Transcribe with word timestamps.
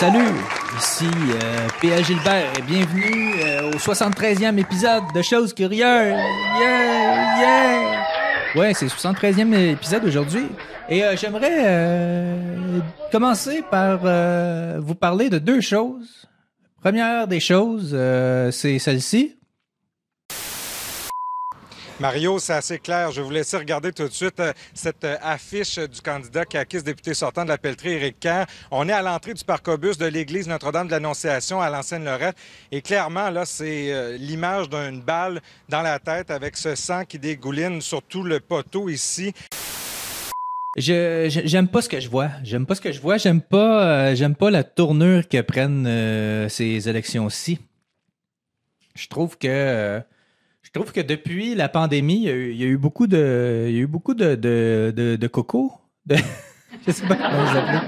salut, 0.00 0.32
ici 0.78 1.04
euh, 1.04 1.68
P.A. 1.78 2.00
Gilbert 2.00 2.50
et 2.58 2.62
bienvenue 2.62 3.34
euh, 3.44 3.68
au 3.68 3.76
73e 3.76 4.56
épisode 4.56 5.02
de 5.14 5.20
Choses 5.20 5.52
Curieuses. 5.52 6.16
Yeah, 6.58 7.38
yeah! 7.38 8.06
Ouais, 8.56 8.72
c'est 8.72 8.86
le 8.86 8.90
73e 8.90 9.52
épisode 9.72 10.02
aujourd'hui. 10.06 10.46
Et 10.88 11.04
euh, 11.04 11.16
j'aimerais 11.16 11.64
euh, 11.66 12.80
commencer 13.12 13.62
par 13.70 14.00
euh, 14.04 14.80
vous 14.82 14.94
parler 14.94 15.28
de 15.28 15.36
deux 15.36 15.60
choses. 15.60 16.26
Première 16.80 17.28
des 17.28 17.40
choses, 17.40 17.94
c'est 18.52 18.78
celle-ci. 18.78 19.36
Mario, 22.00 22.38
c'est 22.38 22.54
assez 22.54 22.78
clair. 22.78 23.12
Je 23.12 23.20
vous 23.20 23.30
laisser 23.30 23.58
regarder 23.58 23.92
tout 23.92 24.08
de 24.08 24.12
suite 24.12 24.40
euh, 24.40 24.54
cette 24.72 25.04
euh, 25.04 25.18
affiche 25.20 25.78
du 25.78 26.00
candidat 26.00 26.46
CAQUIS 26.46 26.82
député 26.82 27.12
sortant 27.12 27.44
de 27.44 27.50
la 27.50 27.58
Pelletrie, 27.58 27.90
Éric 27.90 28.18
Kerr. 28.18 28.46
On 28.70 28.88
est 28.88 28.92
à 28.92 29.02
l'entrée 29.02 29.34
du 29.34 29.44
parcobus 29.44 29.98
de 29.98 30.06
l'église 30.06 30.48
Notre-Dame 30.48 30.86
de 30.86 30.92
l'Annonciation 30.92 31.60
à 31.60 31.68
l'ancienne 31.68 32.06
Lorette. 32.06 32.36
Et 32.72 32.80
clairement, 32.80 33.28
là, 33.28 33.44
c'est 33.44 33.92
euh, 33.92 34.16
l'image 34.16 34.70
d'une 34.70 35.02
balle 35.02 35.42
dans 35.68 35.82
la 35.82 35.98
tête 35.98 36.30
avec 36.30 36.56
ce 36.56 36.74
sang 36.74 37.04
qui 37.04 37.18
dégouline 37.18 37.82
sur 37.82 38.02
tout 38.02 38.22
le 38.22 38.40
poteau 38.40 38.88
ici. 38.88 39.34
Je 40.78 41.26
j'aime 41.44 41.68
pas 41.68 41.82
ce 41.82 41.90
que 41.90 42.00
je 42.00 42.08
vois. 42.08 42.30
J'aime 42.42 42.64
pas 42.64 42.76
ce 42.76 42.80
que 42.80 42.92
je 42.92 43.00
vois. 43.00 43.18
J'aime 43.18 43.42
pas 43.42 44.14
j'aime 44.14 44.36
pas 44.36 44.50
la 44.50 44.64
tournure 44.64 45.28
que 45.28 45.42
prennent 45.42 46.48
ces 46.48 46.88
élections-ci. 46.88 47.58
Je 48.94 49.08
trouve 49.08 49.36
que 49.36 50.00
je 50.74 50.80
trouve 50.80 50.92
que 50.92 51.00
depuis 51.00 51.54
la 51.56 51.68
pandémie, 51.68 52.22
il 52.26 52.56
y 52.56 52.62
a 52.62 52.66
eu, 52.66 52.76
beaucoup 52.76 53.06
de 53.08 53.66
il 53.68 53.74
y 53.74 53.78
a 53.78 53.80
eu 53.82 53.86
beaucoup 53.88 54.14
de 54.14 54.36
de 54.36 54.92
de, 54.96 55.16
de 55.16 55.26
coco. 55.26 55.72
Je 56.08 56.92
sais 56.92 57.06
pas 57.06 57.16
comment 57.16 57.44
vous 57.44 57.56
appelez. 57.58 57.78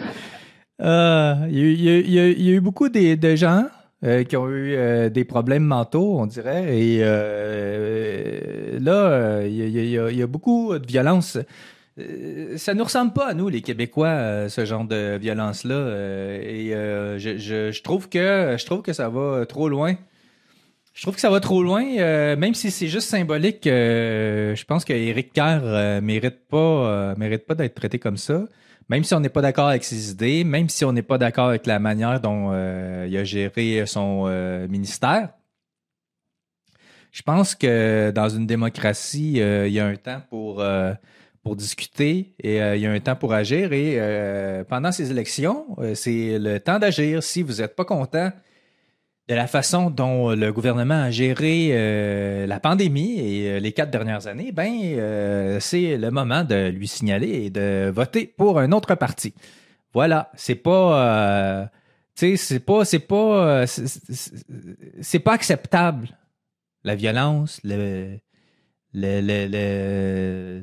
Euh, 0.81 1.35
il, 1.51 1.81
y 2.11 2.19
a, 2.19 2.29
eu- 2.29 2.61
beaucoup 2.61 2.89
de 2.89 3.37
gens 3.37 3.67
euh, 4.05 4.25
qui 4.25 4.37
ont 4.37 4.49
eu 4.49 4.75
euh, 4.75 5.09
des 5.11 5.25
problèmes 5.25 5.63
mentaux, 5.63 6.19
on 6.19 6.27
dirait. 6.27 6.77
Et 6.77 6.99
euh, 7.03 8.79
là, 8.81 8.93
euh, 8.93 9.47
il 9.49 9.79
y, 9.79 10.23
a- 10.23 10.27
beaucoup 10.27 10.77
de 10.77 10.85
violence. 10.87 11.39
Euh, 12.01 12.57
ça 12.57 12.75
nous 12.75 12.83
ressemble 12.85 13.13
pas 13.13 13.29
à 13.29 13.35
nous, 13.35 13.49
les 13.49 13.61
Québécois, 13.61 14.09
euh, 14.09 14.49
ce 14.49 14.65
genre 14.65 14.85
de 14.85 15.19
violence-là. 15.19 15.75
euh, 15.75 16.41
et 16.43 16.75
euh, 16.75 17.19
je 17.19 17.81
trouve 17.83 18.09
que 18.09 18.57
je 18.59 18.67
trouve 18.67 18.83
que 18.83 18.93
ça 18.93 19.09
va 19.09 19.47
trop 19.47 19.69
loin. 19.69 19.95
Je 20.95 21.03
trouve 21.03 21.15
que 21.15 21.21
ça 21.21 21.31
va 21.31 21.41
trop 21.41 21.63
loin, 21.63 21.85
euh, 21.99 22.37
même 22.37 22.55
si 22.55 22.71
c'est 22.71 22.89
juste 22.89 23.09
symbolique. 23.09 23.67
euh, 23.67 24.55
je 24.55 24.65
pense 24.65 24.85
que 24.85 24.93
Éric 24.93 25.33
Kerr 25.33 25.61
euh, 25.63 26.01
mérite 26.03 26.47
pas 26.49 26.57
euh, 26.59 27.15
mérite 27.17 27.47
pas 27.47 27.55
d'être 27.55 27.75
traité 27.75 27.99
comme 27.99 28.19
ça. 28.19 28.45
Même 28.91 29.03
si 29.03 29.15
on 29.15 29.21
n'est 29.21 29.31
pas 29.31 29.41
d'accord 29.41 29.69
avec 29.69 29.85
ses 29.85 30.11
idées, 30.11 30.45
même 30.45 30.69
si 30.69 30.85
on 30.85 30.93
n'est 30.93 31.03
pas 31.03 31.17
d'accord 31.17 31.49
avec 31.49 31.67
la 31.67 31.79
manière 31.79 32.21
dont 32.21 32.53
il 32.53 33.17
a 33.17 33.25
géré 33.25 33.87
son 33.87 34.27
ministère. 34.69 35.31
Je 37.11 37.23
pense 37.23 37.55
que 37.55 38.11
dans 38.11 38.29
une 38.29 38.47
démocratie, 38.47 39.35
il 39.35 39.73
y 39.73 39.81
a 39.81 39.87
un 39.87 39.97
temps 39.97 40.21
pour 40.29 40.63
pour 41.43 41.57
discuter 41.57 42.35
et 42.43 42.57
il 42.59 42.81
y 42.81 42.87
a 42.87 42.91
un 42.91 43.01
temps 43.01 43.17
pour 43.17 43.33
agir. 43.33 43.73
Et 43.73 43.99
pendant 44.69 44.93
ces 44.93 45.11
élections, 45.11 45.77
c'est 45.95 46.39
le 46.39 46.59
temps 46.59 46.79
d'agir. 46.79 47.23
Si 47.23 47.43
vous 47.43 47.63
n'êtes 47.63 47.77
pas 47.77 47.85
content 47.87 48.31
de 49.33 49.37
la 49.37 49.47
façon 49.47 49.89
dont 49.89 50.33
le 50.33 50.53
gouvernement 50.53 51.05
a 51.05 51.11
géré 51.11 51.71
euh, 51.73 52.47
la 52.47 52.61
pandémie 52.61 53.19
et 53.19 53.49
euh, 53.53 53.61
les 53.61 53.73
quatre 53.73 53.91
dernières 53.91 54.27
années, 54.27 54.53
ben 54.53 54.71
euh, 54.85 55.59
c'est 55.59 55.97
le 55.97 56.11
moment 56.11 56.45
de 56.45 56.69
lui 56.69 56.87
signaler 56.87 57.45
et 57.47 57.49
de 57.51 57.91
voter 57.91 58.27
pour 58.27 58.59
un 58.59 58.73
autre 58.73 58.95
parti. 58.95 59.33
Voilà, 59.95 60.31
c'est 60.35 60.55
pas, 60.55 61.63
euh, 61.63 61.65
c'est 62.15 62.61
pas, 62.61 62.85
c'est 62.85 62.99
pas, 62.99 63.63
euh, 63.63 63.67
c'est- 63.67 65.19
pas 65.21 65.33
acceptable 65.33 66.09
la 66.85 66.95
violence, 66.95 67.59
le, 67.65 68.19
le, 68.93 70.63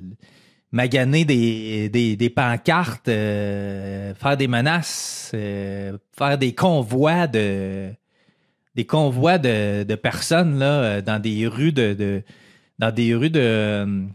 maganer 0.72 1.25
des, 1.25 1.90
des, 1.90 2.30
pancartes, 2.30 3.07
euh, 3.07 4.13
faire 4.13 4.38
des 4.38 4.47
menaces, 4.47 5.31
euh, 5.34 5.97
faire 6.16 6.38
des 6.38 6.53
convois 6.53 7.25
de 7.25 7.96
des 8.79 8.85
convois 8.85 9.38
de, 9.38 9.95
personnes 9.95 10.57
là 10.57 10.72
euh, 10.81 11.01
dans 11.01 11.19
des 11.19 11.47
rues 11.47 11.73
de, 11.73 12.23
dans 12.78 12.91
des 12.91 13.13
rues 13.13 13.29
de 13.29 13.40
euh, 13.41 14.06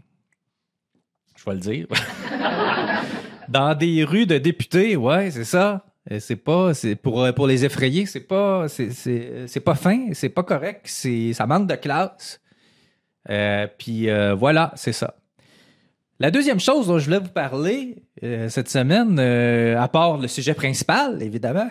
je 1.35 1.45
vais 1.45 1.53
le 1.53 1.59
dire. 1.59 1.87
Dans 3.47 3.75
des 3.75 4.03
rues 4.03 4.25
de 4.25 4.39
députés 4.39 4.95
ouais 4.95 5.29
c'est 5.29 5.43
ça. 5.43 5.85
Euh, 6.09 6.19
c'est 6.19 6.35
pas 6.35 6.73
c'est 6.73 6.95
pour 6.95 7.31
pour 7.35 7.45
les 7.45 7.63
effrayer 7.63 8.07
c'est 8.07 8.27
pas 8.27 8.67
c'est 8.67 9.63
pas 9.63 9.75
fin 9.75 10.13
c'est 10.13 10.29
pas 10.29 10.41
correct 10.41 10.81
c'est 10.85 11.31
ça 11.33 11.45
manque 11.45 11.67
de 11.67 11.75
classe. 11.75 12.41
Puis 13.77 14.07
voilà 14.35 14.71
c'est 14.75 14.93
ça. 14.93 15.13
La 16.19 16.31
deuxième 16.31 16.59
chose 16.59 16.87
dont 16.87 16.97
je 16.97 17.05
voulais 17.05 17.19
vous 17.19 17.35
parler 17.45 18.03
cette 18.47 18.69
semaine 18.69 19.19
à 19.19 19.87
part 19.89 20.17
le 20.17 20.27
sujet 20.27 20.55
principal 20.55 21.21
évidemment 21.21 21.69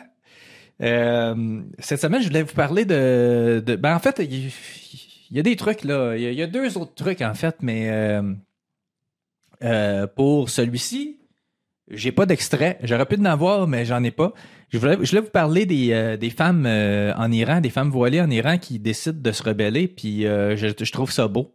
euh, 0.82 1.62
cette 1.78 2.00
semaine, 2.00 2.22
je 2.22 2.28
voulais 2.28 2.42
vous 2.42 2.54
parler 2.54 2.84
de. 2.84 3.62
ben, 3.78 3.94
en 3.94 3.98
fait, 3.98 4.20
il 4.20 4.50
y, 5.30 5.38
a 5.38 5.42
des 5.42 5.56
trucs, 5.56 5.84
là. 5.84 6.16
Il 6.16 6.34
y 6.34 6.42
a, 6.42 6.46
deux 6.46 6.76
autres 6.76 6.94
trucs, 6.94 7.22
en 7.22 7.34
fait, 7.34 7.56
mais 7.62 7.90
euh, 7.90 8.22
euh, 9.62 10.06
pour 10.06 10.50
celui-ci, 10.50 11.18
j'ai 11.90 12.12
pas 12.12 12.26
d'extrait. 12.26 12.78
J'aurais 12.82 13.06
pu 13.06 13.16
en 13.20 13.24
avoir, 13.24 13.68
mais 13.68 13.84
j'en 13.84 14.02
ai 14.02 14.10
pas. 14.10 14.32
Je 14.70 14.78
voulais, 14.78 14.96
vous 14.96 15.30
parler 15.30 15.66
des, 15.66 16.30
femmes 16.30 16.66
en 16.66 17.30
Iran, 17.30 17.60
des 17.60 17.70
femmes 17.70 17.90
voilées 17.90 18.20
en 18.20 18.30
Iran 18.30 18.58
qui 18.58 18.80
décident 18.80 19.20
de 19.20 19.32
se 19.32 19.42
rebeller, 19.44 19.86
puis 19.86 20.22
je, 20.22 20.90
trouve 20.90 21.12
ça 21.12 21.28
beau. 21.28 21.54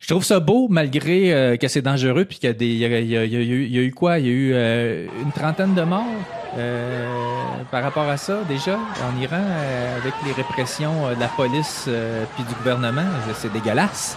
Je 0.00 0.08
trouve 0.08 0.24
ça 0.24 0.40
beau 0.40 0.66
malgré 0.68 1.56
que 1.60 1.68
c'est 1.68 1.82
dangereux 1.82 2.24
puis 2.24 2.40
qu'il 2.40 2.62
y 2.62 2.84
a 2.84 3.82
eu, 3.82 3.92
quoi? 3.92 4.18
Il 4.18 4.26
y 4.26 4.28
a 4.28 4.32
eu 4.32 5.06
une 5.22 5.30
trentaine 5.30 5.74
de 5.74 5.82
morts? 5.82 6.39
Par 7.70 7.82
rapport 7.82 8.08
à 8.08 8.16
ça 8.16 8.42
déjà 8.44 8.76
en 8.76 9.20
Iran 9.20 9.40
euh, 9.40 9.98
avec 9.98 10.14
les 10.26 10.32
répressions 10.32 11.06
euh, 11.06 11.14
de 11.14 11.20
la 11.20 11.28
police 11.28 11.84
euh, 11.88 12.24
puis 12.34 12.44
du 12.44 12.54
gouvernement 12.54 13.06
c'est 13.34 13.52
dégueulasse. 13.52 14.16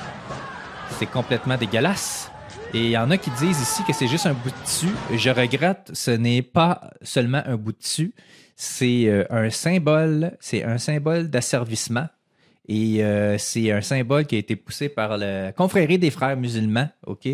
C'est 0.97 1.05
complètement 1.05 1.57
dégueulasse. 1.57 2.31
Et 2.73 2.85
il 2.85 2.91
y 2.91 2.97
en 2.97 3.11
a 3.11 3.17
qui 3.17 3.29
disent 3.31 3.61
ici 3.61 3.83
que 3.83 3.93
c'est 3.93 4.07
juste 4.07 4.25
un 4.25 4.33
bout 4.33 4.49
de 4.49 4.63
dessus 4.63 4.95
je 5.15 5.29
regrette 5.29 5.91
ce 5.93 6.11
n'est 6.11 6.41
pas 6.41 6.81
seulement 7.01 7.43
un 7.45 7.55
bout 7.55 7.71
de 7.71 7.77
dessus 7.77 8.13
c'est 8.55 9.05
euh, 9.07 9.25
un 9.29 9.49
symbole 9.49 10.35
c'est 10.39 10.63
un 10.63 10.77
symbole 10.77 11.29
d'asservissement. 11.29 12.07
Et 12.67 13.03
euh, 13.03 13.37
c'est 13.37 13.71
un 13.71 13.81
symbole 13.81 14.25
qui 14.25 14.35
a 14.35 14.37
été 14.37 14.55
poussé 14.55 14.87
par 14.87 15.17
la 15.17 15.51
confrérie 15.51 15.99
des 15.99 16.11
frères 16.11 16.37
musulmans, 16.37 16.87
OK? 17.05 17.27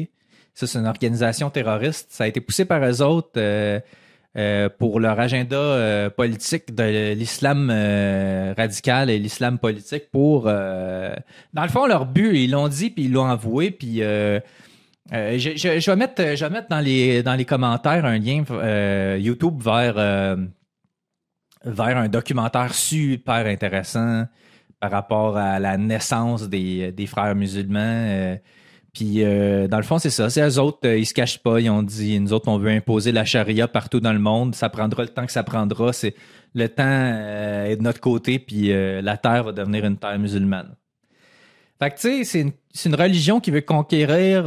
Ça, 0.55 0.67
c'est 0.67 0.79
une 0.79 0.87
organisation 0.87 1.49
terroriste. 1.49 2.07
Ça 2.09 2.23
a 2.23 2.27
été 2.27 2.41
poussé 2.41 2.65
par 2.65 2.83
eux 2.83 3.01
autres 3.01 3.33
euh, 3.37 3.79
euh, 4.37 4.69
pour 4.69 4.99
leur 4.99 5.19
agenda 5.19 5.57
euh, 5.57 6.09
politique 6.09 6.75
de 6.75 7.13
l'islam 7.13 7.69
euh, 7.71 8.53
radical 8.55 9.09
et 9.09 9.17
l'islam 9.17 9.57
politique 9.57 10.11
pour... 10.11 10.43
dans 10.43 11.63
le 11.63 11.67
fond, 11.69 11.87
leur 11.87 12.05
but, 12.05 12.35
ils 12.37 12.51
l'ont 12.51 12.67
dit, 12.67 12.91
puis 12.91 13.05
ils 13.05 13.11
l'ont 13.11 13.25
avoué, 13.25 13.71
puis... 13.71 13.97
je, 13.99 14.39
je- 15.11 15.89
vais 15.91 15.95
mettre, 15.97 16.35
je 16.35 16.45
vais 16.45 16.49
mettre 16.51 16.67
dans 16.69 16.79
les, 16.79 17.23
dans 17.23 17.33
les 17.35 17.45
commentaires 17.45 18.05
un 18.05 18.19
lien 18.19 18.43
YouTube 19.17 19.61
vers, 19.63 19.95
vers 21.65 21.97
un 21.97 22.07
documentaire 22.07 22.73
super 22.73 23.47
intéressant 23.47 24.25
par 24.79 24.91
rapport 24.91 25.35
à 25.37 25.59
la 25.59 25.75
naissance 25.77 26.47
des, 26.47 26.91
des 26.91 27.07
frères 27.07 27.35
musulmans. 27.35 28.37
Puis, 28.93 29.23
euh, 29.23 29.67
dans 29.67 29.77
le 29.77 29.83
fond, 29.83 29.99
c'est 29.99 30.09
ça. 30.09 30.29
C'est 30.29 30.41
eux 30.41 30.59
autres, 30.59 30.79
euh, 30.85 30.97
ils 30.97 31.05
se 31.05 31.13
cachent 31.13 31.39
pas. 31.39 31.59
Ils 31.59 31.69
ont 31.69 31.83
dit, 31.83 32.19
nous 32.19 32.33
autres, 32.33 32.47
on 32.47 32.57
veut 32.57 32.71
imposer 32.71 33.11
la 33.11 33.23
charia 33.23 33.67
partout 33.67 33.99
dans 33.99 34.13
le 34.13 34.19
monde. 34.19 34.55
Ça 34.55 34.69
prendra 34.69 35.03
le 35.03 35.09
temps 35.09 35.25
que 35.25 35.31
ça 35.31 35.43
prendra. 35.43 35.93
C'est 35.93 36.15
le 36.55 36.67
temps 36.67 36.83
euh, 36.85 37.65
est 37.65 37.75
de 37.75 37.83
notre 37.83 37.99
côté, 37.99 38.39
puis 38.39 38.71
euh, 38.71 39.01
la 39.01 39.17
terre 39.17 39.43
va 39.43 39.51
devenir 39.51 39.85
une 39.85 39.97
terre 39.97 40.17
musulmane. 40.17 40.75
Fait 41.79 41.91
que, 41.91 41.95
tu 41.95 42.01
sais, 42.01 42.23
c'est 42.23 42.41
une, 42.41 42.51
une 42.85 42.95
religion 42.95 43.39
qui 43.39 43.51
veut 43.51 43.61
conquérir, 43.61 44.43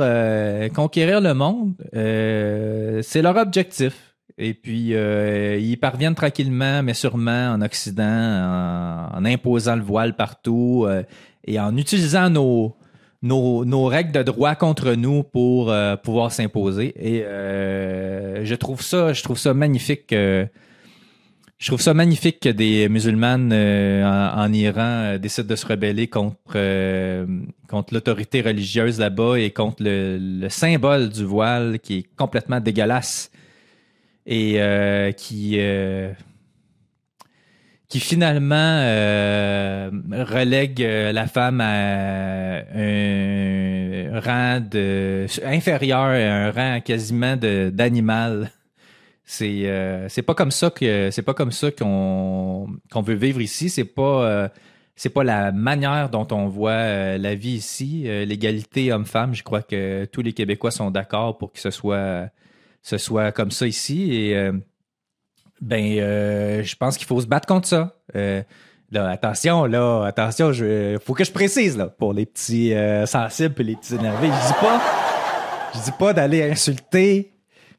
conquérir 0.75 1.21
le 1.23 1.33
monde. 1.33 1.75
C'est 1.93 3.23
leur 3.23 3.37
objectif. 3.37 4.17
Et 4.37 4.53
puis, 4.53 4.89
ils 4.91 5.77
parviennent 5.81 6.15
tranquillement, 6.15 6.83
mais 6.83 6.93
sûrement 6.93 7.53
en 7.53 7.63
Occident, 7.63 8.05
en, 9.15 9.25
imposant 9.25 9.77
le 9.77 9.83
voile 9.83 10.15
partout 10.15 10.87
et 11.47 11.59
en 11.59 11.75
utilisant 11.79 12.29
nos, 12.29 12.77
nos, 13.23 13.87
règles 13.87 14.13
de 14.13 14.23
droit 14.23 14.55
contre 14.55 14.95
nous 14.95 15.23
pour 15.23 15.71
euh, 15.71 15.97
pouvoir 15.97 16.33
s'imposer. 16.33 16.93
Et 16.97 17.23
euh, 17.25 18.45
je 18.45 18.55
trouve 18.55 18.83
ça, 18.83 19.13
je 19.13 19.23
trouve 19.23 19.39
ça 19.39 19.55
magnifique. 19.55 20.09
je 20.11 20.49
trouve 21.67 21.81
ça 21.81 21.95
magnifique 21.95 22.41
que 22.41 22.49
des 22.49 22.89
musulmanes 22.89 23.53
euh, 23.53 24.05
en, 24.05 24.53
Iran 24.53 25.19
décident 25.19 25.49
de 25.49 25.57
se 25.57 25.67
rebeller 25.67 26.09
contre, 26.09 26.59
contre 27.69 27.95
l'autorité 27.95 28.41
religieuse 28.41 28.99
là-bas 28.99 29.37
et 29.39 29.51
contre 29.51 29.83
le, 29.85 30.19
le 30.19 30.49
symbole 30.49 31.09
du 31.09 31.25
voile 31.25 31.79
qui 31.79 31.99
est 31.99 32.07
complètement 32.17 32.61
dégueulasse 32.61 33.31
et 34.27 34.61
qui, 35.17 35.59
qui 37.93 38.01
finalement 38.01 38.55
euh, 38.57 39.91
relègue 40.11 40.83
euh, 40.83 41.13
la 41.13 41.27
femme 41.27 41.61
à 41.61 42.63
un 42.75 44.19
rang 44.19 44.61
de 44.61 45.27
inférieur 45.45 45.99
à 45.99 46.15
un 46.15 46.51
rang 46.51 46.81
quasiment 46.81 47.37
d'animal. 47.37 48.51
C'est 49.27 49.67
euh, 49.67 50.09
c'est 50.09 50.23
pas 50.23 50.35
comme 50.35 50.51
ça 50.51 50.71
que 50.71 51.11
c'est 51.11 51.21
pas 51.21 51.35
comme 51.35 51.53
ça 51.53 51.71
qu'on 51.71 52.67
qu'on 52.91 53.03
veut 53.03 53.13
vivre 53.15 53.43
ici. 53.43 53.69
C'est 53.69 53.85
pas 53.85 54.49
c'est 54.97 55.11
pas 55.11 55.23
la 55.23 55.53
manière 55.53 56.09
dont 56.09 56.27
on 56.31 56.49
voit 56.49 57.19
la 57.19 57.35
vie 57.35 57.57
ici. 57.57 58.05
L'égalité 58.05 58.91
homme-femme, 58.91 59.35
je 59.35 59.43
crois 59.43 59.61
que 59.61 60.07
tous 60.07 60.23
les 60.23 60.33
Québécois 60.33 60.71
sont 60.71 60.91
d'accord 60.91 61.37
pour 61.37 61.53
que 61.53 61.61
ce 61.61 61.71
soit 61.71 62.31
ce 62.81 62.97
soit 62.97 63.33
comme 63.33 63.51
ça 63.51 63.67
ici 63.67 64.33
ben, 65.63 65.97
euh, 65.99 66.63
je 66.65 66.75
pense 66.75 66.99
qu'il 66.99 67.07
faut 67.07 67.21
se 67.21 67.27
battre 67.27 67.47
contre 67.47 67.69
ça. 67.69 67.95
Euh, 68.17 68.43
là, 68.91 69.09
attention, 69.09 69.65
là, 69.65 70.05
attention, 70.05 70.53
je, 70.53 70.99
faut 71.05 71.15
que 71.15 71.23
je 71.23 71.31
précise 71.31 71.77
là 71.77 71.87
pour 71.87 72.13
les 72.13 72.27
petits 72.27 72.75
euh, 72.75 73.07
sensibles 73.07 73.55
et 73.61 73.65
les 73.65 73.77
petits 73.77 73.95
énervés. 73.95 74.27
Je 74.27 74.47
dis 74.49 74.61
pas, 74.61 74.81
je 75.73 75.79
dis 75.79 75.93
pas 75.97 76.13
d'aller 76.13 76.51
insulter 76.51 77.33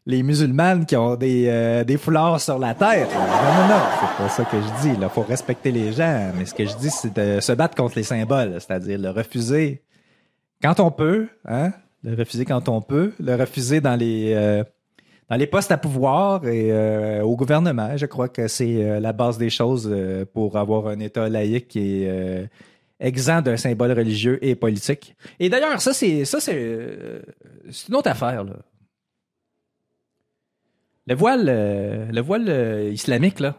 les 0.06 0.24
musulmanes 0.24 0.85
qui 0.85 0.95
ont 0.95 1.15
des, 1.15 1.83
des 1.85 1.97
foulards 1.97 2.39
sur 2.39 2.57
la 2.57 2.74
tête. 2.74 3.09
Non, 3.13 3.19
non, 3.19 3.68
non, 3.68 3.81
c'est 4.00 4.24
pas 4.24 4.29
ça 4.29 4.45
que 4.45 4.57
je 4.62 4.81
dis. 4.81 4.97
Il 5.01 5.09
faut 5.09 5.21
respecter 5.21 5.71
les 5.71 5.94
gens. 5.94 6.31
Mais 6.38 6.45
ce 6.45 6.53
que 6.53 6.65
je 6.65 6.75
dis, 6.75 6.89
c'est 6.89 7.13
de 7.13 7.39
se 7.39 7.51
battre 7.53 7.75
contre 7.75 7.95
les 7.95 8.03
symboles, 8.03 8.59
c'est-à-dire 8.59 9.00
le 9.00 9.12
refuser 9.12 9.81
quand 10.62 10.81
on 10.81 10.91
peut, 10.91 11.29
hein, 11.45 11.71
le 12.03 12.15
refuser 12.15 12.44
quand 12.44 12.68
on 12.68 12.81
peut, 12.81 13.13
le 13.19 13.36
refuser 13.36 13.79
dans 13.79 13.95
les 13.95 14.63
les 15.38 15.47
postes 15.47 15.71
à 15.71 15.77
pouvoir 15.77 16.45
et 16.45 16.71
euh, 16.71 17.24
au 17.24 17.35
gouvernement. 17.35 17.95
Je 17.97 18.06
crois 18.06 18.30
que 18.30 18.47
c'est 18.47 18.83
euh, 18.83 19.00
la 19.00 19.13
base 19.13 19.38
des 19.38 19.50
choses 19.50 19.89
euh, 19.91 20.25
pour 20.25 20.57
avoir 20.57 20.88
un 20.88 21.00
État 21.00 21.30
laïque 21.30 21.68
qui 21.69 22.03
est 22.03 22.50
exempt 23.00 23.41
d'un 23.41 23.57
symbole 23.57 23.91
religieux 23.91 24.39
et 24.45 24.56
politique. 24.56 25.15
Et 25.39 25.50
d'ailleurs, 25.50 25.81
ça, 25.81 25.94
c'est 25.94 26.25
ça, 26.25 26.39
c'est 26.39 27.21
une 27.89 27.95
autre 27.95 28.09
affaire. 28.09 28.45
Le 31.06 31.15
voile, 31.15 31.45
le 31.45 32.21
voile 32.21 32.91
islamique, 32.94 33.39
là, 33.39 33.57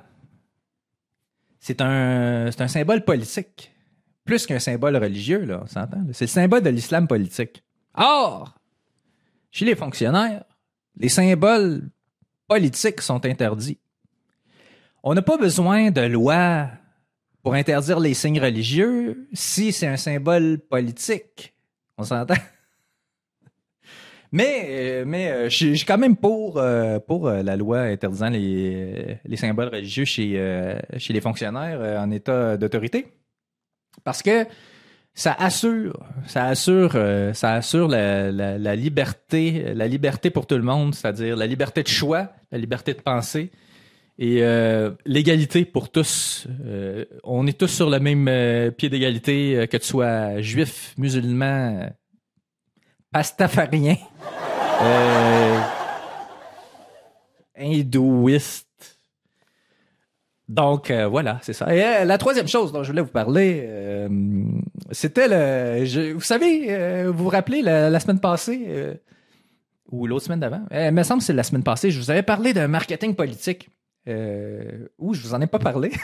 c'est 1.61 1.81
un, 1.83 2.47
un 2.59 2.69
symbole 2.69 3.05
politique. 3.05 3.73
Plus 4.25 4.47
qu'un 4.47 4.59
symbole 4.59 4.97
religieux, 4.97 5.45
là, 5.45 5.61
on 5.63 5.67
s'entend. 5.67 6.03
C'est 6.13 6.25
le 6.25 6.31
symbole 6.31 6.63
de 6.63 6.71
l'islam 6.71 7.07
politique. 7.07 7.63
Or, 7.95 8.55
chez 9.51 9.67
les 9.67 9.75
fonctionnaires, 9.75 10.45
les 10.97 11.09
symboles 11.09 11.89
politiques 12.49 13.01
sont 13.01 13.25
interdits. 13.25 13.79
On 15.03 15.15
n'a 15.15 15.23
pas 15.23 15.37
besoin 15.37 15.91
de 15.91 16.03
loi 16.03 16.69
pour 17.43 17.55
interdire 17.55 18.01
les 18.01 18.15
signes 18.15 18.41
religieux 18.41 19.29
si 19.33 19.73
c'est 19.73 19.87
un 19.87 19.97
symbole 19.97 20.59
politique. 20.59 21.55
On 21.99 22.05
s'entend? 22.05 22.35
Mais, 24.35 24.67
euh, 24.69 25.05
mais 25.07 25.31
euh, 25.31 25.45
je 25.49 25.75
suis 25.75 25.85
quand 25.85 25.97
même 25.97 26.17
pour, 26.17 26.59
euh, 26.59 26.99
pour 26.99 27.31
la 27.31 27.55
loi 27.55 27.83
interdisant 27.83 28.31
les, 28.31 29.19
les 29.25 29.37
symboles 29.37 29.69
religieux 29.69 30.05
chez, 30.05 30.77
chez 30.97 31.13
les 31.13 31.21
fonctionnaires 31.21 32.01
en 32.01 32.11
état 32.11 32.57
d'autorité. 32.57 33.07
Parce 34.03 34.23
que 34.23 34.45
ça 35.15 35.33
assure, 35.33 36.05
ça 36.27 36.47
assure, 36.47 36.93
euh, 36.97 37.33
ça 37.35 37.55
assure 37.55 37.87
la, 37.87 38.77
liberté, 38.77 39.73
la 39.75 39.87
liberté 39.87 40.31
pour 40.31 40.47
tout 40.47 40.57
le 40.57 40.63
monde, 40.63 40.95
c'est-à-dire 40.95 41.37
la 41.37 41.47
liberté 41.47 41.85
de 41.85 41.89
choix, 41.89 42.33
la 42.51 42.59
liberté 42.59 42.95
de 42.95 43.01
penser 43.01 43.53
et 44.19 44.43
euh, 44.43 44.91
l'égalité 45.07 45.65
pour 45.65 45.91
tous. 45.91 46.49
Euh, 46.67 47.05
on 47.23 47.47
est 47.47 47.57
tous 47.57 47.69
sur 47.69 47.91
le 47.91 48.01
même 48.01 48.73
pied 48.73 48.89
d'égalité, 48.89 49.69
que 49.71 49.77
tu 49.77 49.87
sois 49.87 50.41
juif, 50.41 50.95
musulman, 50.99 51.91
pastafarien, 53.13 53.97
hindouiste 57.57 58.64
donc 60.49 60.91
euh, 60.91 61.07
voilà, 61.07 61.39
c'est 61.43 61.53
ça. 61.55 61.75
Et 61.75 61.83
euh, 61.83 62.05
la 62.05 62.19
troisième 62.19 62.49
chose 62.49 62.73
dont 62.73 62.83
je 62.83 62.91
voulais 62.91 63.01
vous 63.01 63.09
parler, 63.09 63.65
euh, 63.67 64.09
c'était 64.91 65.29
le. 65.29 66.13
vous 66.13 66.21
savez, 66.21 67.07
vous 67.07 67.25
vous 67.25 67.31
rappelez 67.31 67.63
la, 67.63 67.99
semaine 68.01 68.21
passée 68.21 68.99
ou 69.91 70.07
l'autre 70.07 70.27
semaine 70.27 70.41
d'avant? 70.41 70.61
Il 70.71 70.93
me 70.93 71.03
semble 71.03 71.21
que 71.21 71.27
c'est 71.27 71.33
la 71.33 71.45
semaine 71.45 71.63
passée. 71.63 71.91
Je 71.91 71.99
vous 71.99 72.11
avais 72.11 72.23
parlé 72.23 72.53
de 72.53 72.67
marketing 72.67 73.15
politique. 73.15 73.71
ou 74.07 75.15
je 75.15 75.23
vous 75.23 75.33
en 75.33 75.41
ai 75.41 75.47
pas 75.47 75.59
parlé. 75.59 75.93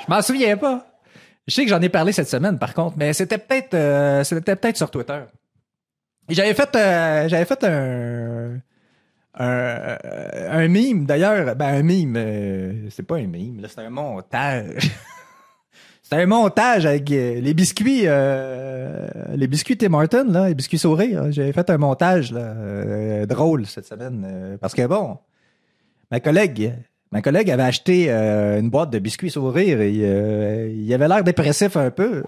je 0.00 0.04
m'en 0.08 0.20
souviens 0.20 0.56
pas. 0.56 0.86
Je 1.46 1.54
sais 1.54 1.62
que 1.64 1.70
j'en 1.70 1.80
ai 1.80 1.88
parlé 1.88 2.10
cette 2.12 2.28
semaine, 2.28 2.58
par 2.58 2.74
contre, 2.74 2.96
mais 2.98 3.12
c'était 3.12 3.38
peut-être, 3.38 4.24
c'était 4.24 4.56
peut-être 4.56 4.76
sur 4.76 4.90
Twitter. 4.90 5.20
J'avais 6.28 6.54
fait, 6.54 6.70
j'avais 7.28 7.44
fait 7.44 7.64
un 7.64 8.58
un, 9.38 9.96
un 10.50 10.68
mime, 10.68 11.06
d'ailleurs, 11.06 11.54
ben 11.54 11.74
un 11.74 11.82
mime, 11.82 12.14
euh, 12.16 12.72
c'est 12.90 13.04
pas 13.04 13.16
un 13.16 13.26
mime, 13.26 13.62
c'est 13.68 13.80
un 13.80 13.90
montage. 13.90 14.90
c'est 16.02 16.16
un 16.16 16.26
montage 16.26 16.84
avec 16.84 17.10
euh, 17.12 17.40
les 17.40 17.54
biscuits, 17.54 18.02
euh, 18.06 19.06
les 19.34 19.46
biscuits 19.46 19.76
Tim 19.76 19.90
Martin, 19.90 20.24
là, 20.24 20.48
les 20.48 20.54
biscuits 20.54 20.78
sourires. 20.78 21.30
J'avais 21.30 21.52
fait 21.52 21.70
un 21.70 21.78
montage 21.78 22.32
drôle 23.28 23.66
cette 23.66 23.86
semaine, 23.86 24.58
parce 24.60 24.74
que 24.74 24.86
bon, 24.86 25.18
ma 26.10 26.18
collègue, 26.18 26.74
ma 27.12 27.22
collègue 27.22 27.50
avait 27.50 27.62
acheté 27.62 28.10
une 28.10 28.68
boîte 28.68 28.90
de 28.90 28.98
biscuits 28.98 29.30
sourires 29.30 29.80
et 29.80 30.72
il 30.74 30.92
avait 30.94 31.08
l'air 31.08 31.22
dépressif 31.22 31.76
un 31.76 31.90
peu. 31.90 32.24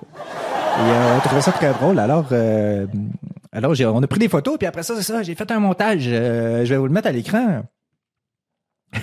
Et 0.78 1.16
on 1.16 1.20
trouvait 1.20 1.42
ça 1.42 1.52
très 1.52 1.72
drôle. 1.72 1.98
Alors, 1.98 2.28
alors, 3.52 3.74
on 3.94 4.02
a 4.02 4.06
pris 4.06 4.18
des 4.18 4.30
photos, 4.30 4.56
puis 4.56 4.66
après 4.66 4.82
ça, 4.82 4.96
c'est 4.96 5.02
ça, 5.02 5.22
j'ai 5.22 5.34
fait 5.34 5.50
un 5.50 5.60
montage. 5.60 6.04
Euh, 6.06 6.64
je 6.64 6.72
vais 6.72 6.78
vous 6.78 6.86
le 6.86 6.92
mettre 6.92 7.08
à 7.08 7.12
l'écran. 7.12 7.64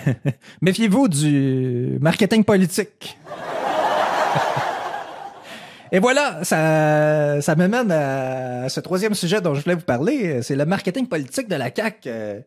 Méfiez-vous 0.61 1.07
du 1.07 1.99
marketing 2.01 2.43
politique. 2.43 3.15
Et 5.91 5.99
voilà, 5.99 6.43
ça, 6.43 7.41
ça 7.41 7.53
à 7.53 8.69
ce 8.69 8.79
troisième 8.79 9.13
sujet 9.13 9.39
dont 9.39 9.53
je 9.53 9.61
voulais 9.61 9.75
vous 9.75 9.81
parler. 9.81 10.41
C'est 10.41 10.55
le 10.55 10.65
marketing 10.65 11.07
politique 11.07 11.47
de 11.47 11.55
la 11.55 11.69
CAQ. 11.73 12.09
Euh, 12.09 12.39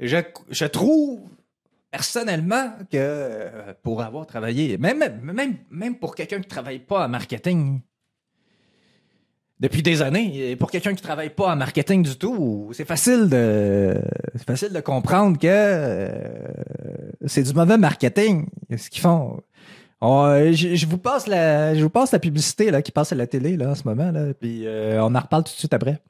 je, 0.00 0.64
trouve 0.66 1.20
personnellement 1.92 2.72
que 2.90 3.48
pour 3.84 4.02
avoir 4.02 4.26
travaillé, 4.26 4.78
même, 4.78 5.04
même, 5.22 5.58
même 5.70 5.96
pour 5.96 6.16
quelqu'un 6.16 6.36
qui 6.36 6.46
ne 6.46 6.50
travaille 6.50 6.80
pas 6.80 7.04
en 7.04 7.08
marketing, 7.08 7.80
depuis 9.60 9.82
des 9.82 10.02
années. 10.02 10.50
Et 10.50 10.56
pour 10.56 10.70
quelqu'un 10.70 10.94
qui 10.94 11.02
travaille 11.02 11.30
pas 11.30 11.52
en 11.52 11.56
marketing 11.56 12.02
du 12.02 12.16
tout, 12.16 12.70
c'est 12.72 12.86
facile 12.86 13.28
de 13.28 13.94
c'est 14.34 14.46
facile 14.46 14.72
de 14.72 14.80
comprendre 14.80 15.38
que 15.38 15.46
euh, 15.46 16.08
c'est 17.26 17.42
du 17.42 17.52
mauvais 17.52 17.78
marketing 17.78 18.46
ce 18.76 18.88
qu'ils 18.88 19.02
font. 19.02 19.40
je, 20.02 20.86
vous 20.86 20.98
passe 20.98 21.26
la 21.26 21.74
je 21.74 21.82
vous 21.82 21.90
passe 21.90 22.10
la 22.12 22.18
publicité 22.18 22.70
là 22.70 22.80
qui 22.80 22.90
passe 22.90 23.12
à 23.12 23.16
la 23.16 23.26
télé 23.26 23.56
là 23.56 23.70
en 23.70 23.74
ce 23.74 23.82
moment 23.84 24.10
là, 24.10 24.32
puis 24.32 24.66
euh, 24.66 25.02
on 25.02 25.14
en 25.14 25.20
reparle 25.20 25.44
tout 25.44 25.52
de 25.52 25.58
suite 25.58 25.74
après. 25.74 26.00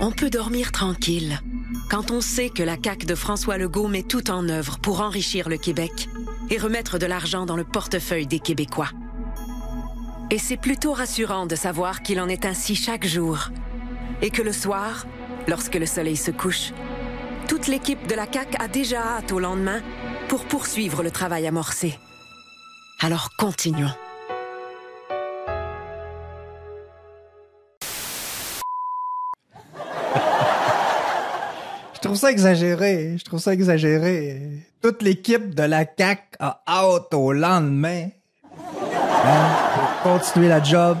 On 0.00 0.10
peut 0.10 0.28
dormir 0.28 0.72
tranquille 0.72 1.38
quand 1.88 2.10
on 2.10 2.20
sait 2.20 2.50
que 2.50 2.62
la 2.62 2.76
CAQ 2.82 3.06
de 3.06 3.14
François 3.14 3.56
Legault 3.56 3.88
met 3.88 4.02
tout 4.02 4.30
en 4.30 4.48
œuvre 4.48 4.78
pour 4.80 5.00
enrichir 5.00 5.48
le 5.48 5.56
Québec 5.56 6.08
et 6.50 6.58
remettre 6.58 6.98
de 6.98 7.06
l'argent 7.06 7.46
dans 7.46 7.56
le 7.56 7.64
portefeuille 7.64 8.26
des 8.26 8.40
Québécois. 8.40 8.90
Et 10.30 10.38
c'est 10.38 10.56
plutôt 10.56 10.92
rassurant 10.92 11.46
de 11.46 11.54
savoir 11.54 12.02
qu'il 12.02 12.18
en 12.18 12.28
est 12.28 12.46
ainsi 12.46 12.74
chaque 12.74 13.06
jour. 13.06 13.50
Et 14.22 14.30
que 14.30 14.42
le 14.42 14.52
soir, 14.52 15.06
lorsque 15.46 15.74
le 15.74 15.86
soleil 15.86 16.16
se 16.16 16.30
couche, 16.30 16.72
toute 17.46 17.66
l'équipe 17.66 18.06
de 18.06 18.14
la 18.14 18.26
CAC 18.26 18.56
a 18.58 18.68
déjà 18.68 19.00
hâte 19.00 19.32
au 19.32 19.38
lendemain 19.38 19.82
pour 20.28 20.46
poursuivre 20.46 21.02
le 21.02 21.10
travail 21.10 21.46
amorcé. 21.46 21.98
Alors 23.00 23.30
continuons. 23.36 23.92
Je 31.92 32.00
trouve 32.00 32.16
ça 32.16 32.30
exagéré. 32.30 33.16
Je 33.18 33.24
trouve 33.24 33.40
ça 33.40 33.52
exagéré. 33.52 34.40
Toute 34.80 35.02
l'équipe 35.02 35.54
de 35.54 35.62
la 35.64 35.84
CAC 35.84 36.36
a 36.38 36.62
hâte 36.66 37.12
au 37.12 37.32
lendemain. 37.32 38.08
Hein? 39.26 39.73
Continuer 40.04 40.48
la 40.48 40.62
job. 40.62 40.98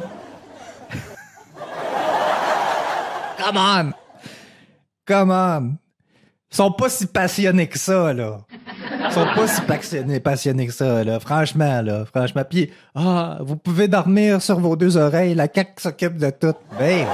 Come 3.38 3.56
on! 3.58 3.92
Come 5.06 5.30
on! 5.30 5.76
Ils 6.50 6.56
sont 6.56 6.72
pas 6.72 6.88
si 6.88 7.06
passionnés 7.06 7.68
que 7.68 7.78
ça, 7.78 8.14
là. 8.14 8.38
Ils 9.06 9.12
sont 9.12 9.26
pas 9.34 9.46
si 9.46 9.60
passionnés, 9.60 10.20
passionnés 10.20 10.66
que 10.66 10.72
ça, 10.72 11.04
là. 11.04 11.20
Franchement, 11.20 11.82
là. 11.82 12.06
Franchement. 12.06 12.44
Puis, 12.48 12.72
ah, 12.94 13.38
vous 13.40 13.56
pouvez 13.56 13.88
dormir 13.88 14.40
sur 14.40 14.58
vos 14.58 14.74
deux 14.74 14.96
oreilles. 14.96 15.34
La 15.34 15.48
CAQ 15.52 15.82
s'occupe 15.82 16.16
de 16.16 16.30
tout. 16.30 16.54
Ben, 16.78 17.06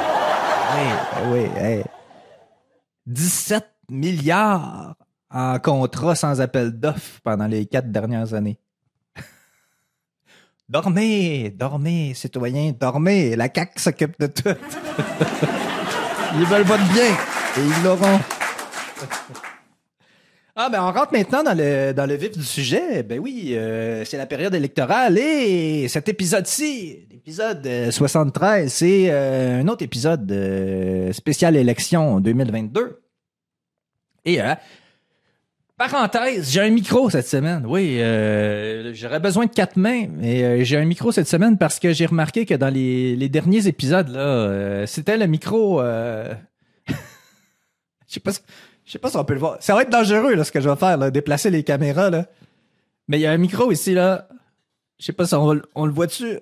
oui, 1.33 1.47
oui, 1.57 1.83
17 3.07 3.67
milliards 3.91 4.95
en 5.33 5.59
contrat 5.59 6.15
sans 6.15 6.41
appel 6.41 6.71
d'offres 6.79 7.21
pendant 7.25 7.47
les 7.47 7.67
quatre 7.67 7.91
dernières 7.91 8.35
années. 8.35 8.61
Dormez, 10.71 11.51
dormez, 11.51 12.15
citoyens, 12.15 12.73
dormez. 12.79 13.37
La 13.37 13.49
CAQ 13.53 13.79
s'occupe 13.79 14.19
de 14.21 14.27
tout. 14.29 14.49
ils 16.37 16.47
veulent 16.47 16.63
votre 16.63 16.93
bien 16.93 17.07
et 17.07 17.61
ils 17.61 17.85
l'auront. 17.85 18.21
Ah 20.57 20.69
ben 20.69 20.83
on 20.83 20.93
rentre 20.93 21.13
maintenant 21.13 21.43
dans 21.43 21.57
le 21.57 21.93
dans 21.93 22.07
le 22.07 22.15
vif 22.15 22.33
du 22.33 22.45
sujet. 22.45 23.03
Ben 23.03 23.19
oui, 23.19 23.53
euh, 23.55 24.05
c'est 24.05 24.17
la 24.17 24.27
période 24.27 24.55
électorale 24.55 25.19
et 25.19 25.89
cet 25.89 26.09
épisode-ci, 26.09 27.07
l'épisode 27.11 27.91
73, 27.91 28.73
c'est 28.73 29.07
euh, 29.11 29.61
un 29.63 29.69
autre 29.69 29.83
épisode 29.83 30.31
euh, 30.31 31.13
spécial 31.13 31.57
élection 31.57 32.21
2022. 32.21 33.01
Et 34.27 34.39
parenthèse, 35.89 36.51
j'ai 36.51 36.61
un 36.61 36.69
micro 36.69 37.09
cette 37.09 37.27
semaine. 37.27 37.65
Oui, 37.67 37.97
j'aurais 38.95 39.21
besoin 39.21 39.47
de 39.47 39.51
quatre 39.51 39.77
mains, 39.77 40.07
mais 40.09 40.65
j'ai 40.65 40.77
un 40.77 40.85
micro 40.85 41.11
cette 41.11 41.29
semaine 41.29 41.57
parce 41.57 41.79
que 41.79 41.93
j'ai 41.93 42.07
remarqué 42.07 42.45
que 42.45 42.55
dans 42.55 42.69
les, 42.73 43.29
derniers 43.29 43.67
épisodes 43.67 44.09
là, 44.09 44.87
c'était 44.87 45.17
le 45.17 45.27
micro. 45.27 45.83
Je 48.07 48.15
sais 48.15 48.21
pas. 48.21 48.33
Je 48.91 48.95
sais 48.95 48.99
pas 48.99 49.09
si 49.09 49.17
on 49.17 49.25
peut 49.25 49.35
le 49.35 49.39
voir. 49.39 49.57
Ça 49.61 49.77
va 49.77 49.83
être 49.83 49.91
dangereux, 49.91 50.35
là, 50.35 50.43
ce 50.43 50.51
que 50.51 50.61
je 50.61 50.69
vais 50.69 50.75
faire, 50.75 51.13
déplacer 51.13 51.49
les 51.49 51.63
caméras, 51.63 52.11
là. 52.11 52.27
Mais 53.07 53.19
il 53.19 53.21
y 53.21 53.27
a 53.27 53.31
un 53.31 53.37
micro 53.37 53.71
ici, 53.71 53.95
là. 53.95 54.27
Je 54.99 55.05
sais 55.05 55.13
pas 55.13 55.27
si 55.27 55.35
on, 55.37 55.53
le 55.55 55.93
voit 55.93 56.09
dessus. 56.09 56.41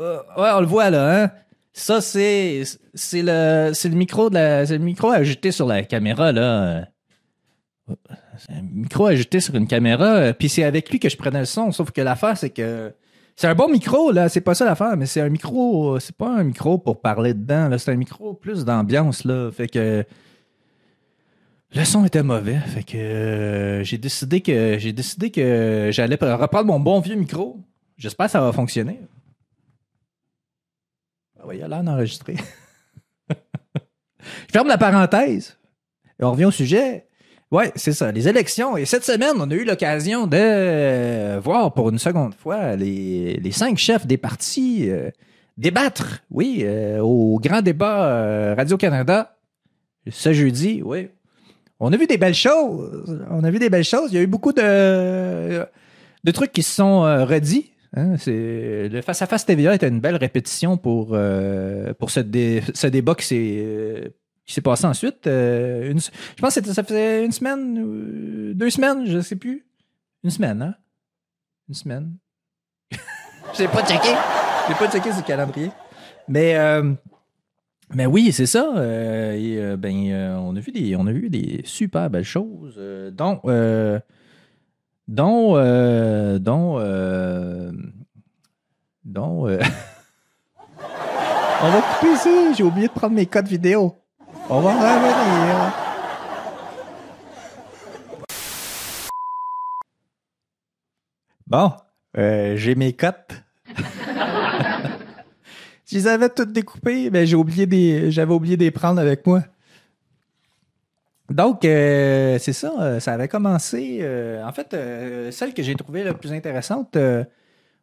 Euh, 0.00 0.16
ouais, 0.38 0.48
on 0.54 0.60
le 0.60 0.66
voit, 0.66 0.88
là, 0.88 1.24
hein. 1.24 1.30
Ça, 1.74 2.00
c'est, 2.00 2.62
c'est 2.94 3.20
le, 3.22 3.72
c'est 3.74 3.90
le 3.90 3.96
micro 3.96 4.30
de 4.30 4.34
la, 4.34 4.64
c'est 4.64 4.78
le 4.78 4.84
micro 4.84 5.10
ajouté 5.10 5.52
sur 5.52 5.66
la 5.66 5.82
caméra, 5.82 6.32
là. 6.32 6.86
Un 8.48 8.62
micro 8.62 9.06
ajouté 9.06 9.40
sur 9.40 9.54
une 9.54 9.66
caméra, 9.66 10.32
puis 10.32 10.48
c'est 10.48 10.64
avec 10.64 10.90
lui 10.90 10.98
que 10.98 11.08
je 11.08 11.16
prenais 11.16 11.40
le 11.40 11.44
son, 11.44 11.72
sauf 11.72 11.90
que 11.90 12.00
l'affaire, 12.00 12.36
c'est 12.36 12.50
que 12.50 12.92
c'est 13.36 13.46
un 13.46 13.54
bon 13.54 13.68
micro, 13.68 14.12
là, 14.12 14.28
c'est 14.28 14.40
pas 14.40 14.54
ça 14.54 14.64
l'affaire, 14.64 14.96
mais 14.96 15.06
c'est 15.06 15.20
un 15.20 15.28
micro, 15.28 15.98
c'est 16.00 16.16
pas 16.16 16.30
un 16.30 16.44
micro 16.44 16.78
pour 16.78 17.00
parler 17.00 17.34
dedans, 17.34 17.68
là, 17.68 17.78
c'est 17.78 17.90
un 17.90 17.96
micro 17.96 18.34
plus 18.34 18.64
d'ambiance, 18.64 19.24
là. 19.24 19.50
Fait 19.50 19.68
que, 19.68 20.04
le 21.72 21.84
son 21.84 22.04
était 22.04 22.22
mauvais, 22.22 22.58
fait 22.58 22.82
que 22.82 22.96
euh, 22.96 23.84
j'ai 23.84 23.96
décidé 23.96 24.40
que 24.40 24.76
j'ai 24.78 24.92
décidé 24.92 25.30
que 25.30 25.90
j'allais 25.92 26.16
reprendre 26.16 26.66
mon 26.66 26.80
bon 26.80 27.00
vieux 27.00 27.14
micro. 27.14 27.60
J'espère 27.96 28.26
que 28.26 28.32
ça 28.32 28.40
va 28.40 28.52
fonctionner. 28.52 29.00
Ah 31.38 31.44
oui, 31.46 31.58
il 31.58 31.62
a 31.62 31.68
l'air 31.68 31.84
d'enregistrer. 31.84 32.36
Je 33.30 34.52
ferme 34.52 34.68
la 34.68 34.78
parenthèse. 34.78 35.58
Et 36.18 36.24
on 36.24 36.32
revient 36.32 36.46
au 36.46 36.50
sujet. 36.50 37.06
Ouais, 37.50 37.72
c'est 37.74 37.92
ça, 37.92 38.12
les 38.12 38.28
élections. 38.28 38.76
Et 38.76 38.84
cette 38.84 39.04
semaine, 39.04 39.34
on 39.38 39.50
a 39.50 39.54
eu 39.54 39.64
l'occasion 39.64 40.26
de 40.26 41.38
voir 41.40 41.74
pour 41.74 41.90
une 41.90 41.98
seconde 41.98 42.34
fois 42.34 42.76
les, 42.76 43.50
cinq 43.52 43.76
chefs 43.76 44.06
des 44.06 44.18
partis 44.18 44.88
euh, 44.88 45.10
débattre, 45.56 46.22
oui, 46.30 46.62
euh, 46.62 47.00
au 47.00 47.40
grand 47.40 47.62
débat 47.62 48.54
Radio-Canada 48.54 49.36
ce 50.08 50.32
jeudi, 50.32 50.82
oui, 50.84 51.08
on 51.78 51.92
a 51.92 51.96
vu 51.96 52.06
des 52.06 52.18
belles 52.18 52.34
choses. 52.34 53.24
On 53.30 53.44
a 53.44 53.50
vu 53.50 53.58
des 53.58 53.70
belles 53.70 53.84
choses. 53.84 54.12
Il 54.12 54.16
y 54.16 54.18
a 54.18 54.22
eu 54.22 54.26
beaucoup 54.26 54.52
de, 54.52 55.64
de 56.24 56.30
trucs 56.30 56.52
qui 56.52 56.62
se 56.62 56.74
sont 56.74 57.04
euh, 57.04 57.24
redits. 57.24 57.72
Hein. 57.96 58.14
Le 58.26 59.00
face-à-face 59.00 59.46
TVA 59.46 59.74
était 59.74 59.88
une 59.88 60.00
belle 60.00 60.16
répétition 60.16 60.76
pour, 60.76 61.10
euh, 61.12 61.92
pour 61.94 62.10
ce, 62.10 62.20
ce 62.74 62.86
débat 62.86 63.14
qui 63.14 63.26
s'est, 63.26 63.58
euh, 63.62 64.08
qui 64.50 64.54
s'est 64.54 64.60
passé 64.60 64.84
ensuite. 64.84 65.22
je 65.24 66.10
pense 66.38 66.60
que 66.60 66.72
ça 66.72 66.82
faisait 66.82 67.24
une 67.24 67.32
semaine, 67.32 68.52
deux 68.54 68.70
semaines, 68.70 69.06
je 69.06 69.16
ne 69.16 69.22
sais 69.22 69.36
plus. 69.36 69.64
Une 70.22 70.30
semaine, 70.30 70.60
hein? 70.62 70.74
Une 71.68 71.74
semaine. 71.74 72.16
Je 73.54 73.62
n'ai 73.62 73.68
pas 73.68 73.84
checké. 73.86 74.14
J'ai 74.68 74.74
pas 74.74 74.90
checké 74.90 75.12
ce 75.12 75.22
calendrier. 75.22 75.70
Mais 76.28 76.54
mais 77.92 78.06
oui, 78.06 78.30
c'est 78.32 78.46
ça. 78.46 78.72
Euh, 78.76 79.32
et, 79.32 79.58
euh, 79.58 79.76
ben, 79.76 80.10
euh, 80.10 80.36
on 80.36 80.54
a 80.54 80.60
vu 80.60 80.70
des, 80.70 80.94
on 80.94 81.06
a 81.06 81.12
vu 81.12 81.28
des 81.28 81.62
super 81.64 82.08
belles 82.08 82.22
choses, 82.22 82.80
dont, 83.12 83.40
dont, 85.08 85.54
dont, 86.38 86.78
dont. 89.04 89.48
on 91.62 91.70
va 91.70 91.82
couper 91.82 92.12
ici. 92.12 92.54
J'ai 92.56 92.62
oublié 92.62 92.86
de 92.86 92.92
prendre 92.92 93.14
mes 93.14 93.26
codes 93.26 93.48
vidéo. 93.48 93.96
On 94.52 94.60
va 94.62 94.72
revenir. 94.72 95.72
Bon, 101.46 101.72
j'ai 102.14 102.74
mes 102.74 102.92
cotes. 102.92 103.44
Je 105.86 105.94
les 105.94 106.08
avais 106.08 106.28
toutes 106.28 106.52
découpées, 106.52 107.10
mais 107.10 107.26
j'ai 107.26 107.36
oublié 107.36 107.66
des, 107.66 108.10
j'avais 108.10 108.32
oublié 108.32 108.56
de 108.56 108.64
les 108.64 108.72
prendre 108.72 109.00
avec 109.00 109.24
moi. 109.24 109.42
Donc, 111.28 111.64
euh, 111.64 112.38
c'est 112.40 112.52
ça, 112.52 112.72
euh, 112.80 112.98
ça 112.98 113.12
avait 113.12 113.28
commencé. 113.28 113.98
Euh, 114.00 114.44
en 114.44 114.52
fait, 114.52 114.76
celle 115.30 115.54
que 115.54 115.62
j'ai 115.62 115.76
trouvée 115.76 116.02
la 116.02 116.14
plus 116.14 116.32
intéressante 116.32 116.98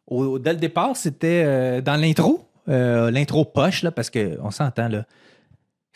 au, 0.06 0.38
dès 0.38 0.52
le 0.52 0.58
départ, 0.58 0.96
c'était 0.96 1.80
dans 1.80 1.96
l'intro. 1.96 2.46
l'intro 2.66 3.46
poche, 3.46 3.82
là, 3.82 3.90
parce 3.90 4.10
qu'on 4.10 4.50
s'entend, 4.50 4.88
là. 4.88 5.06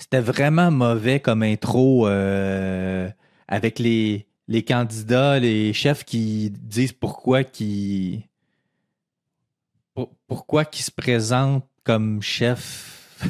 C'était 0.03 0.21
vraiment 0.21 0.71
mauvais 0.73 1.21
comme 1.21 1.43
intro 1.43 2.07
avec 2.07 3.79
les, 3.79 4.27
les 4.49 4.63
candidats, 4.63 5.39
les 5.39 5.73
chefs 5.73 6.05
qui 6.05 6.51
disent 6.51 6.93
pourquoi 6.93 7.45
qui 7.45 8.27
pourquoi 10.27 10.65
qui 10.65 10.83
se 10.83 10.91
présentent 10.91 11.67
comme 11.85 12.23
chef. 12.23 13.19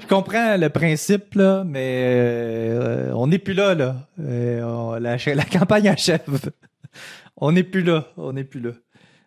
je 0.00 0.06
comprends 0.08 0.56
le 0.56 0.68
principe, 0.68 1.34
là, 1.34 1.64
mais 1.64 2.04
euh, 2.06 3.12
on 3.14 3.26
n'est 3.26 3.38
plus 3.38 3.54
là, 3.54 3.74
là. 3.74 3.96
Euh, 4.20 4.98
la, 4.98 5.44
campagne 5.44 5.88
achève. 5.88 6.52
on 7.36 7.52
n'est 7.52 7.62
plus 7.62 7.82
là. 7.82 8.06
On 8.16 8.32
n'est 8.32 8.44
plus 8.44 8.60
là. 8.60 8.70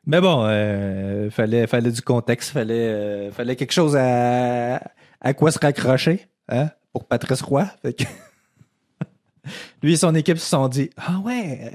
Mais 0.08 0.22
bon, 0.22 0.46
euh, 0.46 1.30
fallait, 1.30 1.68
fallait 1.68 1.92
du 1.92 2.02
contexte, 2.02 2.52
fallait, 2.52 3.32
fallait 3.32 3.56
quelque 3.56 3.72
chose 3.72 3.96
à, 3.96 4.82
à 5.26 5.34
quoi 5.34 5.52
se 5.52 5.58
raccrocher, 5.58 6.28
hein, 6.48 6.70
pour 6.94 7.06
Patrice 7.06 7.42
Roy? 7.42 7.68
Lui 9.82 9.94
et 9.94 9.98
son 9.98 10.14
équipe 10.14 10.38
se 10.38 10.48
sont 10.48 10.68
dit, 10.68 10.92
ah 10.98 11.18
ouais, 11.18 11.72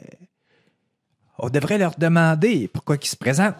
on 1.36 1.50
devrait 1.50 1.76
leur 1.76 1.96
demander 1.98 2.68
pourquoi 2.68 2.96
ils 2.96 3.06
se 3.06 3.16
présentent. 3.16 3.56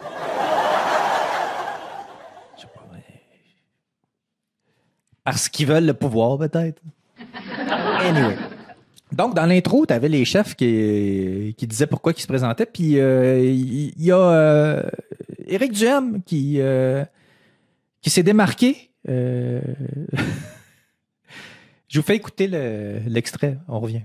Parce 5.25 5.49
qu'ils 5.49 5.67
veulent 5.67 5.85
le 5.85 5.93
pouvoir, 5.93 6.37
peut-être. 6.37 6.81
Anyway. 7.99 8.37
Donc, 9.11 9.35
dans 9.35 9.45
l'intro, 9.45 9.85
tu 9.85 9.93
avais 9.93 10.07
les 10.07 10.23
chefs 10.23 10.55
qui, 10.55 11.53
qui 11.57 11.67
disaient 11.67 11.85
pourquoi 11.85 12.13
ils 12.15 12.21
se 12.21 12.27
présentaient. 12.27 12.65
Puis, 12.65 12.97
euh, 12.97 13.43
il 13.43 14.01
y, 14.01 14.11
a 14.11 14.17
euh, 14.17 14.83
Éric 15.47 15.73
Duhem 15.73 16.23
qui, 16.23 16.61
euh, 16.61 17.03
qui 18.01 18.09
s'est 18.09 18.23
démarqué. 18.23 18.90
Je 21.87 21.99
vous 21.99 22.05
fais 22.05 22.15
écouter 22.15 22.47
l'extrait. 22.47 23.57
On 23.67 23.79
revient. 23.79 24.03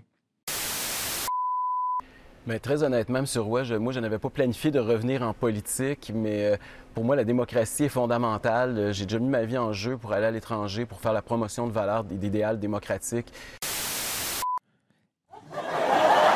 Mais 2.47 2.61
très 2.61 2.85
honnêtement, 2.85 3.19
M. 3.19 3.27
Roy, 3.39 3.65
moi, 3.81 3.93
je 3.93 3.99
n'avais 3.99 4.21
pas 4.21 4.31
planifié 4.31 4.71
de 4.71 4.79
revenir 4.79 5.23
en 5.23 5.33
politique, 5.35 6.13
mais 6.15 6.45
euh, 6.45 6.57
pour 6.95 7.03
moi, 7.03 7.17
la 7.17 7.25
démocratie 7.25 7.85
est 7.85 7.89
fondamentale. 7.89 8.79
Euh, 8.79 8.93
j'ai 8.93 9.05
déjà 9.05 9.19
mis 9.19 9.29
ma 9.29 9.45
vie 9.45 9.59
en 9.59 9.73
jeu 9.73 9.97
pour 9.97 10.13
aller 10.13 10.27
à 10.27 10.31
l'étranger, 10.31 10.87
pour 10.87 11.01
faire 11.01 11.13
la 11.13 11.23
promotion 11.23 11.67
de 11.67 11.73
valeurs 11.73 12.05
et 12.09 12.15
d'idéal 12.15 12.61
démocratiques. 12.61 13.33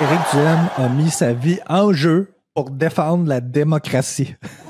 Éric 0.01 0.21
Duhem 0.33 0.69
a 0.77 0.89
mis 0.89 1.11
sa 1.11 1.33
vie 1.33 1.61
en 1.69 1.93
jeu 1.93 2.33
pour 2.55 2.71
défendre 2.71 3.29
la 3.29 3.41
démocratie. 3.41 4.35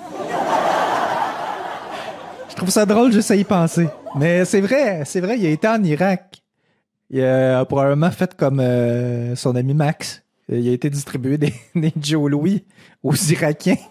trouve 2.60 2.70
ça 2.70 2.86
drôle 2.86 3.10
juste 3.10 3.30
à 3.30 3.36
y 3.36 3.44
penser. 3.44 3.88
Mais 4.16 4.44
c'est 4.44 4.60
vrai, 4.60 5.02
c'est 5.06 5.20
vrai, 5.20 5.38
il 5.38 5.46
a 5.46 5.50
été 5.50 5.66
en 5.66 5.82
Irak. 5.82 6.42
Il 7.08 7.24
a 7.24 7.64
probablement 7.64 8.10
fait 8.10 8.36
comme 8.36 8.60
euh, 8.60 9.34
son 9.34 9.56
ami 9.56 9.74
Max 9.74 10.22
il 10.52 10.68
a 10.68 10.72
été 10.72 10.90
distribué 10.90 11.38
des, 11.38 11.54
Joe 12.00 12.30
Louis 12.30 12.64
aux 13.02 13.14
Irakiens. 13.14 13.76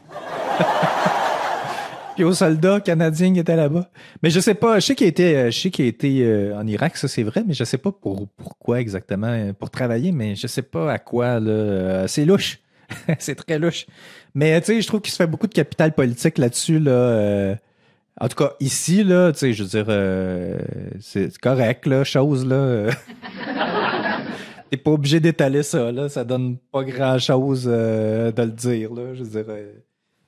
Puis 2.16 2.24
aux 2.26 2.34
soldats 2.34 2.82
canadiens 2.82 3.34
qui 3.34 3.40
étaient 3.40 3.56
là-bas. 3.56 3.90
Mais 4.22 4.30
je 4.30 4.42
sais 4.42 4.56
pas, 4.56 4.80
je 4.80 4.88
sais 4.88 4.96
qu'il 4.96 5.06
a 5.06 5.10
été, 5.10 5.52
je 5.52 5.58
sais 5.58 5.72
qu'il 5.72 5.96
euh, 6.04 6.60
en 6.60 6.68
Irak, 6.68 6.98
ça 6.98 7.08
c'est 7.08 7.24
vrai, 7.24 7.44
mais 7.48 7.54
je 7.54 7.64
sais 7.64 7.78
pas 7.78 7.94
pour 7.94 8.28
pourquoi 8.36 8.82
exactement, 8.82 9.54
pour 9.54 9.70
travailler, 9.70 10.12
mais 10.12 10.36
je 10.36 10.48
sais 10.48 10.62
pas 10.62 10.92
à 10.92 11.00
quoi, 11.00 11.40
là. 11.40 11.50
Euh, 11.50 12.08
c'est 12.08 12.26
louche. 12.26 12.60
c'est 13.20 13.36
très 13.36 13.58
louche. 13.58 13.86
Mais 14.36 14.60
tu 14.60 14.68
sais, 14.68 14.82
je 14.82 14.88
trouve 14.88 15.00
qu'il 15.00 15.14
se 15.14 15.18
fait 15.18 15.28
beaucoup 15.28 15.48
de 15.48 15.54
capital 15.54 15.94
politique 15.94 16.38
là-dessus, 16.38 16.80
là. 16.80 16.92
Euh, 16.92 17.56
en 18.20 18.28
tout 18.28 18.36
cas, 18.36 18.54
ici, 18.60 19.04
là, 19.04 19.32
tu 19.32 19.40
sais, 19.40 19.54
je 19.54 19.64
veux 19.64 19.70
dire, 19.70 19.86
c'est 21.00 21.38
correct, 21.38 21.86
là, 21.86 22.04
chose, 22.04 22.46
là. 22.46 22.92
T'es 24.70 24.78
pas 24.78 24.92
obligé 24.92 25.20
d'étaler 25.20 25.64
ça, 25.64 25.92
là. 25.92 26.10
Ça 26.10 26.24
donne 26.24 26.58
pas 26.72 26.84
grand-chose 26.84 27.66
euh, 27.68 28.32
de 28.32 28.44
le 28.44 28.52
dire, 28.52 28.94
là. 28.94 29.16
Je 29.16 29.24
dirais. 29.24 29.74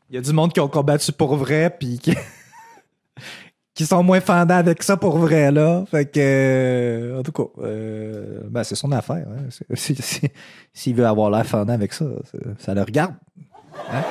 Il 0.10 0.16
y 0.16 0.18
a 0.18 0.22
du 0.22 0.34
monde 0.34 0.52
qui 0.52 0.60
ont 0.60 0.68
combattu 0.68 1.12
pour 1.12 1.36
vrai, 1.36 1.76
puis 1.80 2.00
qui... 3.74 3.86
sont 3.86 4.04
moins 4.04 4.20
fendants 4.20 4.56
avec 4.56 4.82
ça 4.84 4.98
pour 4.98 5.18
vrai, 5.18 5.52
là. 5.52 5.84
Fait 5.90 6.06
que, 6.06 6.20
euh, 6.20 7.20
en 7.20 7.24
tout 7.24 7.32
cas, 7.32 7.44
euh, 7.64 8.42
ben, 8.50 8.64
c'est 8.64 8.76
son 8.76 8.92
affaire. 8.92 9.28
Hein. 9.30 9.50
S'il 9.76 9.98
si, 10.02 10.22
si, 10.74 10.94
veut 10.94 11.06
avoir 11.06 11.30
l'air 11.30 11.46
fendant 11.46 11.74
avec 11.74 11.94
ça, 11.94 12.06
ça 12.58 12.74
le 12.74 12.82
regarde. 12.82 13.14
Hein? 13.92 14.04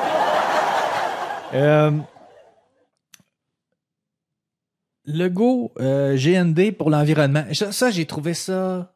Euh, 1.55 1.91
le 5.13 5.29
go 5.29 5.73
euh, 5.81 6.17
GND 6.17 6.73
pour 6.77 6.91
l'environnement. 6.91 7.45
Ça, 7.53 7.91
j'ai 7.91 8.07
trouvé 8.07 8.35
ça. 8.35 8.95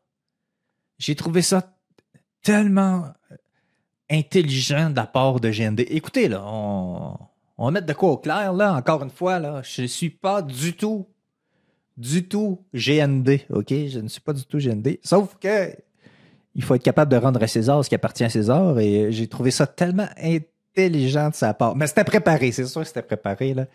J'ai 0.99 1.15
trouvé 1.15 1.43
ça 1.43 1.75
tellement 2.43 3.13
intelligent 4.11 4.91
de 4.91 4.97
la 4.97 5.07
part 5.07 5.41
de 5.41 5.51
GND. 5.51 5.81
Écoutez, 5.89 6.29
là, 6.29 6.45
on, 6.47 7.17
va 7.59 7.71
mettre 7.71 7.87
de 7.87 7.93
quoi 7.93 8.11
au 8.11 8.17
clair, 8.19 8.53
là, 8.53 8.75
encore 8.75 9.03
une 9.03 9.11
fois, 9.11 9.39
là. 9.39 9.63
Je 9.63 9.83
ne 9.83 9.87
suis 9.87 10.11
pas 10.11 10.43
du 10.43 10.75
tout, 10.75 11.07
du 11.97 12.29
tout 12.29 12.65
GND, 12.75 13.41
OK? 13.51 13.71
Je 13.71 13.99
ne 14.01 14.09
suis 14.09 14.21
pas 14.21 14.33
du 14.33 14.45
tout 14.45 14.59
GND. 14.59 14.99
Sauf 15.03 15.37
que 15.41 15.75
il 16.55 16.63
faut 16.63 16.75
être 16.77 16.85
capable 16.85 17.11
de 17.11 17.17
rendre 17.17 17.43
à 17.43 17.47
César 17.49 17.85
ce 17.85 17.89
qui 17.89 17.97
appartient 17.97 18.23
à 18.23 18.31
César 18.31 18.79
et 18.79 19.11
j'ai 19.11 19.27
trouvé 19.27 19.51
ça 19.51 19.67
tellement 19.67 20.07
intelligent 20.17 21.31
de 21.31 21.35
sa 21.35 21.53
part. 21.53 21.75
Mais 21.75 21.89
c'était 21.89 22.05
préparé, 22.05 22.53
c'est 22.53 22.67
sûr 22.67 22.83
que 22.83 22.87
c'était 22.87 23.03
préparé, 23.03 23.55
là. 23.55 23.67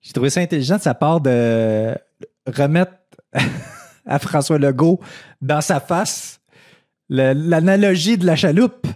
J'ai 0.00 0.12
trouvé 0.12 0.30
ça 0.30 0.40
intelligent 0.40 0.76
de 0.76 0.82
sa 0.82 0.94
part 0.94 1.20
de 1.20 1.94
remettre 2.46 2.92
à 4.06 4.18
François 4.18 4.58
Legault 4.58 5.00
dans 5.40 5.60
sa 5.60 5.80
face 5.80 6.40
l'analogie 7.08 8.18
de 8.18 8.26
la 8.26 8.36
chaloupe. 8.36 8.86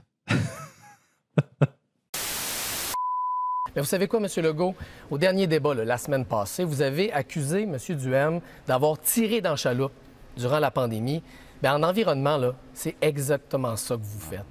Mais 3.74 3.76
vous 3.76 3.84
savez 3.84 4.08
quoi, 4.08 4.20
M. 4.20 4.26
Legault? 4.44 4.74
Au 5.10 5.18
dernier 5.18 5.46
débat, 5.46 5.74
la 5.74 5.98
semaine 5.98 6.24
passée, 6.24 6.64
vous 6.64 6.82
avez 6.82 7.12
accusé 7.12 7.62
M. 7.62 7.76
Duhem 7.96 8.40
d'avoir 8.66 8.98
tiré 9.00 9.40
dans 9.40 9.50
le 9.50 9.56
chaloupe 9.56 9.92
durant 10.36 10.58
la 10.58 10.70
pandémie. 10.70 11.22
Bien, 11.62 11.74
en 11.74 11.82
environnement, 11.82 12.40
c'est 12.72 12.96
exactement 13.00 13.76
ça 13.76 13.96
que 13.96 14.02
vous 14.02 14.20
faites. 14.20 14.44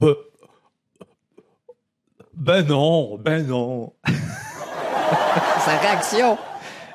Ben, 0.00 0.14
ben 2.34 2.62
non, 2.66 3.16
ben 3.18 3.46
non. 3.46 3.92
Sa 5.64 5.78
réaction, 5.78 6.38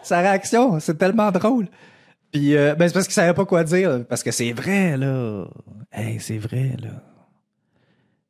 sa 0.01 0.20
réaction, 0.20 0.79
c'est 0.79 0.98
tellement 0.98 1.32
drôle. 1.32 1.67
Puis, 2.32 2.56
euh, 2.56 2.76
ben 2.76 2.88
c'est 2.88 2.93
parce 2.93 3.06
qu'il 3.06 3.13
savait 3.13 3.34
pas 3.34 3.45
quoi 3.45 3.63
dire, 3.63 4.06
parce 4.08 4.23
que 4.23 4.32
c'est 4.32 4.54
vrai, 4.54 4.97
là. 4.97 5.45
Hey, 5.91 6.19
c'est 6.19 6.38
vrai, 6.38 6.76
là. 6.82 7.04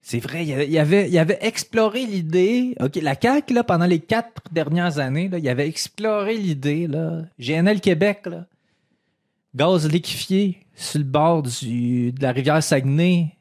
C'est 0.02 0.20
vrai, 0.20 0.46
il 0.46 0.80
avait, 0.80 1.10
il 1.10 1.18
avait 1.20 1.38
exploré 1.42 2.08
l'idée. 2.08 2.76
OK, 2.80 2.96
la 2.96 3.16
CAQ, 3.20 3.54
là, 3.54 3.64
pendant 3.64 3.86
les 3.86 4.00
quatre 4.00 4.42
dernières 4.52 4.98
années, 4.98 5.30
là, 5.30 5.38
il 5.38 5.48
avait 5.48 5.68
exploré 5.68 6.38
l'idée, 6.38 6.88
là. 6.88 7.22
GNL 7.40 7.82
Québec, 7.82 8.22
là. 8.26 8.46
Gaz 9.54 9.88
liquéfié 9.88 10.66
sur 10.76 11.00
le 11.00 11.06
bord 11.06 11.44
du, 11.44 12.12
de 12.14 12.22
la 12.22 12.32
rivière 12.32 12.64
Saguenay 12.64 13.38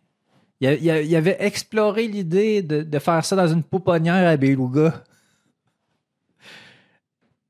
il, 0.61 1.17
avait 1.17 1.37
exploré 1.41 2.07
l'idée 2.07 2.63
de, 2.63 2.99
faire 2.99 3.25
ça 3.25 3.37
dans 3.37 3.49
une 3.49 3.63
pouponnière 3.63 4.29
à 4.29 4.37
Beluga. 4.37 5.03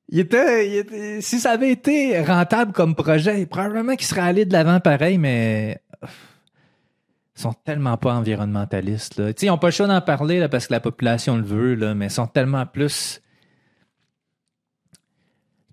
Il 0.09 0.19
était, 0.21 1.21
si 1.21 1.39
ça 1.39 1.53
avait 1.53 1.71
été 1.71 2.21
rentable 2.23 2.73
comme 2.73 2.95
projet, 2.95 3.47
probablement 3.47 3.95
qu'il 3.95 4.07
serait 4.07 4.23
allé 4.23 4.45
de 4.45 4.53
l'avant 4.53 4.81
pareil, 4.81 5.19
mais 5.19 5.81
ils 7.37 7.41
sont 7.41 7.53
tellement 7.53 7.97
pas 7.97 8.15
environnementalistes. 8.15 9.19
Là. 9.19 9.31
ils 9.41 9.47
n'ont 9.47 9.59
pas 9.59 9.69
le 9.69 9.73
choix 9.73 9.87
d'en 9.87 10.01
parler 10.01 10.41
là, 10.41 10.49
parce 10.49 10.67
que 10.67 10.73
la 10.73 10.81
population 10.81 11.37
le 11.37 11.45
veut, 11.45 11.75
là, 11.75 11.95
mais 11.95 12.07
ils 12.07 12.11
sont 12.11 12.27
tellement 12.27 12.67
plus 12.67 13.21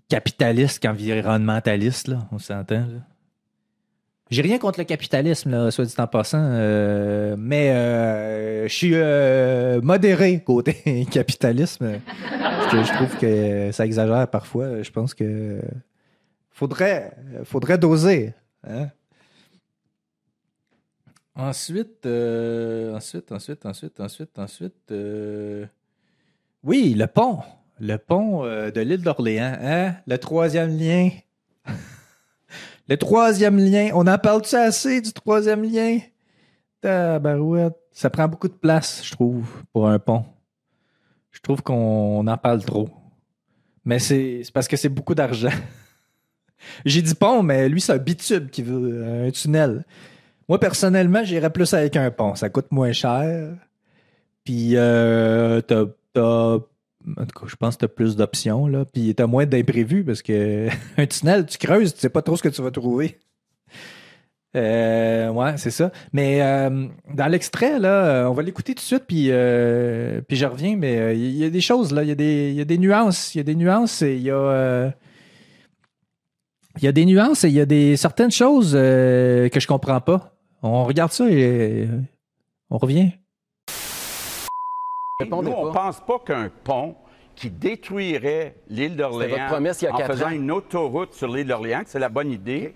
capitalistes 0.08 0.82
qu'environnementalistes, 0.82 2.10
on 2.32 2.38
s'entend. 2.38 2.86
J'ai 4.30 4.42
rien 4.42 4.58
contre 4.58 4.78
le 4.78 4.84
capitalisme, 4.84 5.50
là, 5.50 5.70
soit 5.70 5.86
dit 5.86 5.94
en 5.96 6.06
passant, 6.06 6.42
euh, 6.42 7.34
mais 7.38 7.70
euh, 7.70 8.68
je 8.68 8.74
suis 8.74 8.94
euh, 8.94 9.80
modéré 9.80 10.42
côté 10.42 11.06
capitalisme. 11.10 11.98
parce 12.38 12.72
que 12.72 12.82
je 12.82 12.92
trouve 12.92 13.16
que 13.16 13.72
ça 13.72 13.86
exagère 13.86 14.28
parfois. 14.28 14.82
Je 14.82 14.90
pense 14.90 15.14
que 15.14 15.60
faudrait, 16.50 17.12
faudrait 17.44 17.78
doser. 17.78 18.34
Hein. 18.68 18.88
Ensuite, 21.34 22.04
ensuite, 22.04 23.32
ensuite, 23.32 23.64
ensuite, 23.64 24.00
ensuite, 24.00 24.38
ensuite. 24.38 24.92
Oui, 26.64 26.94
le 26.94 27.06
pont. 27.06 27.38
Le 27.80 27.96
pont 27.96 28.42
de 28.42 28.80
l'île 28.80 29.02
d'Orléans. 29.02 29.56
Hein? 29.58 29.94
Le 30.06 30.18
troisième 30.18 30.76
lien. 30.76 31.08
Le 32.88 32.96
troisième 32.96 33.58
lien, 33.58 33.90
on 33.92 34.06
en 34.06 34.16
parle-tu 34.16 34.56
assez 34.56 35.02
du 35.02 35.12
troisième 35.12 35.62
lien? 35.62 35.98
Tabarouette. 36.80 37.76
Ça 37.92 38.08
prend 38.08 38.26
beaucoup 38.28 38.48
de 38.48 38.54
place, 38.54 39.02
je 39.04 39.10
trouve, 39.12 39.46
pour 39.72 39.88
un 39.88 39.98
pont. 39.98 40.24
Je 41.30 41.40
trouve 41.40 41.62
qu'on 41.62 42.26
en 42.26 42.36
parle 42.38 42.64
trop. 42.64 42.88
Mais 43.84 43.98
c'est 43.98 44.42
parce 44.54 44.68
que 44.68 44.76
c'est 44.76 44.88
beaucoup 44.88 45.14
d'argent. 45.14 45.50
J'ai 46.86 47.02
dit 47.02 47.14
pont, 47.14 47.42
mais 47.42 47.68
lui, 47.68 47.80
c'est 47.80 47.92
un 47.92 47.98
bitube 47.98 48.48
qui 48.48 48.62
veut 48.62 49.26
un 49.26 49.30
tunnel. 49.30 49.84
Moi, 50.48 50.58
personnellement, 50.58 51.24
j'irais 51.24 51.50
plus 51.50 51.74
avec 51.74 51.94
un 51.96 52.10
pont. 52.10 52.34
Ça 52.36 52.48
coûte 52.48 52.72
moins 52.72 52.92
cher. 52.92 53.54
Puis, 54.44 54.76
euh, 54.76 55.60
t'as 55.60 56.58
en 57.16 57.26
tout 57.26 57.40
cas, 57.40 57.46
je 57.46 57.56
pense 57.56 57.76
que 57.76 57.80
tu 57.80 57.84
as 57.86 57.88
plus 57.88 58.16
d'options, 58.16 58.66
là. 58.66 58.84
Puis 58.84 59.14
tu 59.14 59.22
as 59.22 59.26
moins 59.26 59.46
d'imprévus 59.46 60.04
parce 60.04 60.22
que 60.22 60.68
un 60.96 61.06
tunnel, 61.06 61.46
tu 61.46 61.58
creuses, 61.58 61.94
tu 61.94 62.00
sais 62.00 62.08
pas 62.08 62.22
trop 62.22 62.36
ce 62.36 62.42
que 62.42 62.48
tu 62.48 62.62
vas 62.62 62.70
trouver. 62.70 63.18
Euh, 64.56 65.28
ouais, 65.30 65.56
c'est 65.56 65.70
ça. 65.70 65.92
Mais 66.12 66.42
euh, 66.42 66.86
dans 67.14 67.26
l'extrait, 67.26 67.78
là, 67.78 68.28
on 68.30 68.32
va 68.32 68.42
l'écouter 68.42 68.74
tout 68.74 68.80
de 68.80 68.86
suite, 68.86 69.04
puis, 69.06 69.26
euh, 69.30 70.20
puis 70.26 70.36
je 70.36 70.46
reviens, 70.46 70.76
mais 70.76 71.18
il 71.18 71.36
y 71.36 71.44
a 71.44 71.50
des 71.50 71.60
choses, 71.60 71.92
là. 71.92 72.02
Il 72.02 72.08
y, 72.08 72.12
a 72.12 72.14
des, 72.14 72.52
y 72.52 72.60
a 72.60 72.64
des 72.64 72.78
nuances. 72.78 73.34
Il 73.34 73.38
y 73.38 73.40
a 73.40 73.44
des 73.44 73.54
nuances 73.54 74.02
et 74.02 74.16
il 74.16 74.22
y 74.22 74.30
a. 74.30 74.92
il 76.76 76.84
y 76.84 76.88
a 76.88 76.92
des 76.92 77.04
nuances 77.04 77.44
et 77.44 77.48
il 77.48 77.54
y 77.54 77.60
a 77.60 77.66
des 77.66 77.96
certaines 77.96 78.30
choses 78.30 78.72
que 78.72 79.50
je 79.60 79.66
comprends 79.66 80.00
pas. 80.00 80.34
On 80.62 80.84
regarde 80.84 81.12
ça 81.12 81.30
et 81.30 81.86
on 82.70 82.78
revient. 82.78 83.12
Nous, 85.20 85.26
on 85.32 85.42
ne 85.42 85.72
pense 85.72 86.00
pas 86.06 86.20
qu'un 86.24 86.48
pont 86.62 86.94
qui 87.34 87.50
détruirait 87.50 88.54
l'île 88.68 88.94
d'Orléans 88.94 89.48
en 89.50 89.98
faisant 90.06 90.28
une 90.28 90.52
autoroute 90.52 91.12
sur 91.12 91.26
l'île 91.26 91.48
d'Orléans, 91.48 91.82
c'est 91.86 91.98
la 91.98 92.08
bonne 92.08 92.30
idée. 92.30 92.72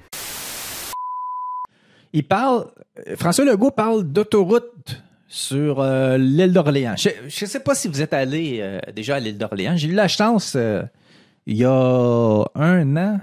Il 2.12 2.26
parle, 2.26 2.66
François 3.14 3.44
Legault 3.44 3.70
parle 3.70 4.02
d'autoroute 4.02 5.04
sur 5.28 5.80
euh, 5.80 6.18
l'île 6.18 6.52
d'Orléans. 6.52 6.96
Je 6.96 7.10
ne 7.24 7.30
sais 7.48 7.60
pas 7.60 7.76
si 7.76 7.86
vous 7.86 8.02
êtes 8.02 8.12
allé 8.12 8.58
euh, 8.60 8.80
déjà 8.92 9.14
à 9.16 9.20
l'île 9.20 9.38
d'Orléans. 9.38 9.76
J'ai 9.76 9.90
eu 9.90 9.94
la 9.94 10.08
chance 10.08 10.54
euh, 10.56 10.82
il 11.46 11.58
y 11.58 11.64
a 11.64 11.70
un 12.56 12.96
an 12.96 13.20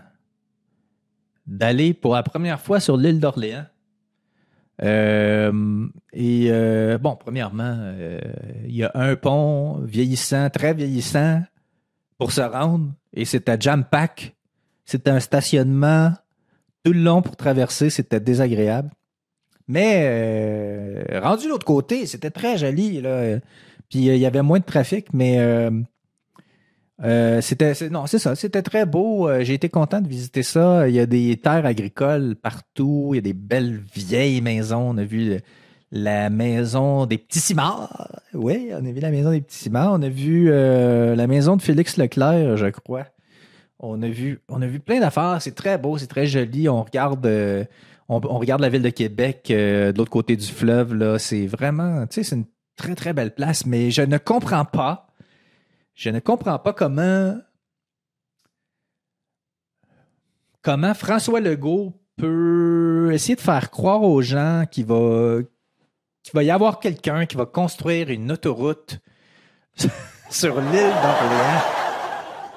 d'aller 1.45 1.93
pour 1.93 2.15
la 2.15 2.23
première 2.23 2.61
fois 2.61 2.79
sur 2.79 2.95
l'île 2.95 3.19
d'Orléans. 3.19 3.65
Euh, 4.81 5.87
et 6.13 6.47
euh, 6.49 6.97
bon, 6.97 7.15
premièrement, 7.15 7.77
euh, 7.79 8.19
il 8.65 8.75
y 8.75 8.83
a 8.83 8.91
un 8.93 9.15
pont 9.15 9.79
vieillissant, 9.83 10.49
très 10.49 10.73
vieillissant, 10.73 11.41
pour 12.17 12.31
se 12.31 12.41
rendre, 12.41 12.91
et 13.13 13.25
c'était 13.25 13.57
jam 13.59 13.83
pack. 13.83 14.35
C'était 14.85 15.11
un 15.11 15.19
stationnement 15.19 16.13
tout 16.83 16.93
le 16.93 17.01
long 17.01 17.21
pour 17.21 17.35
traverser, 17.35 17.89
c'était 17.89 18.19
désagréable. 18.19 18.89
Mais 19.67 21.05
rendu 21.21 21.45
de 21.45 21.49
l'autre 21.49 21.65
côté, 21.65 22.07
c'était 22.07 22.31
très 22.31 22.57
joli. 22.57 23.01
Là. 23.01 23.37
Puis 23.89 23.99
il 23.99 24.17
y 24.17 24.25
avait 24.25 24.41
moins 24.41 24.57
de 24.57 24.63
trafic, 24.63 25.13
mais 25.13 25.37
euh, 27.03 27.39
c'était 27.39 27.73
non, 27.89 28.07
c'est 28.07 28.19
ça, 28.19 28.35
c'était 28.35 28.61
très 28.61 28.85
beau. 28.85 29.29
Euh, 29.29 29.43
j'ai 29.43 29.53
été 29.53 29.69
content 29.69 30.01
de 30.01 30.07
visiter 30.07 30.43
ça. 30.43 30.89
Il 30.89 30.95
y 30.95 30.99
a 30.99 31.05
des 31.05 31.37
terres 31.37 31.65
agricoles 31.65 32.35
partout, 32.35 33.11
il 33.13 33.15
y 33.15 33.19
a 33.19 33.21
des 33.21 33.33
belles 33.33 33.81
vieilles 33.93 34.41
maisons. 34.41 34.89
On 34.89 34.97
a 34.97 35.03
vu 35.03 35.39
la 35.91 36.29
maison 36.29 37.05
des 37.05 37.17
petits 37.17 37.39
cimards. 37.39 38.09
Oui, 38.33 38.69
on 38.73 38.85
a 38.85 38.91
vu 38.91 38.99
la 38.99 39.11
maison 39.11 39.31
des 39.31 39.41
petits 39.41 39.57
cimards. 39.57 39.93
On 39.93 40.01
a 40.01 40.09
vu 40.09 40.49
euh, 40.49 41.15
la 41.15 41.27
maison 41.27 41.55
de 41.55 41.61
Félix 41.61 41.97
Leclerc, 41.97 42.57
je 42.57 42.67
crois. 42.67 43.05
On 43.79 44.01
a 44.01 44.09
vu, 44.09 44.41
on 44.49 44.61
a 44.61 44.67
vu 44.67 44.81
plein 44.81 44.99
d'affaires. 44.99 45.37
C'est 45.41 45.55
très 45.55 45.77
beau, 45.77 45.97
c'est 45.97 46.07
très 46.07 46.25
joli. 46.25 46.67
On 46.67 46.83
regarde, 46.83 47.25
on, 48.09 48.19
regarde 48.19 48.59
la 48.59 48.67
ville 48.67 48.81
de 48.81 48.89
Québec 48.89 49.45
de 49.47 49.93
l'autre 49.95 50.11
côté 50.11 50.35
du 50.35 50.47
fleuve. 50.47 51.17
C'est 51.17 51.47
vraiment, 51.47 52.05
tu 52.07 52.15
sais, 52.15 52.23
c'est 52.23 52.35
une 52.35 52.45
très, 52.75 52.95
très 52.95 53.13
belle 53.13 53.33
place, 53.33 53.65
mais 53.65 53.89
je 53.89 54.01
ne 54.01 54.17
comprends 54.17 54.65
pas, 54.65 55.08
je 55.99 56.09
ne 56.09 56.19
comprends 56.21 56.57
pas 56.59 56.71
comment, 56.71 57.35
comment 60.61 60.93
François 60.93 61.41
Legault 61.41 61.93
peut 62.15 63.09
essayer 63.11 63.35
de 63.35 63.41
faire 63.41 63.69
croire 63.69 64.03
aux 64.03 64.21
gens 64.21 64.63
qu'il 64.71 64.85
va, 64.85 65.39
qu'il 66.23 66.33
va 66.33 66.43
y 66.43 66.51
avoir 66.51 66.79
quelqu'un 66.79 67.25
qui 67.25 67.35
va 67.35 67.45
construire 67.45 68.09
une 68.11 68.31
autoroute 68.31 68.99
sur 70.29 70.61
l'île 70.61 70.71
d'Orléans. 70.71 71.63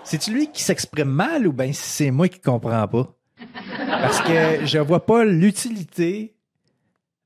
C'est 0.05 0.29
lui 0.29 0.53
qui 0.53 0.63
s'exprime 0.63 1.11
mal 1.11 1.49
ou 1.49 1.53
bien 1.53 1.73
c'est 1.73 2.13
moi 2.13 2.29
qui 2.29 2.39
comprends 2.39 2.87
pas? 2.87 3.13
Parce 3.89 4.21
que 4.21 4.65
je 4.67 4.79
vois 4.79 5.05
pas 5.05 5.25
l'utilité 5.25 6.37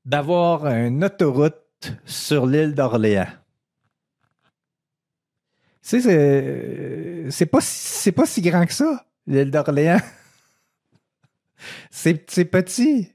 d'avoir 0.03 0.65
une 0.65 1.03
autoroute 1.03 1.61
sur 2.05 2.47
l'île 2.47 2.73
d'Orléans. 2.73 3.27
Tu 5.87 6.01
sais, 6.01 7.25
c'est 7.29 7.45
pas, 7.45 7.61
c'est 7.61 8.11
pas 8.11 8.25
si 8.25 8.41
grand 8.41 8.65
que 8.65 8.73
ça, 8.73 9.05
l'île 9.25 9.51
d'Orléans. 9.51 10.01
C'est 11.89 12.13
petit. 12.13 13.13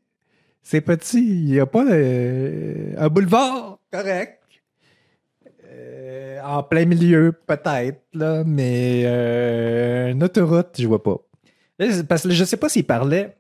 C'est 0.62 0.80
petit. 0.80 1.18
Il 1.18 1.44
n'y 1.44 1.60
a 1.60 1.66
pas 1.66 1.84
euh, 1.84 2.94
un 2.96 3.08
boulevard 3.08 3.78
correct. 3.90 4.40
Euh, 5.66 6.40
en 6.42 6.62
plein 6.62 6.84
milieu, 6.84 7.32
peut-être, 7.46 8.02
là, 8.12 8.42
mais 8.44 9.02
euh, 9.04 10.10
une 10.10 10.22
autoroute, 10.24 10.76
je 10.78 10.86
vois 10.86 11.02
pas. 11.02 11.18
Parce 12.08 12.22
que 12.22 12.30
je 12.30 12.44
sais 12.44 12.56
pas 12.56 12.68
s'il 12.68 12.84
parlait. 12.84 13.36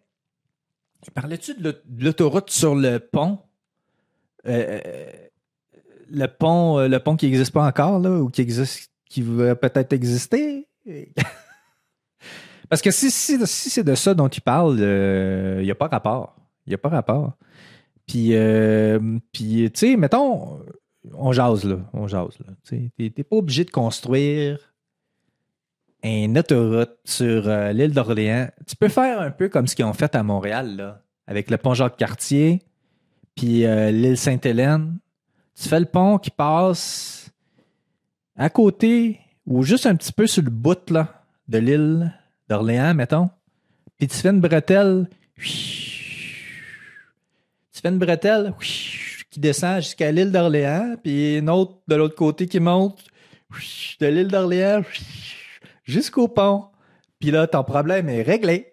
Parlais-tu 1.14 1.54
de 1.54 1.82
l'autoroute 1.98 2.50
sur 2.50 2.74
le 2.74 2.98
pont? 2.98 3.38
le 6.14 6.26
pont, 6.26 6.78
le 6.78 6.98
pont 6.98 7.16
qui 7.16 7.26
n'existe 7.26 7.52
pas 7.52 7.66
encore, 7.66 7.98
là, 7.98 8.10
ou 8.10 8.28
qui 8.28 8.42
existe, 8.42 8.91
qui 9.12 9.20
va 9.20 9.54
peut-être 9.54 9.92
exister? 9.92 10.66
Parce 12.70 12.80
que 12.80 12.90
si, 12.90 13.10
si, 13.10 13.38
c'est 13.46 13.84
de 13.84 13.94
ça 13.94 14.14
dont 14.14 14.30
tu 14.30 14.40
parles, 14.40 14.76
il 14.78 14.84
euh, 14.84 15.62
n'y 15.62 15.70
a 15.70 15.74
pas 15.74 15.88
rapport. 15.88 16.34
Il 16.66 16.70
n'y 16.70 16.74
a 16.74 16.78
pas 16.78 16.88
rapport. 16.88 17.32
Puis, 18.06 18.30
euh, 18.32 18.98
puis 19.30 19.70
tu 19.70 19.80
sais, 19.80 19.96
mettons, 19.96 20.60
on 21.12 21.32
jase 21.32 21.64
là. 21.64 21.76
On 21.92 22.06
jase 22.08 22.38
là. 22.38 22.54
Tu 22.64 22.90
n'es 22.98 23.10
pas 23.10 23.36
obligé 23.36 23.64
de 23.64 23.70
construire 23.70 24.72
une 26.02 26.38
autoroute 26.38 26.96
sur 27.04 27.46
euh, 27.48 27.72
l'île 27.72 27.92
d'Orléans. 27.92 28.48
Tu 28.66 28.76
peux 28.76 28.88
faire 28.88 29.20
un 29.20 29.30
peu 29.30 29.50
comme 29.50 29.66
ce 29.66 29.76
qu'ils 29.76 29.84
ont 29.84 29.92
fait 29.92 30.14
à 30.14 30.22
Montréal, 30.22 30.76
là, 30.76 31.02
avec 31.26 31.50
le 31.50 31.58
pont 31.58 31.74
Jacques-Cartier, 31.74 32.62
puis 33.34 33.66
l'île 33.66 34.16
Sainte-Hélène. 34.16 34.96
Tu 35.54 35.68
fais 35.68 35.80
le 35.80 35.86
pont 35.86 36.16
qui 36.16 36.30
passe 36.30 37.21
à 38.36 38.50
côté 38.50 39.20
ou 39.46 39.62
juste 39.62 39.86
un 39.86 39.96
petit 39.96 40.12
peu 40.12 40.26
sur 40.26 40.42
le 40.42 40.50
bout 40.50 40.90
là, 40.90 41.24
de 41.48 41.58
l'île 41.58 42.12
d'Orléans, 42.48 42.94
mettons, 42.94 43.30
puis 43.98 44.08
tu 44.08 44.16
fais 44.16 44.30
une 44.30 44.40
bretelle, 44.40 45.08
tu 45.36 45.44
fais 47.80 47.88
une 47.88 47.98
bretelle 47.98 48.52
qui 49.30 49.40
descend 49.40 49.76
jusqu'à 49.80 50.10
l'île 50.12 50.32
d'Orléans, 50.32 50.96
puis 51.02 51.38
une 51.38 51.50
autre 51.50 51.78
de 51.88 51.94
l'autre 51.94 52.16
côté 52.16 52.46
qui 52.46 52.60
monte 52.60 53.04
de 54.00 54.06
l'île 54.06 54.28
d'Orléans 54.28 54.82
jusqu'au 55.84 56.28
pont. 56.28 56.66
Puis 57.18 57.30
là, 57.30 57.46
ton 57.46 57.62
problème 57.62 58.08
est 58.08 58.22
réglé. 58.22 58.71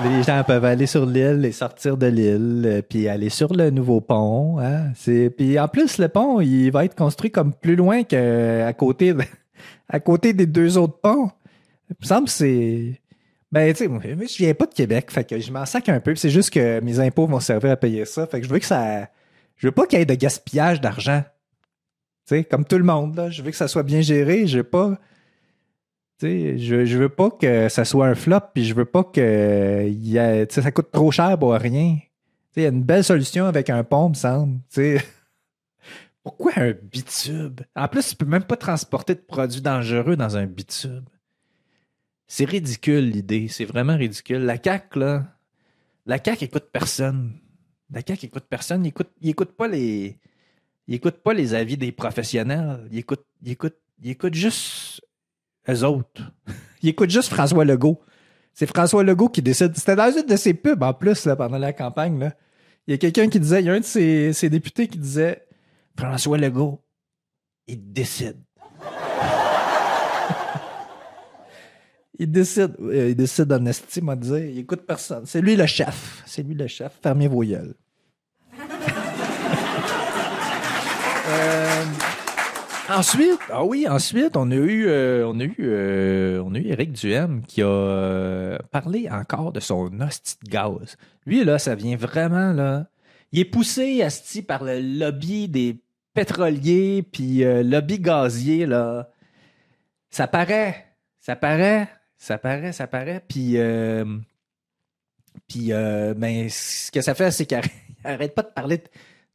Les 0.00 0.22
gens 0.22 0.42
peuvent 0.44 0.64
aller 0.64 0.86
sur 0.86 1.06
l'île 1.06 1.44
et 1.44 1.52
sortir 1.52 1.96
de 1.96 2.06
l'île, 2.06 2.62
euh, 2.64 2.82
puis 2.82 3.08
aller 3.08 3.28
sur 3.28 3.52
le 3.52 3.70
nouveau 3.70 4.00
pont. 4.00 4.58
Hein? 4.58 4.92
Puis 5.36 5.58
en 5.58 5.68
plus, 5.68 5.98
le 5.98 6.08
pont, 6.08 6.40
il 6.40 6.70
va 6.70 6.84
être 6.84 6.94
construit 6.94 7.30
comme 7.30 7.52
plus 7.52 7.76
loin 7.76 8.02
qu'à 8.02 8.72
côté 8.72 9.14
à 9.88 10.00
côté 10.00 10.32
des 10.32 10.46
deux 10.46 10.78
autres 10.78 10.98
ponts. 11.00 11.30
Il 11.90 11.96
me 12.00 12.06
semble 12.06 12.24
que 12.24 12.32
c'est. 12.32 13.00
Ben, 13.52 13.72
tu 13.74 13.84
sais, 13.84 13.90
je 13.92 14.38
viens 14.38 14.54
pas 14.54 14.66
de 14.66 14.74
Québec, 14.74 15.10
fait 15.10 15.24
que 15.24 15.38
je 15.38 15.52
m'en 15.52 15.66
sac 15.66 15.88
un 15.90 16.00
peu. 16.00 16.14
C'est 16.16 16.30
juste 16.30 16.50
que 16.50 16.80
mes 16.80 16.98
impôts 16.98 17.26
vont 17.26 17.40
servir 17.40 17.72
à 17.72 17.76
payer 17.76 18.06
ça. 18.06 18.26
Fait 18.26 18.40
que 18.40 18.46
je 18.46 18.52
veux 18.52 18.58
que 18.58 18.66
ça. 18.66 19.08
Je 19.56 19.66
veux 19.66 19.72
pas 19.72 19.86
qu'il 19.86 19.98
y 19.98 20.02
ait 20.02 20.06
de 20.06 20.14
gaspillage 20.14 20.80
d'argent. 20.80 21.22
Tu 22.26 22.36
sais, 22.36 22.44
comme 22.44 22.64
tout 22.64 22.78
le 22.78 22.84
monde, 22.84 23.14
là. 23.14 23.30
Je 23.30 23.42
veux 23.42 23.50
que 23.50 23.56
ça 23.56 23.68
soit 23.68 23.82
bien 23.82 24.00
géré. 24.00 24.46
Je 24.46 24.58
veux 24.58 24.64
pas. 24.64 24.98
Je, 26.28 26.96
veux 26.96 27.08
pas 27.08 27.30
que 27.30 27.68
ça 27.68 27.84
soit 27.84 28.06
un 28.06 28.14
flop, 28.14 28.40
puis 28.54 28.64
je 28.64 28.74
veux 28.74 28.84
pas 28.84 29.04
que 29.04 30.46
ça 30.48 30.72
coûte 30.72 30.90
trop 30.90 31.10
cher 31.10 31.38
pour 31.38 31.52
rien. 31.52 31.98
Il 32.56 32.62
y 32.62 32.66
a 32.66 32.68
une 32.68 32.82
belle 32.82 33.04
solution 33.04 33.46
avec 33.46 33.70
un 33.70 33.82
pont, 33.82 34.10
me 34.10 34.14
semble. 34.14 34.60
Pourquoi 36.22 36.52
un 36.56 36.72
bitube? 36.72 37.62
En 37.74 37.88
plus, 37.88 38.10
tu 38.10 38.16
peux 38.16 38.26
même 38.26 38.44
pas 38.44 38.56
transporter 38.56 39.14
de 39.14 39.20
produits 39.20 39.60
dangereux 39.60 40.16
dans 40.16 40.36
un 40.36 40.46
bitube. 40.46 41.04
C'est 42.28 42.44
ridicule 42.44 43.10
l'idée, 43.10 43.48
c'est 43.48 43.64
vraiment 43.64 43.96
ridicule. 43.96 44.44
La 44.44 44.62
CAQ, 44.62 44.98
là, 44.98 45.26
la 46.06 46.22
CAQ 46.22 46.44
écoute 46.44 46.68
personne. 46.72 47.32
La 47.90 48.00
CAQ 48.06 48.26
écoute 48.26 48.46
personne, 48.48 48.84
il 48.84 48.88
écoute, 48.88 49.10
il 49.20 49.30
écoute 49.30 49.52
pas 49.52 49.68
les. 49.68 50.18
Il 50.88 50.94
écoute 50.94 51.16
pas 51.16 51.32
les 51.32 51.54
avis 51.54 51.76
des 51.76 51.92
professionnels. 51.92 52.86
Il 52.90 52.98
écoute, 52.98 53.24
il 53.42 53.52
écoute, 53.52 53.76
il 54.02 54.10
écoute 54.10 54.34
juste 54.34 55.01
eux 55.68 55.84
autres. 55.84 56.32
il 56.82 56.90
écoute 56.90 57.10
juste 57.10 57.28
François 57.28 57.64
Legault. 57.64 58.00
C'est 58.54 58.66
François 58.66 59.02
Legault 59.02 59.28
qui 59.28 59.42
décide. 59.42 59.76
C'était 59.76 59.96
dans 59.96 60.12
une 60.14 60.26
de 60.26 60.36
ses 60.36 60.54
pubs 60.54 60.82
en 60.82 60.92
plus 60.92 61.24
là, 61.24 61.36
pendant 61.36 61.58
la 61.58 61.72
campagne. 61.72 62.18
Là. 62.18 62.34
Il 62.86 62.92
y 62.92 62.94
a 62.94 62.98
quelqu'un 62.98 63.28
qui 63.28 63.40
disait, 63.40 63.60
il 63.60 63.66
y 63.66 63.70
a 63.70 63.72
un 63.72 63.80
de 63.80 63.84
ses, 63.84 64.50
députés 64.50 64.88
qui 64.88 64.98
disait 64.98 65.46
François 65.96 66.36
Legault, 66.36 66.82
il 67.66 67.92
décide. 67.92 68.42
il 72.18 72.30
décide. 72.30 72.76
Euh, 72.80 73.10
il 73.10 73.16
décide 73.16 73.52
en 73.52 73.64
estime, 73.66 74.08
à 74.08 74.16
dire. 74.16 74.38
Il 74.38 74.58
écoute 74.58 74.84
personne. 74.86 75.24
C'est 75.26 75.40
lui 75.40 75.56
le 75.56 75.66
chef. 75.66 76.22
C'est 76.26 76.42
lui 76.42 76.54
le 76.54 76.66
chef. 76.66 76.98
Fermez 77.02 77.28
vos. 77.28 77.44
Ensuite, 82.98 83.40
ah 83.50 83.64
oui, 83.64 83.86
ensuite, 83.88 84.36
on 84.36 84.50
a 84.50 84.54
eu, 84.54 84.86
euh, 84.86 85.26
on 85.26 85.38
a 85.40 85.44
eu, 85.44 86.40
on 86.40 86.54
a 86.54 86.58
eu 86.58 86.68
Éric 86.68 86.92
Duhem 86.92 87.42
qui 87.42 87.62
a 87.62 88.58
parlé 88.70 89.08
encore 89.10 89.52
de 89.52 89.60
son 89.60 90.00
hostie 90.00 90.36
de 90.44 90.50
gaz. 90.50 90.96
Lui, 91.26 91.44
là, 91.44 91.58
ça 91.58 91.74
vient 91.74 91.96
vraiment, 91.96 92.52
là, 92.52 92.86
il 93.32 93.40
est 93.40 93.44
poussé 93.46 94.02
asti 94.02 94.42
par 94.42 94.62
le 94.62 94.78
lobby 94.80 95.48
des 95.48 95.80
pétroliers 96.14 97.02
puis 97.02 97.44
euh, 97.44 97.62
lobby 97.62 97.98
gazier 97.98 98.66
là. 98.66 99.10
Ça 100.10 100.26
paraît, 100.26 100.86
ça 101.18 101.36
paraît, 101.36 101.88
ça 102.18 102.36
paraît, 102.36 102.72
ça 102.72 102.86
paraît. 102.86 103.24
Puis 103.26 103.56
euh, 103.56 104.04
puis 105.48 105.72
euh, 105.72 106.12
ben 106.14 106.48
ce 106.50 106.90
que 106.90 107.00
ça 107.00 107.14
fait 107.14 107.30
c'est 107.30 107.46
qu'il 107.46 107.60
arrête 108.04 108.34
pas 108.34 108.42
de 108.42 108.48
parler 108.48 108.78
de 108.78 108.88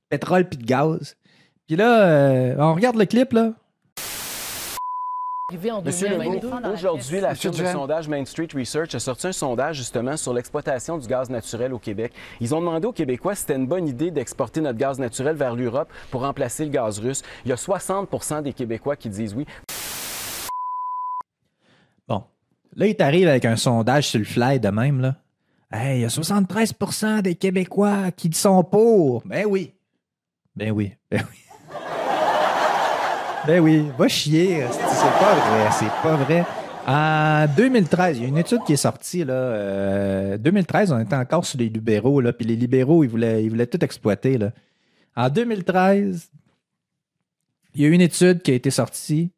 pétrole 0.09 0.47
puis 0.47 0.59
de 0.59 0.65
gaz. 0.65 1.17
Puis 1.67 1.75
là 1.75 2.55
on 2.57 2.73
regarde 2.73 2.95
le 2.95 3.05
clip 3.05 3.33
là. 3.33 3.53
Monsieur 5.85 6.09
Legault, 6.09 6.41
aujourd'hui, 6.73 7.21
la 7.21 7.33
firme 7.33 7.55
de 7.55 7.65
sondage 7.65 8.09
Main 8.09 8.25
Street 8.25 8.49
Research 8.53 8.93
a 8.95 8.99
sorti 8.99 9.27
un 9.27 9.31
sondage 9.31 9.77
justement 9.77 10.17
sur 10.17 10.33
l'exploitation 10.33 10.97
du 10.97 11.07
gaz 11.07 11.29
naturel 11.29 11.73
au 11.73 11.79
Québec. 11.79 12.11
Ils 12.41 12.53
ont 12.53 12.59
demandé 12.59 12.85
aux 12.85 12.91
Québécois 12.91 13.33
si 13.33 13.41
c'était 13.41 13.55
une 13.55 13.65
bonne 13.65 13.87
idée 13.87 14.11
d'exporter 14.11 14.59
notre 14.59 14.77
gaz 14.77 14.99
naturel 14.99 15.37
vers 15.37 15.55
l'Europe 15.55 15.89
pour 16.11 16.23
remplacer 16.23 16.65
le 16.65 16.71
gaz 16.71 16.99
russe. 16.99 17.21
Il 17.45 17.49
y 17.49 17.53
a 17.53 17.55
60% 17.55 18.41
des 18.43 18.51
Québécois 18.51 18.97
qui 18.97 19.07
disent 19.07 19.33
oui. 19.35 19.45
Bon, 22.09 22.25
là, 22.75 22.87
il 22.87 22.95
t'arrive 22.97 23.29
avec 23.29 23.45
un 23.45 23.55
sondage 23.55 24.09
sur 24.09 24.19
le 24.19 24.25
fly 24.25 24.59
de 24.59 24.69
même, 24.69 24.99
là. 24.99 25.15
Hey, 25.71 25.99
il 25.99 26.01
y 26.01 26.05
a 26.05 26.09
73% 26.09 27.21
des 27.21 27.35
Québécois 27.35 28.11
qui 28.11 28.33
sont 28.33 28.65
pour. 28.65 29.21
Ben 29.25 29.45
oui. 29.45 29.73
Ben 30.57 30.71
oui. 30.71 30.91
Ben 31.09 31.25
oui. 31.31 31.46
Ben 33.47 33.59
oui, 33.61 33.85
va 33.97 34.09
chier. 34.09 34.65
C'est 34.71 35.19
pas 35.19 35.35
vrai, 35.35 35.69
c'est 35.71 35.89
pas 36.03 36.17
vrai. 36.17 36.43
En 36.85 37.45
2013, 37.55 38.17
il 38.17 38.23
y 38.23 38.25
a 38.25 38.27
une 38.27 38.37
étude 38.37 38.61
qui 38.65 38.73
est 38.73 38.75
sortie. 38.75 39.23
Là, 39.23 40.37
2013, 40.37 40.91
euh, 40.91 40.95
on 40.95 40.99
était 40.99 41.15
encore 41.15 41.45
sur 41.45 41.57
les 41.57 41.69
libéraux. 41.69 42.19
Là, 42.19 42.33
puis 42.33 42.45
les 42.45 42.57
libéraux, 42.57 43.05
ils 43.05 43.09
voulaient, 43.09 43.45
ils 43.45 43.49
voulaient 43.49 43.67
tout 43.67 43.81
exploiter. 43.85 44.37
Là. 44.37 44.51
En 45.15 45.29
2013, 45.29 46.29
il 47.75 47.81
y 47.81 47.85
a 47.85 47.87
une 47.87 48.01
étude 48.01 48.41
qui 48.41 48.51
a 48.51 48.55
été 48.55 48.69
sortie. 48.69 49.31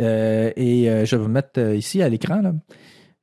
Euh, 0.00 0.50
et 0.56 0.88
euh, 0.88 1.04
je 1.04 1.14
vais 1.14 1.22
vous 1.22 1.28
mettre 1.28 1.60
ici 1.60 2.00
à 2.00 2.08
l'écran. 2.08 2.54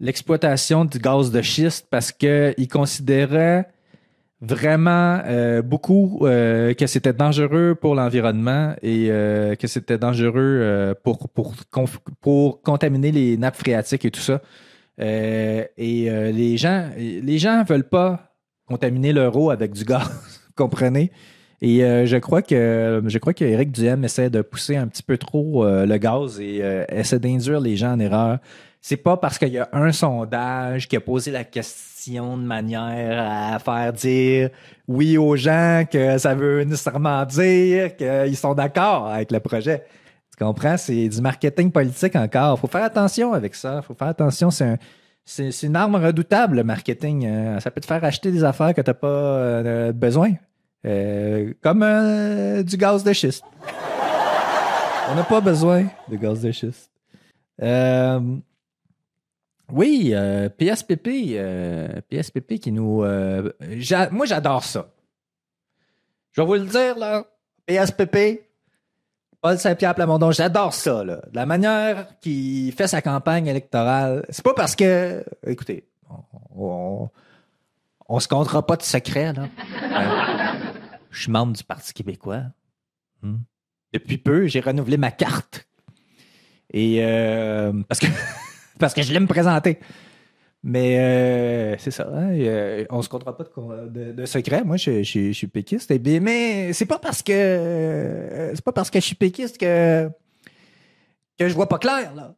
l'exploitation 0.00 0.84
du 0.84 0.98
gaz 0.98 1.30
de 1.30 1.42
schiste 1.42 1.86
parce 1.90 2.12
qu'ils 2.12 2.68
considéraient 2.70 3.66
vraiment 4.44 5.20
euh, 5.24 5.62
beaucoup 5.62 6.20
euh, 6.22 6.74
que 6.74 6.86
c'était 6.86 7.12
dangereux 7.12 7.76
pour 7.80 7.94
l'environnement 7.94 8.74
et 8.82 9.06
euh, 9.10 9.54
que 9.54 9.66
c'était 9.66 9.98
dangereux 9.98 10.94
pour, 11.02 11.28
pour, 11.30 11.54
pour 12.20 12.62
contaminer 12.62 13.12
les 13.12 13.36
nappes 13.36 13.56
phréatiques 13.56 14.04
et 14.04 14.10
tout 14.10 14.20
ça. 14.20 14.40
et 14.98 15.70
les 16.32 16.56
gens 16.56 16.90
les 16.96 17.38
gens 17.38 17.64
veulent 17.64 17.88
pas 17.88 18.34
contaminer 18.66 19.12
leur 19.12 19.36
eau 19.36 19.50
avec 19.50 19.72
du 19.72 19.84
gaz, 19.84 20.10
comprenez? 20.56 21.10
Et 21.60 21.78
je 21.78 22.16
crois 22.18 22.42
que 22.42 23.02
je 23.06 23.18
crois 23.18 23.32
Duhem 23.32 24.04
essaie 24.04 24.28
de 24.28 24.42
pousser 24.42 24.76
un 24.76 24.86
petit 24.86 25.02
peu 25.02 25.16
trop 25.16 25.64
le 25.64 25.96
gaz 25.96 26.38
et 26.40 26.62
essaie 26.90 27.18
d'induire 27.18 27.60
les 27.60 27.76
gens 27.76 27.92
en 27.92 28.00
erreur. 28.00 28.38
C'est 28.86 28.98
pas 28.98 29.16
parce 29.16 29.38
qu'il 29.38 29.48
y 29.48 29.58
a 29.58 29.66
un 29.72 29.92
sondage 29.92 30.88
qui 30.88 30.96
a 30.96 31.00
posé 31.00 31.30
la 31.30 31.44
question 31.44 32.36
de 32.36 32.42
manière 32.42 33.54
à 33.54 33.58
faire 33.58 33.94
dire 33.94 34.50
oui 34.86 35.16
aux 35.16 35.36
gens 35.36 35.84
que 35.90 36.18
ça 36.18 36.34
veut 36.34 36.64
nécessairement 36.64 37.24
dire 37.24 37.96
qu'ils 37.96 38.36
sont 38.36 38.52
d'accord 38.52 39.06
avec 39.06 39.32
le 39.32 39.40
projet. 39.40 39.84
Tu 40.30 40.44
comprends? 40.44 40.76
C'est 40.76 41.08
du 41.08 41.18
marketing 41.22 41.72
politique 41.72 42.14
encore. 42.14 42.58
faut 42.58 42.66
faire 42.66 42.84
attention 42.84 43.32
avec 43.32 43.54
ça. 43.54 43.80
faut 43.80 43.94
faire 43.94 44.08
attention. 44.08 44.50
C'est 44.50 45.62
une 45.62 45.76
arme 45.76 45.94
redoutable, 45.94 46.56
le 46.56 46.64
marketing. 46.64 47.24
Euh, 47.26 47.60
ça 47.60 47.70
peut 47.70 47.80
te 47.80 47.86
faire 47.86 48.04
acheter 48.04 48.30
des 48.30 48.44
affaires 48.44 48.74
que 48.74 48.82
tu 48.82 48.90
n'as 48.90 48.92
pas 48.92 49.08
euh, 49.08 49.92
besoin. 49.92 50.32
Euh, 50.84 51.54
comme 51.62 52.62
du 52.62 52.76
gaz 52.76 53.02
de 53.02 53.14
schiste. 53.14 53.44
On 55.10 55.14
n'a 55.14 55.24
pas 55.24 55.40
besoin 55.40 55.86
de 56.10 56.16
gaz 56.16 56.42
de 56.42 56.52
schiste. 56.52 56.90
Oui, 59.72 60.10
euh, 60.12 60.48
PSPP, 60.48 61.08
euh, 61.32 62.00
PSPP 62.08 62.58
qui 62.58 62.70
nous. 62.70 63.02
Euh, 63.02 63.50
moi, 64.10 64.26
j'adore 64.26 64.64
ça. 64.64 64.90
Je 66.32 66.40
vais 66.40 66.46
vous 66.46 66.54
le 66.54 66.66
dire, 66.66 66.98
là. 66.98 67.24
PSPP, 67.66 68.42
Paul 69.40 69.58
Saint-Pierre 69.58 69.94
Plamondon, 69.94 70.32
j'adore 70.32 70.74
ça, 70.74 71.02
là. 71.02 71.22
La 71.32 71.46
manière 71.46 72.18
qu'il 72.20 72.72
fait 72.72 72.88
sa 72.88 73.00
campagne 73.00 73.46
électorale. 73.46 74.26
C'est 74.28 74.44
pas 74.44 74.54
parce 74.54 74.76
que. 74.76 75.24
Écoutez, 75.46 75.88
on, 76.54 77.08
on, 78.08 78.20
se 78.20 78.28
comptera 78.28 78.66
pas 78.66 78.76
de 78.76 78.82
secret, 78.82 79.32
là. 79.32 79.48
je 81.10 81.22
suis 81.22 81.32
membre 81.32 81.54
du 81.54 81.64
Parti 81.64 81.94
québécois. 81.94 82.42
Hmm. 83.22 83.38
Depuis 83.94 84.18
peu, 84.18 84.46
j'ai 84.46 84.60
renouvelé 84.60 84.98
ma 84.98 85.10
carte. 85.10 85.66
Et. 86.70 87.00
parce 87.88 88.00
que. 88.00 88.08
parce 88.78 88.94
que 88.94 89.02
je 89.02 89.12
l'ai 89.12 89.20
me 89.20 89.26
présenter. 89.26 89.78
Mais 90.66 90.98
euh, 90.98 91.76
c'est 91.78 91.90
ça. 91.90 92.08
Hein, 92.10 92.84
on 92.88 93.02
se 93.02 93.08
comptera 93.10 93.36
pas 93.36 93.44
de, 93.44 94.24
secret. 94.24 94.64
Moi, 94.64 94.78
je, 94.78 95.02
suis 95.02 95.46
péquiste. 95.46 95.90
Et 95.90 95.98
bien, 95.98 96.20
mais 96.20 96.72
c'est 96.72 96.86
pas 96.86 96.98
parce 96.98 97.22
que 97.22 98.50
c'est 98.54 98.64
pas 98.64 98.72
parce 98.72 98.90
que 98.90 98.98
je 98.98 99.04
suis 99.04 99.14
péquiste 99.14 99.58
que 99.58 100.08
que 101.38 101.48
je 101.48 101.54
vois 101.54 101.68
pas 101.68 101.78
clair 101.78 102.14
là. 102.14 102.34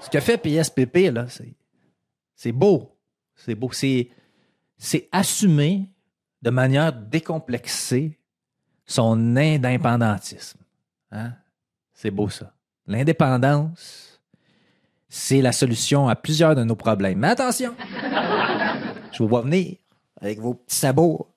Ce 0.00 0.08
que 0.10 0.20
fait 0.20 0.38
PSPP 0.38 1.12
là, 1.12 1.26
c'est 1.28 1.56
c'est 2.36 2.52
beau, 2.52 2.96
c'est 3.34 3.56
beau, 3.56 3.72
c'est 3.72 4.10
c'est 4.76 5.08
assumer 5.10 5.90
de 6.42 6.50
manière 6.50 6.92
décomplexée 6.92 8.20
son 8.86 9.36
indépendantisme. 9.36 10.60
Hein? 11.10 11.32
C'est 11.92 12.12
beau 12.12 12.28
ça. 12.28 12.53
L'indépendance, 12.86 14.20
c'est 15.08 15.40
la 15.40 15.52
solution 15.52 16.08
à 16.08 16.16
plusieurs 16.16 16.54
de 16.54 16.64
nos 16.64 16.76
problèmes. 16.76 17.18
Mais 17.18 17.28
attention, 17.28 17.74
je 19.12 19.18
vous 19.22 19.28
vois 19.28 19.42
venir 19.42 19.76
avec 20.20 20.40
vos 20.40 20.54
petits 20.54 20.76
sabots. 20.76 21.28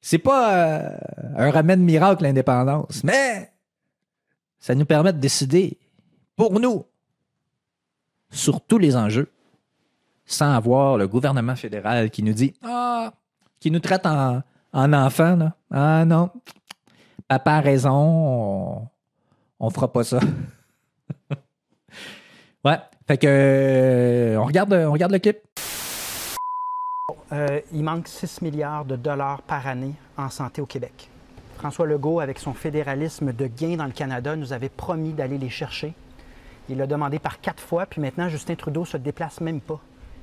C'est 0.00 0.18
pas 0.18 0.54
euh, 0.54 0.98
un 1.36 1.50
remède 1.50 1.80
miracle, 1.80 2.24
l'indépendance, 2.24 3.04
mais 3.04 3.52
ça 4.58 4.74
nous 4.74 4.84
permet 4.84 5.12
de 5.12 5.18
décider 5.18 5.78
pour 6.36 6.58
nous 6.58 6.84
sur 8.30 8.60
tous 8.60 8.78
les 8.78 8.96
enjeux 8.96 9.30
sans 10.24 10.54
avoir 10.54 10.96
le 10.96 11.06
gouvernement 11.06 11.56
fédéral 11.56 12.10
qui 12.10 12.22
nous 12.22 12.32
dit 12.32 12.54
Ah, 12.62 13.12
qui 13.60 13.70
nous 13.70 13.80
traite 13.80 14.06
en, 14.06 14.42
en 14.72 14.92
enfant. 14.92 15.36
Là. 15.36 15.54
Ah 15.70 16.04
non, 16.04 16.30
papa 17.28 17.54
a 17.54 17.60
raison, 17.60 17.90
on 17.90 18.88
fera 19.70 19.92
pas 19.92 20.04
ça. 20.04 20.20
ouais. 22.64 22.78
Fait 23.06 23.18
que 23.18 23.26
euh, 23.28 24.36
on 24.38 24.44
regarde, 24.44 24.72
on 24.72 24.92
regarde 24.92 25.12
le 25.12 25.18
clip. 25.18 25.38
Euh, 27.32 27.60
il 27.72 27.82
manque 27.82 28.08
6 28.08 28.42
milliards 28.42 28.84
de 28.84 28.96
dollars 28.96 29.42
par 29.42 29.66
année 29.66 29.94
en 30.16 30.28
santé 30.28 30.60
au 30.60 30.66
Québec. 30.66 31.08
François 31.56 31.86
Legault, 31.86 32.20
avec 32.20 32.38
son 32.38 32.54
fédéralisme 32.54 33.32
de 33.32 33.46
gain 33.46 33.76
dans 33.76 33.86
le 33.86 33.92
Canada, 33.92 34.36
nous 34.36 34.52
avait 34.52 34.68
promis 34.68 35.12
d'aller 35.12 35.38
les 35.38 35.48
chercher. 35.48 35.94
Il 36.68 36.78
l'a 36.78 36.86
demandé 36.86 37.18
par 37.18 37.40
quatre 37.40 37.62
fois, 37.62 37.86
puis 37.86 38.00
maintenant, 38.00 38.28
Justin 38.28 38.54
Trudeau 38.54 38.84
se 38.84 38.96
déplace 38.96 39.40
même 39.40 39.60
pas. 39.60 39.80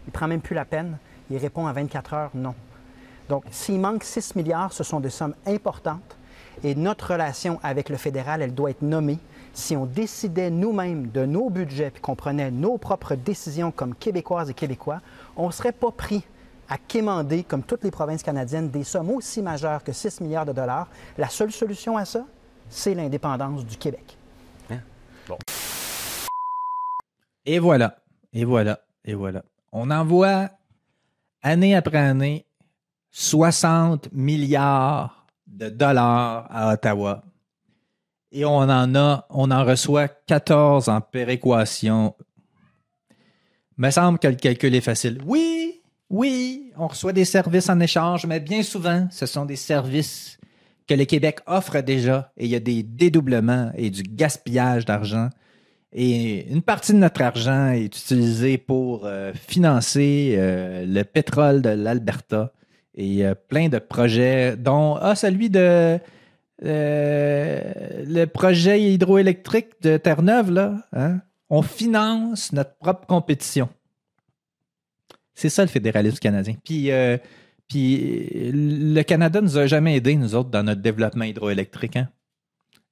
Il 0.08 0.12
prend 0.12 0.28
même 0.28 0.41
plus 0.41 0.56
la 0.56 0.65
peine. 0.65 0.97
Il 1.30 1.38
répond 1.38 1.67
à 1.67 1.73
24 1.73 2.13
heures 2.13 2.32
non. 2.34 2.56
Donc, 3.28 3.43
s'il 3.52 3.80
manque 3.80 4.04
6 4.04 4.36
milliards, 4.36 4.73
ce 4.73 4.84
sont 4.84 4.99
des 4.99 5.10
sommes 5.10 5.36
importantes. 5.45 6.17
Et 6.63 6.75
notre 6.75 7.13
relation 7.13 7.60
avec 7.63 7.89
le 7.89 7.97
fédéral, 7.97 8.41
elle 8.41 8.54
doit 8.54 8.71
être 8.71 8.82
nommée 8.82 9.19
si 9.53 9.75
on 9.75 9.85
décidait 9.85 10.49
nous-mêmes 10.49 11.07
de 11.07 11.25
nos 11.25 11.49
budgets 11.49 11.91
et 11.95 11.99
qu'on 11.99 12.15
prenait 12.15 12.51
nos 12.51 12.77
propres 12.77 13.15
décisions 13.15 13.71
comme 13.71 13.95
Québécoises 13.95 14.49
et 14.49 14.53
Québécois, 14.53 15.01
on 15.35 15.47
ne 15.47 15.51
serait 15.51 15.71
pas 15.71 15.91
pris 15.91 16.23
à 16.69 16.77
quémander, 16.77 17.43
comme 17.43 17.63
toutes 17.63 17.83
les 17.83 17.91
provinces 17.91 18.21
canadiennes, 18.21 18.69
des 18.69 18.83
sommes 18.83 19.09
aussi 19.09 19.41
majeures 19.41 19.83
que 19.83 19.91
6 19.91 20.21
milliards 20.21 20.45
de 20.45 20.53
dollars. 20.53 20.88
La 21.17 21.27
seule 21.27 21.51
solution 21.51 21.97
à 21.97 22.05
ça, 22.05 22.25
c'est 22.69 22.93
l'indépendance 22.93 23.65
du 23.65 23.75
Québec. 23.75 24.17
Hein? 24.69 24.79
Et 27.45 27.57
voilà, 27.57 27.97
et 28.31 28.45
voilà, 28.45 28.79
et 29.03 29.15
voilà. 29.15 29.43
On 29.71 29.89
envoie 29.89 30.49
année 31.41 31.75
après 31.75 31.97
année 31.97 32.45
60 33.12 34.13
milliards 34.13 35.25
de 35.47 35.69
dollars 35.69 36.47
à 36.51 36.73
Ottawa 36.73 37.23
et 38.31 38.45
on 38.45 38.57
en 38.57 38.95
a, 38.95 39.25
on 39.29 39.51
en 39.51 39.63
reçoit 39.65 40.07
14 40.07 40.89
en 40.89 41.01
péréquation. 41.01 42.15
Me 43.77 43.89
semble 43.89 44.19
que 44.19 44.27
le 44.27 44.35
calcul 44.35 44.75
est 44.75 44.81
facile. 44.81 45.19
Oui, 45.25 45.81
oui, 46.09 46.71
on 46.77 46.87
reçoit 46.87 47.13
des 47.13 47.25
services 47.25 47.69
en 47.69 47.79
échange, 47.79 48.25
mais 48.25 48.39
bien 48.39 48.63
souvent, 48.63 49.07
ce 49.11 49.25
sont 49.25 49.45
des 49.45 49.55
services 49.55 50.37
que 50.87 50.95
le 50.95 51.05
Québec 51.05 51.39
offre 51.45 51.81
déjà 51.81 52.31
et 52.35 52.45
il 52.45 52.51
y 52.51 52.55
a 52.55 52.59
des 52.59 52.83
dédoublements 52.83 53.71
et 53.75 53.89
du 53.89 54.01
gaspillage 54.01 54.85
d'argent. 54.85 55.29
Et 55.93 56.51
une 56.51 56.61
partie 56.61 56.93
de 56.93 56.97
notre 56.97 57.21
argent 57.21 57.71
est 57.71 57.85
utilisée 57.85 58.57
pour 58.57 59.05
euh, 59.05 59.33
financer 59.33 60.35
euh, 60.37 60.85
le 60.85 61.03
pétrole 61.03 61.61
de 61.61 61.69
l'Alberta 61.69 62.53
et 62.95 63.25
euh, 63.25 63.33
plein 63.35 63.69
de 63.69 63.79
projets, 63.79 64.55
dont 64.55 64.95
ah, 64.95 65.15
celui 65.15 65.49
de 65.49 65.99
euh, 66.65 67.61
le 68.05 68.25
projet 68.25 68.81
hydroélectrique 68.81 69.81
de 69.81 69.97
Terre-Neuve, 69.97 70.51
là, 70.51 70.77
hein, 70.91 71.19
on 71.49 71.61
finance 71.61 72.51
notre 72.51 72.75
propre 72.75 73.07
compétition. 73.07 73.69
C'est 75.33 75.49
ça 75.49 75.61
le 75.61 75.69
fédéralisme 75.69 76.17
canadien. 76.17 76.55
Puis, 76.65 76.91
euh, 76.91 77.17
puis 77.69 78.51
le 78.51 79.01
Canada 79.03 79.39
nous 79.39 79.57
a 79.57 79.67
jamais 79.67 79.95
aidés, 79.95 80.15
nous 80.15 80.35
autres, 80.35 80.49
dans 80.49 80.63
notre 80.63 80.81
développement 80.81 81.23
hydroélectrique. 81.23 81.95
Hein. 81.95 82.09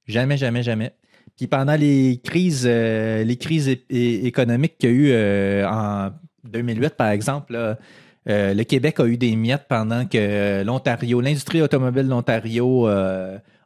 Jamais, 0.06 0.38
jamais, 0.38 0.62
jamais. 0.62 0.92
Puis 1.36 1.46
pendant 1.46 1.76
les 1.76 2.20
crises, 2.24 2.66
euh, 2.66 3.22
les 3.22 3.36
crises 3.36 3.68
économiques 3.90 4.78
qu'il 4.78 4.90
y 4.90 5.12
a 5.12 5.62
eu 5.62 5.66
en 5.66 6.10
2008, 6.44 6.94
par 6.94 7.10
exemple, 7.10 7.76
le 8.24 8.62
Québec 8.64 8.98
a 8.98 9.06
eu 9.06 9.18
des 9.18 9.36
miettes 9.36 9.66
pendant 9.68 10.06
que 10.06 10.62
l'Ontario, 10.64 11.20
l'industrie 11.20 11.60
automobile 11.60 12.04
de 12.04 12.10
l'Ontario 12.10 12.88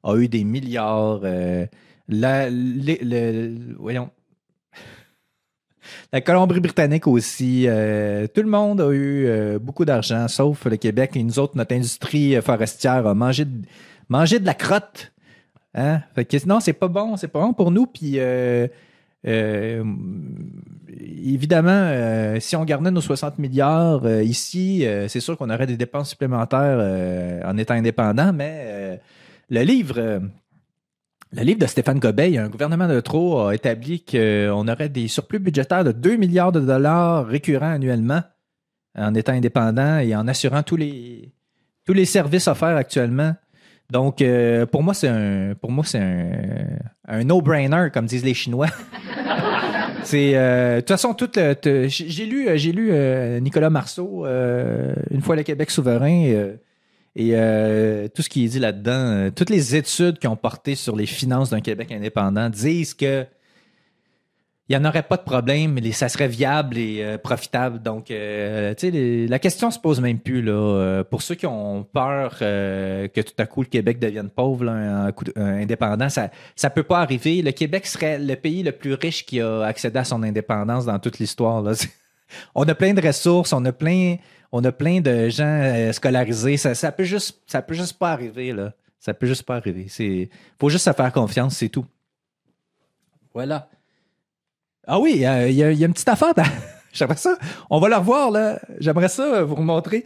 a 0.03 0.17
eu 0.17 0.29
des 0.29 0.45
milliards. 0.45 1.21
Euh, 1.25 1.67
la, 2.09 2.49
voyons. 3.79 4.11
La 6.13 6.21
Colombie-Britannique 6.21 7.07
aussi. 7.07 7.65
Euh, 7.67 8.27
tout 8.33 8.43
le 8.43 8.49
monde 8.49 8.81
a 8.81 8.91
eu 8.91 9.27
euh, 9.27 9.59
beaucoup 9.59 9.85
d'argent, 9.85 10.29
sauf 10.29 10.65
le 10.67 10.77
Québec. 10.77 11.13
Et 11.17 11.23
nous 11.23 11.39
autres, 11.39 11.57
notre 11.57 11.75
industrie 11.75 12.41
forestière 12.43 13.07
a 13.07 13.15
mangé 13.15 13.45
de, 13.45 13.63
mangé 14.09 14.39
de 14.39 14.47
la 14.47 14.55
crotte. 14.55 15.13
Hein? 15.75 16.03
Non, 16.47 16.61
c'est 16.61 16.75
pas 16.75 16.89
bon. 16.89 17.17
C'est 17.17 17.29
pas 17.29 17.41
bon 17.41 17.53
pour 17.53 17.71
nous. 17.71 17.87
Puis, 17.87 18.19
évidemment, 21.25 22.39
si 22.41 22.57
on 22.57 22.65
gardait 22.65 22.91
nos 22.91 23.01
60 23.01 23.39
milliards 23.39 24.07
ici, 24.23 24.87
c'est 25.09 25.21
sûr 25.21 25.39
qu'on 25.39 25.49
aurait 25.51 25.67
des 25.67 25.79
dépenses 25.79 26.11
supplémentaires 26.11 27.43
en 27.45 27.57
étant 27.57 27.75
indépendant, 27.75 28.33
mais 28.35 29.01
le 29.53 29.61
livre, 29.65 29.97
euh, 29.99 30.19
le 31.33 31.43
livre 31.43 31.59
de 31.59 31.67
Stéphane 31.67 31.99
Gobeil, 31.99 32.39
Un 32.39 32.49
gouvernement 32.49 32.89
de 32.89 33.01
trop, 33.01 33.49
a 33.49 33.55
établi 33.55 34.03
qu'on 34.03 34.67
aurait 34.67 34.89
des 34.89 35.09
surplus 35.09 35.41
budgétaires 35.41 35.85
de 35.85 35.93
2 35.93 36.17
milliards 36.17 36.53
de 36.53 36.61
dollars 36.61 37.27
récurrents 37.27 37.75
annuellement 37.75 38.23
en 38.97 39.15
étant 39.15 39.33
indépendant 39.33 39.99
et 39.99 40.17
en 40.17 40.27
assurant 40.27 40.63
tous 40.63 40.77
les, 40.77 41.35
tous 41.85 41.93
les 41.93 42.07
services 42.07 42.49
offerts 42.49 42.77
actuellement. 42.77 43.35
Donc, 43.91 44.23
euh, 44.23 44.65
pour 44.65 44.83
moi, 44.83 44.95
c'est 44.95 45.09
un, 45.09 45.55
pour 45.55 45.71
moi, 45.71 45.85
c'est 45.85 46.01
un, 47.07 47.25
no-brainer, 47.25 47.89
comme 47.93 48.07
disent 48.07 48.25
les 48.25 48.33
Chinois. 48.33 48.69
c'est, 50.03 50.33
euh, 50.35 50.77
de 50.77 50.81
toute 50.81 50.89
façon, 50.89 51.13
tout 51.13 51.31
j'ai 51.35 52.27
lu, 52.27 52.49
j'ai 52.55 52.73
lu 52.73 52.91
Nicolas 53.43 53.69
Marceau, 53.69 54.25
une 54.25 55.21
fois 55.21 55.37
le 55.37 55.43
Québec 55.43 55.71
souverain, 55.71 56.55
et 57.15 57.33
tout 58.15 58.23
ce 58.23 58.29
qui 58.29 58.45
est 58.45 58.49
dit 58.49 58.59
là-dedans, 58.59 59.31
toutes 59.35 59.51
les 59.51 59.77
études 59.77 60.19
qui 60.19 60.27
ont 60.27 60.37
porté 60.37 60.75
sur 60.75 60.97
les 60.97 61.07
finances 61.07 61.51
d'un 61.51 61.61
Québec 61.61 61.93
indépendant 61.93 62.49
disent 62.49 62.95
que 62.95 63.27
il 64.73 64.79
n'y 64.79 64.87
en 64.87 64.89
aurait 64.89 65.03
pas 65.03 65.19
de 65.19 65.23
problème, 65.23 65.73
mais 65.73 65.93
ça 65.93 66.09
serait 66.09 66.29
viable 66.29 66.79
et 66.79 67.03
euh, 67.03 67.19
profitable. 67.19 67.83
Donc, 67.83 68.11
euh, 68.11 68.73
sais, 68.79 69.27
la 69.29 69.39
question 69.39 69.71
se 69.71 69.79
pose 69.79 70.01
même 70.01 70.19
plus. 70.19 70.41
Là. 70.41 70.53
Euh, 70.53 71.05
pour 71.05 71.21
ceux 71.21 71.35
qui 71.35 71.47
ont 71.47 71.83
peur 71.83 72.39
que 72.39 73.21
tout 73.21 73.35
à 73.37 73.45
coup 73.45 73.61
le 73.61 73.67
Québec 73.67 73.99
devienne 73.99 74.31
pauvre, 74.31 74.69
indépendant, 75.37 76.09
ça 76.09 76.31
ne 76.63 76.69
peut 76.69 76.85
pas 76.85 77.01
arriver. 77.01 77.43
Le 77.43 77.51
Québec 77.51 77.87
serait 77.87 78.19
le 78.19 78.35
pays 78.37 78.63
le 78.63 78.73
plus 78.73 78.95
riche 78.95 79.27
qui 79.27 79.41
a 79.43 79.63
accédé 79.63 79.99
à 79.99 80.05
son 80.05 80.23
indépendance 80.23 80.87
dans 80.87 80.99
toute 80.99 81.19
l'histoire. 81.19 81.65
on 82.55 82.67
a 82.67 82.75
plein 82.75 82.95
de 82.95 83.07
ressources, 83.07 83.53
on 83.53 83.65
a 83.67 83.73
plein, 83.73 84.17
on 84.53 84.63
a 84.65 84.73
plein 84.73 85.01
de 85.01 85.29
gens 85.29 85.91
scolarisés. 85.93 86.57
Ça, 86.57 86.75
ça 86.75 86.93
peut 86.93 87.05
juste, 87.05 87.43
ça 87.47 87.63
peut 87.63 87.75
juste 87.75 87.99
pas 87.99 88.13
arriver. 88.13 88.53
Là. 88.53 88.73
Ça 89.01 89.15
peut 89.15 89.27
juste 89.27 89.43
pas 89.43 89.57
arriver. 89.57 89.89
Il 89.99 90.29
faut 90.61 90.69
juste 90.69 90.85
se 90.85 90.93
faire 90.93 91.13
confiance, 91.13 91.57
c'est 91.57 91.69
tout. 91.69 91.87
Voilà. 93.35 93.69
Ah 94.87 95.01
oui, 95.01 95.15
il 95.15 95.21
y, 95.23 95.27
a, 95.63 95.71
une 95.71 95.93
petite 95.93 96.09
affaire. 96.09 96.35
J'aimerais 96.93 97.17
ça. 97.17 97.37
On 97.71 97.81
va 97.81 97.89
la 97.89 97.99
revoir, 97.99 98.31
là. 98.31 98.61
J'aimerais 98.79 99.09
ça 99.09 99.43
vous 99.43 99.57
montrer. 99.57 100.05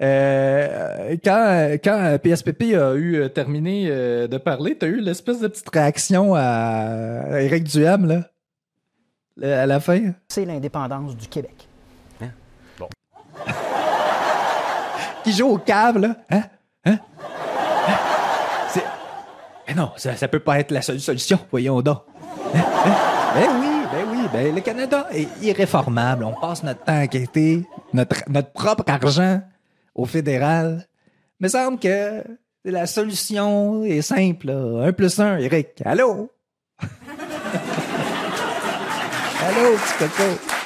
Euh, 0.00 1.16
quand, 1.24 1.76
quand 1.82 2.18
PSPP 2.22 2.74
a 2.74 2.94
eu 2.94 3.16
euh, 3.16 3.28
terminé 3.28 3.88
euh, 3.90 4.28
de 4.28 4.38
parler, 4.38 4.78
tu 4.78 4.86
as 4.86 4.88
eu 4.88 5.00
l'espèce 5.00 5.40
de 5.40 5.48
petite 5.48 5.68
réaction 5.70 6.34
à 6.36 7.40
Éric 7.40 7.64
Duham, 7.64 8.06
là, 8.06 8.30
à 9.42 9.66
la 9.66 9.80
fin? 9.80 10.12
C'est 10.28 10.44
l'indépendance 10.44 11.16
du 11.16 11.26
Québec. 11.26 11.68
Hein? 12.20 12.30
Bon. 12.78 12.88
Joue 15.32 15.48
au 15.48 15.58
câble, 15.58 16.00
là. 16.00 16.16
Hein? 16.30 16.42
Hein? 16.84 16.98
hein? 18.74 18.80
Mais 19.66 19.74
non, 19.74 19.90
ça, 19.96 20.16
ça 20.16 20.28
peut 20.28 20.40
pas 20.40 20.58
être 20.60 20.70
la 20.70 20.80
seule 20.80 21.00
solution, 21.00 21.38
voyons 21.50 21.82
donc. 21.82 22.02
Hein? 22.54 22.64
hein? 22.86 22.94
Ben 23.34 23.48
oui, 23.60 23.82
ben 23.92 24.06
oui, 24.10 24.26
ben 24.32 24.54
le 24.54 24.60
Canada 24.62 25.06
est 25.12 25.28
irréformable. 25.42 26.24
On 26.24 26.32
passe 26.32 26.62
notre 26.62 26.82
temps 26.82 26.98
à 26.98 27.06
quitter 27.06 27.64
notre, 27.92 28.22
notre 28.28 28.52
propre 28.52 28.84
argent 28.86 29.42
au 29.94 30.06
fédéral. 30.06 30.86
Il 31.38 31.44
me 31.44 31.48
semble 31.48 31.78
que 31.78 32.24
la 32.64 32.86
solution 32.86 33.84
est 33.84 34.00
simple. 34.00 34.50
Un 34.50 34.92
plus 34.92 35.20
un, 35.20 35.36
Eric. 35.36 35.82
Allô? 35.84 36.30
Allô, 39.46 39.76
petit 39.76 39.98
coco? 39.98 40.57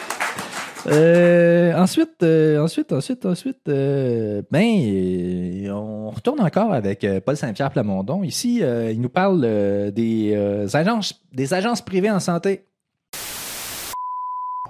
Euh, 0.87 1.75
ensuite, 1.75 2.23
euh, 2.23 2.63
ensuite, 2.63 2.93
ensuite, 2.93 3.25
ensuite, 3.25 3.69
euh, 3.69 4.43
ben, 4.51 5.71
on 5.71 6.11
retourne 6.11 6.41
encore 6.41 6.73
avec 6.73 7.07
Paul 7.25 7.37
Saint-Pierre 7.37 7.71
Plamondon. 7.71 8.23
Ici, 8.23 8.63
il 8.63 9.01
nous 9.01 9.09
parle 9.09 9.41
des 9.93 10.35
agences, 10.75 11.23
des 11.33 11.55
agences 11.55 11.83
privées 11.83 12.11
en 12.11 12.21
santé. 12.21 12.67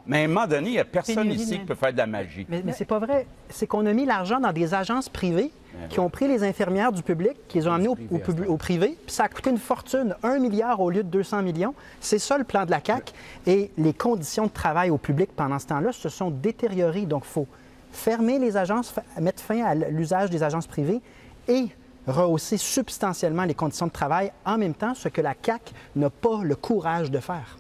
Mais 0.07 0.23
à 0.23 0.25
un 0.25 0.29
moment 0.29 0.47
donné, 0.47 0.71
il 0.71 0.73
n'y 0.73 0.79
a 0.79 0.85
personne 0.85 1.31
ici 1.31 1.59
qui 1.59 1.65
peut 1.65 1.75
faire 1.75 1.93
de 1.93 1.99
la 1.99 2.07
magie. 2.07 2.47
Mais, 2.49 2.63
c'est 2.73 2.85
pas 2.85 2.99
vrai. 2.99 3.27
C'est 3.49 3.67
qu'on 3.67 3.87
a 3.87 3.93
mis 3.93 4.05
l'argent 4.05 4.41
dans 4.41 4.53
des 4.53 4.75
agences 4.75 5.09
privées 5.09 5.51
qui 5.89 6.01
ont 6.01 6.11
pris 6.11 6.29
les 6.29 6.43
infirmières 6.45 6.93
du 6.93 7.03
public, 7.03 7.33
qui 7.49 7.59
les 7.59 7.67
ont 7.67 7.73
amenées 7.73 7.89
au, 7.89 8.57
privé, 8.57 8.99
puis 9.07 9.15
ça 9.15 9.25
a 9.25 9.29
coûté 9.29 9.51
une 9.51 9.59
fortune, 9.59 10.15
un 10.23 10.39
milliard 10.39 10.81
au 10.81 10.91
lieu 10.91 11.03
de 11.03 11.09
200 11.09 11.43
millions. 11.43 11.75
C'est 12.01 12.19
ça 12.19 12.37
le 12.37 12.45
plan 12.45 12.67
de 12.67 12.71
la 12.71 12.81
CAQ. 12.85 13.13
Et 13.47 13.71
les 13.79 13.95
conditions 13.95 14.47
de 14.47 14.53
travail 14.53 14.91
au 14.91 14.99
public 14.99 15.31
pendant 15.35 15.59
ce 15.59 15.67
temps-là 15.67 15.93
se 15.93 16.09
sont 16.09 16.31
détériorées. 16.31 17.07
Donc, 17.07 17.23
il 17.25 17.33
faut 17.33 17.47
fermer 17.91 18.39
les 18.39 18.57
agences, 18.57 18.95
mettre 19.21 19.43
fin 19.43 19.63
à 19.65 19.75
l'usage 19.75 20.31
des 20.31 20.43
agences 20.43 20.67
privées 20.67 21.01
et 21.49 21.69
rehausser 22.07 22.57
substantiellement 22.57 23.45
les 23.45 23.55
conditions 23.55 23.87
de 23.87 23.93
travail 23.93 24.33
en 24.45 24.59
même 24.59 24.75
temps, 24.75 24.95
ce 24.95 25.09
que 25.09 25.21
la 25.21 25.35
CAQ 25.41 25.73
n'a 25.97 26.11
pas 26.11 26.41
le 26.43 26.57
courage 26.57 27.11
de 27.11 27.19
faire. 27.19 27.57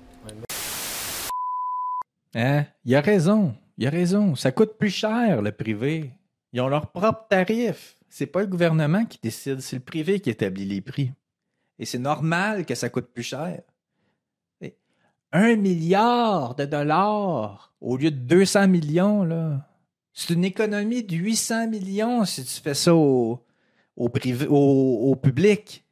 Hein? 2.34 2.64
Il 2.84 2.94
a 2.94 3.00
raison. 3.00 3.54
Il 3.78 3.86
a 3.86 3.90
raison. 3.90 4.34
Ça 4.34 4.52
coûte 4.52 4.78
plus 4.78 4.90
cher, 4.90 5.42
le 5.42 5.52
privé. 5.52 6.12
Ils 6.52 6.60
ont 6.60 6.68
leur 6.68 6.90
propre 6.90 7.26
tarif. 7.28 7.96
C'est 8.08 8.26
pas 8.26 8.40
le 8.40 8.46
gouvernement 8.46 9.06
qui 9.06 9.18
décide, 9.22 9.60
c'est 9.60 9.76
le 9.76 9.82
privé 9.82 10.20
qui 10.20 10.30
établit 10.30 10.66
les 10.66 10.82
prix. 10.82 11.12
Et 11.78 11.86
c'est 11.86 11.98
normal 11.98 12.66
que 12.66 12.74
ça 12.74 12.90
coûte 12.90 13.08
plus 13.12 13.22
cher. 13.22 13.62
Un 15.34 15.56
milliard 15.56 16.54
de 16.54 16.66
dollars 16.66 17.72
au 17.80 17.96
lieu 17.96 18.10
de 18.10 18.16
200 18.16 18.68
millions, 18.68 19.24
là. 19.24 19.66
C'est 20.12 20.34
une 20.34 20.44
économie 20.44 21.02
de 21.02 21.16
800 21.16 21.68
millions 21.68 22.26
si 22.26 22.44
tu 22.44 22.60
fais 22.60 22.74
ça 22.74 22.94
au, 22.94 23.42
public. 25.22 25.86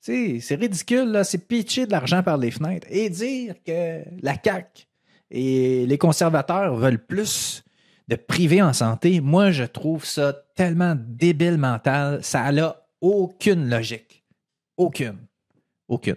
c'est 0.00 0.56
ridicule, 0.56 1.12
là. 1.12 1.22
C'est 1.22 1.38
pitcher 1.38 1.86
de 1.86 1.92
l'argent 1.92 2.24
par 2.24 2.36
les 2.36 2.50
fenêtres. 2.50 2.88
Et 2.90 3.08
dire 3.10 3.54
que 3.64 4.02
la 4.22 4.34
CAQ 4.42 4.88
et 5.30 5.86
les 5.86 5.98
conservateurs 5.98 6.74
veulent 6.74 7.04
plus 7.04 7.64
de 8.08 8.16
privé 8.16 8.60
en 8.60 8.72
santé. 8.72 9.20
Moi, 9.20 9.50
je 9.52 9.64
trouve 9.64 10.04
ça 10.04 10.34
tellement 10.56 10.96
débile 10.98 11.58
mental. 11.58 12.18
Ça 12.22 12.50
n'a 12.50 12.76
aucune 13.00 13.70
logique. 13.70 14.24
Aucune. 14.76 15.18
Aucune. 15.88 16.16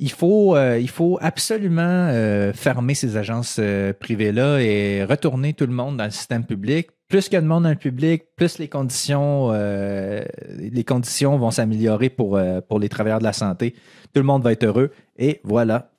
Il 0.00 0.12
faut, 0.12 0.54
euh, 0.54 0.80
absolument 1.20 1.82
euh, 1.82 2.52
fermer 2.52 2.94
ces 2.94 3.16
agences 3.16 3.56
euh, 3.58 3.92
privées-là 3.92 4.60
et 4.60 5.02
retourner 5.02 5.54
tout 5.54 5.66
le 5.66 5.72
monde 5.72 5.96
dans 5.96 6.04
le 6.04 6.12
système 6.12 6.44
public. 6.44 6.88
Plus 7.08 7.24
qu'il 7.24 7.34
y 7.34 7.36
a 7.36 7.40
de 7.40 7.46
monde 7.46 7.64
dans 7.64 7.70
le 7.70 7.74
public, 7.74 8.24
plus 8.36 8.58
les 8.58 8.68
conditions, 8.68 9.50
les 9.50 10.84
conditions 10.84 11.38
vont 11.38 11.50
s'améliorer 11.50 12.10
pour 12.10 12.38
les 12.78 12.88
travailleurs 12.90 13.20
de 13.20 13.24
la 13.24 13.32
santé. 13.32 13.74
Tout 14.12 14.20
le 14.20 14.24
monde 14.24 14.42
va 14.42 14.52
être 14.52 14.64
heureux. 14.64 14.90
Et 15.16 15.40
voilà, 15.42 15.90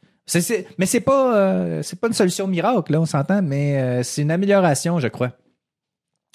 mais 0.77 0.85
c'est 0.85 1.01
pas, 1.01 1.35
euh, 1.35 1.81
c'est 1.83 1.99
pas 1.99 2.07
une 2.07 2.13
solution 2.13 2.47
miracle, 2.47 2.91
là, 2.91 3.01
on 3.01 3.05
s'entend, 3.05 3.41
mais 3.41 3.81
euh, 3.81 4.03
c'est 4.03 4.21
une 4.21 4.31
amélioration, 4.31 4.99
je 4.99 5.07
crois. 5.07 5.31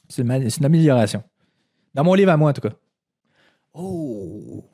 C'est 0.09 0.23
une, 0.23 0.65
amélioration. 0.65 1.23
Dans 1.95 2.05
mon 2.05 2.15
livre 2.15 2.31
à 2.31 2.37
moi, 2.37 2.51
en 2.51 2.53
tout 2.53 2.61
cas. 2.61 2.75
Oh! 3.73 4.65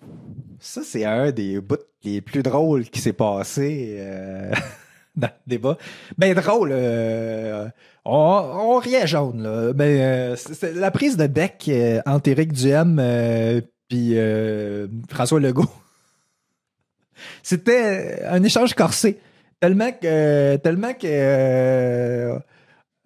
Ça, 0.59 0.83
c'est 0.85 1.05
un 1.05 1.31
des 1.31 1.61
bouts 1.61 1.77
les 2.03 2.21
plus 2.21 2.43
drôles 2.43 2.85
qui 2.85 3.01
s'est 3.01 3.13
passé 3.13 3.97
euh, 3.99 4.53
dans 5.17 5.29
le 5.29 5.33
débat. 5.47 5.77
Ben 6.19 6.35
drôle, 6.35 6.75
on, 8.05 8.79
riait 8.79 9.07
jaune, 9.07 9.43
là. 9.43 9.73
Ben, 9.73 10.37
la 10.75 10.91
prise 10.91 11.17
de 11.17 11.27
bec 11.27 11.71
entre 12.07 12.31
Éric 12.31 12.53
Duhem 12.53 13.63
puis 13.89 14.17
François 15.09 15.41
Legault. 15.41 15.71
C'était 17.43 18.23
un 18.29 18.43
échange 18.43 18.75
corsé. 18.75 19.19
Tellement 19.61 19.93
que. 19.93 20.57
Tellement 20.57 20.95
que. 20.95 21.05
Euh, 21.05 22.39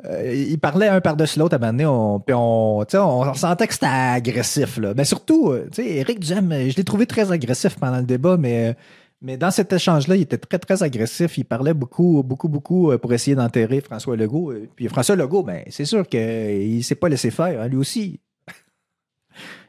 euh, 0.04 0.34
ils 0.34 0.58
parlaient 0.58 0.88
un 0.88 1.00
par-dessus 1.00 1.38
l'autre 1.38 1.54
à 1.54 1.56
un 1.56 1.60
moment 1.60 1.72
donné, 1.72 1.86
on, 1.86 2.20
puis 2.20 2.34
on, 2.34 2.80
on 2.80 3.34
sentait 3.34 3.66
que 3.66 3.72
c'était 3.72 3.86
agressif. 3.86 4.78
Mais 4.96 5.04
surtout, 5.04 5.50
euh, 5.50 5.68
Éric 5.78 6.20
Duhem, 6.20 6.52
je 6.68 6.76
l'ai 6.76 6.84
trouvé 6.84 7.06
très 7.06 7.32
agressif 7.32 7.76
pendant 7.78 7.98
le 7.98 8.04
débat, 8.04 8.36
mais, 8.36 8.76
mais 9.22 9.36
dans 9.38 9.50
cet 9.50 9.72
échange-là, 9.72 10.16
il 10.16 10.22
était 10.22 10.36
très, 10.36 10.58
très 10.58 10.82
agressif. 10.82 11.38
Il 11.38 11.44
parlait 11.44 11.74
beaucoup, 11.74 12.22
beaucoup, 12.22 12.48
beaucoup 12.48 12.96
pour 12.98 13.12
essayer 13.14 13.34
d'enterrer 13.34 13.80
François 13.80 14.16
Legault. 14.16 14.52
Puis 14.76 14.88
François 14.88 15.16
Legault, 15.16 15.42
ben, 15.42 15.62
c'est 15.70 15.86
sûr 15.86 16.06
qu'il 16.06 16.76
ne 16.76 16.82
s'est 16.82 16.96
pas 16.96 17.08
laissé 17.08 17.30
faire, 17.30 17.62
hein, 17.62 17.68
lui 17.68 17.76
aussi. 17.76 18.20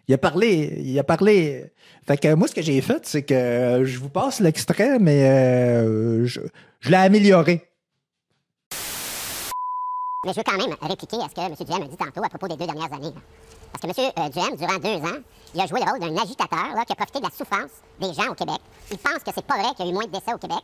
Il 0.08 0.14
a 0.14 0.18
parlé, 0.18 0.82
il 0.84 0.98
a 1.00 1.04
parlé 1.04 1.72
fait 2.06 2.18
que 2.18 2.34
moi, 2.36 2.48
ce 2.48 2.54
que 2.54 2.62
j'ai 2.62 2.80
fait, 2.82 3.04
c'est 3.08 3.24
que 3.24 3.82
je 3.84 3.98
vous 3.98 4.10
passe 4.10 4.40
l'extrait, 4.40 5.00
mais 5.00 5.28
euh, 5.28 6.28
je, 6.28 6.40
l'ai 6.84 6.98
amélioré. 6.98 7.68
Mais 10.24 10.32
je 10.32 10.38
veux 10.38 10.44
quand 10.44 10.58
même 10.58 10.76
répliquer 10.82 11.18
à 11.18 11.28
ce 11.30 11.34
que 11.34 11.42
M. 11.42 11.56
Duhem 11.60 11.82
a 11.82 11.88
dit 11.88 11.98
tantôt 11.98 12.24
à 12.24 12.30
propos 12.30 12.48
des 12.48 12.58
deux 12.58 12.68
dernières 12.68 12.94
années. 12.94 13.14
Parce 13.72 13.96
que 13.96 14.02
M. 14.02 14.12
Euh, 14.20 14.56
durant 14.56 14.78
deux 14.78 15.08
ans, 15.08 15.20
il 15.56 15.62
a 15.62 15.66
joué 15.66 15.80
le 15.80 15.90
rôle 15.90 16.00
d'un 16.00 16.22
agitateur 16.22 16.86
qui 16.86 16.94
a 16.94 16.96
profité 16.96 17.20
de 17.20 17.24
la 17.24 17.32
souffrance 17.32 17.72
des 18.00 18.14
gens 18.14 18.32
au 18.32 18.36
Québec. 18.36 18.60
Il 18.92 18.98
pense 19.00 19.24
que 19.24 19.32
c'est 19.34 19.46
pas 19.46 19.58
vrai 19.58 19.74
qu'il 19.76 19.86
y 19.86 19.88
a 19.88 19.92
eu 19.92 19.96
moins 19.96 20.06
de 20.06 20.12
décès 20.12 20.34
au 20.34 20.38
Québec. 20.38 20.64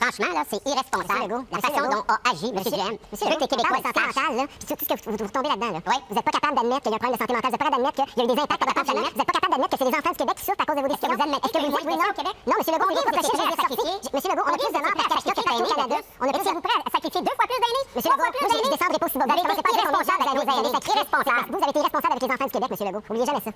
Franchement, 0.00 0.32
là, 0.34 0.42
c'est 0.48 0.62
irresponsable. 0.66 1.44
La 1.52 1.58
façon 1.58 1.82
dont 1.90 2.04
a 2.08 2.30
agi 2.30 2.48
M. 2.48 2.62
Duhem. 2.62 2.96
Monsieur 3.12 3.26
Legault, 3.28 3.40
les 3.40 3.48
Québécois 3.48 3.76
santé 3.80 4.00
mentale, 4.00 4.36
là, 4.36 4.44
puis 4.46 4.66
surtout 4.66 4.84
ce 4.88 4.94
que 4.94 5.10
vous, 5.10 5.16
vous, 5.16 5.30
tombez 5.30 5.48
là-dedans, 5.48 5.72
là. 5.72 5.80
Vous 6.08 6.14
n'êtes 6.14 6.24
pas 6.24 6.30
capable 6.30 6.56
d'admettre 6.56 6.82
qu'il 6.82 6.90
y 6.90 6.94
a 6.94 6.96
un 6.96 7.04
problème 7.04 7.16
de 7.16 7.20
santé 7.20 7.34
mentale. 7.34 7.50
Vous 7.50 7.56
n'êtes 7.56 7.60
pas 7.60 7.70
capable 7.70 7.82
d'admettre 7.82 7.98
qu'il 8.00 8.16
y 8.16 8.20
a 8.20 8.24
eu 8.24 8.34
des 8.34 8.40
impacts 8.40 8.64
par 8.64 8.84
Vous 8.84 9.00
n'êtes 9.00 9.28
pas 9.28 9.36
capable 9.36 9.52
d'admettre 9.52 9.70
que 9.70 9.78
c'est 9.80 9.90
les 9.90 9.96
enfants 10.00 10.14
du 10.14 10.20
Québec 10.20 10.36
qui 10.40 10.44
souffrent 10.44 10.62
à 10.62 10.66
cause 10.66 10.76
de 10.76 10.82
vos 10.84 10.90
décisions. 10.90 11.10
Est-ce 11.10 11.52
que 11.52 11.60
vous 11.60 11.70
dites 11.70 11.86
oui, 11.90 11.96
non? 12.00 12.10
Non, 12.50 12.56
M. 12.56 12.64
Legault, 12.70 12.90
vous 12.90 13.00
êtes 13.00 13.10
prêt 13.10 13.20
à 13.20 13.56
sacrifier. 13.60 13.94
M. 14.00 14.18
Legault, 14.20 14.46
on 14.46 14.54
a 14.54 14.58
plus 14.60 14.72
de 14.72 14.80
morts 14.80 14.98
à 15.00 15.20
sacrifier 15.20 15.56
au 15.60 15.68
Canada. 15.70 15.98
On 16.20 16.26
a 16.26 16.32
plus 16.32 16.46
de 16.48 16.60
prêt 16.60 16.80
à 16.80 16.90
sacrifier 16.90 17.20
deux 17.20 17.36
fois 17.36 17.46
plus 17.50 17.60
d'aînés. 17.60 17.84
M. 17.90 18.00
Legault, 18.00 18.30
moi, 18.30 18.48
je 18.50 18.70
descendrai 18.70 18.98
pas 19.00 19.06
aussi 19.06 19.18
bas. 19.20 19.26
Vous 19.26 19.36
avez 19.36 19.60
été 19.60 19.70
irresponsable 19.80 20.20
avec 20.20 20.34
nos 20.34 20.46
aînés. 20.48 20.72
C'est 20.74 20.90
irresponsable. 20.90 21.46
Vous 21.50 21.60
avez 21.60 21.70
été 21.70 21.80
irresponsable 21.80 22.12
avec 22.14 22.22
les 22.24 22.32
enfants 22.34 22.48
du 22.48 22.54
Québec, 22.56 22.70
M. 22.70 22.86
Legault. 22.88 23.02
Oubliez 23.10 23.26
jamais 23.26 23.44
ça. 23.44 23.52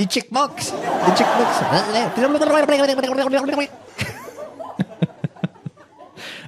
Les 0.00 0.06
chickbox. 0.06 0.72
Les 0.72 1.14
chickbox. 1.14 1.60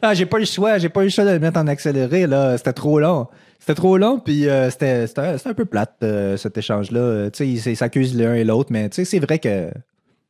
ah, 0.00 0.14
j'ai 0.14 0.24
pas 0.24 0.38
eu 0.38 0.40
le 0.40 0.46
choix. 0.46 0.78
J'ai 0.78 0.88
pas 0.88 1.02
eu 1.02 1.04
le 1.04 1.10
choix 1.10 1.26
de 1.26 1.32
le 1.32 1.38
mettre 1.38 1.60
en 1.60 1.66
accéléré, 1.66 2.26
là. 2.26 2.56
C'était 2.56 2.72
trop 2.72 2.98
long. 2.98 3.28
C'était 3.58 3.74
trop 3.74 3.98
long, 3.98 4.20
puis 4.20 4.48
euh, 4.48 4.70
c'était, 4.70 5.04
un 5.44 5.54
peu 5.54 5.66
plate, 5.66 5.96
euh, 6.02 6.38
cet 6.38 6.56
échange-là. 6.56 7.30
Tu 7.30 7.58
sais, 7.58 7.70
ils 7.70 7.76
s'accusent 7.76 8.16
l'un 8.18 8.34
et 8.34 8.42
l'autre, 8.42 8.72
mais 8.72 8.88
tu 8.88 8.96
sais, 8.96 9.04
c'est 9.04 9.20
vrai 9.20 9.38
que 9.38 9.70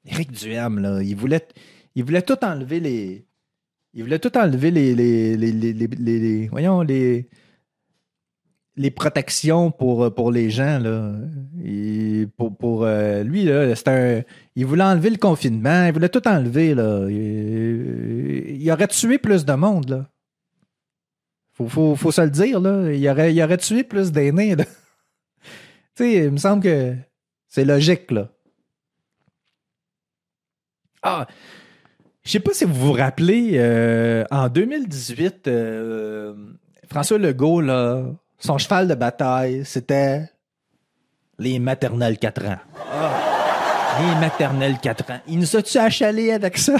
Éric 0.04 0.32
Duham, 0.32 0.80
là, 0.80 1.00
il 1.00 1.14
voulait, 1.14 1.46
il 1.94 2.04
voulait 2.04 2.22
tout 2.22 2.44
enlever 2.44 2.80
les... 2.80 3.24
Il 3.94 4.02
voulait 4.02 4.18
tout 4.18 4.36
enlever 4.36 4.70
les, 4.70 4.94
les, 4.94 5.36
les 5.36 6.48
voyons, 6.48 6.82
les, 6.82 7.28
les 8.76 8.90
protections 8.90 9.70
pour, 9.70 10.14
pour 10.14 10.32
les 10.32 10.50
gens, 10.50 10.80
pour 12.58 12.84
euh, 12.84 13.22
lui, 13.22 13.44
là, 13.44 13.74
un. 13.86 14.22
Il 14.56 14.66
voulait 14.66 14.84
enlever 14.84 15.10
le 15.10 15.18
confinement, 15.18 15.86
il 15.86 15.92
voulait 15.92 16.08
tout 16.08 16.26
enlever, 16.26 16.74
là. 16.74 17.06
Il, 17.08 18.70
aurait 18.70 18.88
tué 18.88 19.18
plus 19.18 19.44
de 19.44 19.52
monde, 19.52 19.88
là. 19.90 20.08
Faut, 21.52 21.94
faut, 21.96 22.12
se 22.12 22.22
le 22.22 22.30
dire, 22.30 22.60
là. 22.60 22.92
Il 22.92 23.08
aurait, 23.08 23.34
il 23.34 23.56
tué 23.58 23.84
plus 23.84 24.10
d'aînés, 24.10 24.56
tu 25.96 26.10
il 26.10 26.30
me 26.30 26.38
semble 26.38 26.62
que 26.62 26.94
c'est 27.48 27.64
logique, 27.64 28.10
là. 28.10 28.28
Ah! 31.02 31.26
Je 32.24 32.30
sais 32.30 32.40
pas 32.40 32.54
si 32.54 32.64
vous 32.64 32.74
vous 32.74 32.92
rappelez, 32.92 33.54
euh, 33.54 34.24
en 34.30 34.48
2018, 34.48 35.48
euh, 35.48 36.34
François 36.88 37.18
Legault, 37.18 37.60
là, 37.60 38.04
son 38.43 38.59
cheval 38.59 38.88
de 38.88 38.95
bataille, 38.95 39.64
c'était 39.64 40.28
les 41.38 41.59
maternelles 41.61 42.18
4 42.18 42.47
ans. 42.47 42.59
Ah, 42.90 43.99
les 44.01 44.20
maternelles 44.20 44.78
4 44.82 45.11
ans. 45.12 45.20
Il 45.28 45.38
nous 45.38 45.57
a-tu 45.57 45.78
achalé 45.78 46.32
avec 46.32 46.59
ça? 46.59 46.76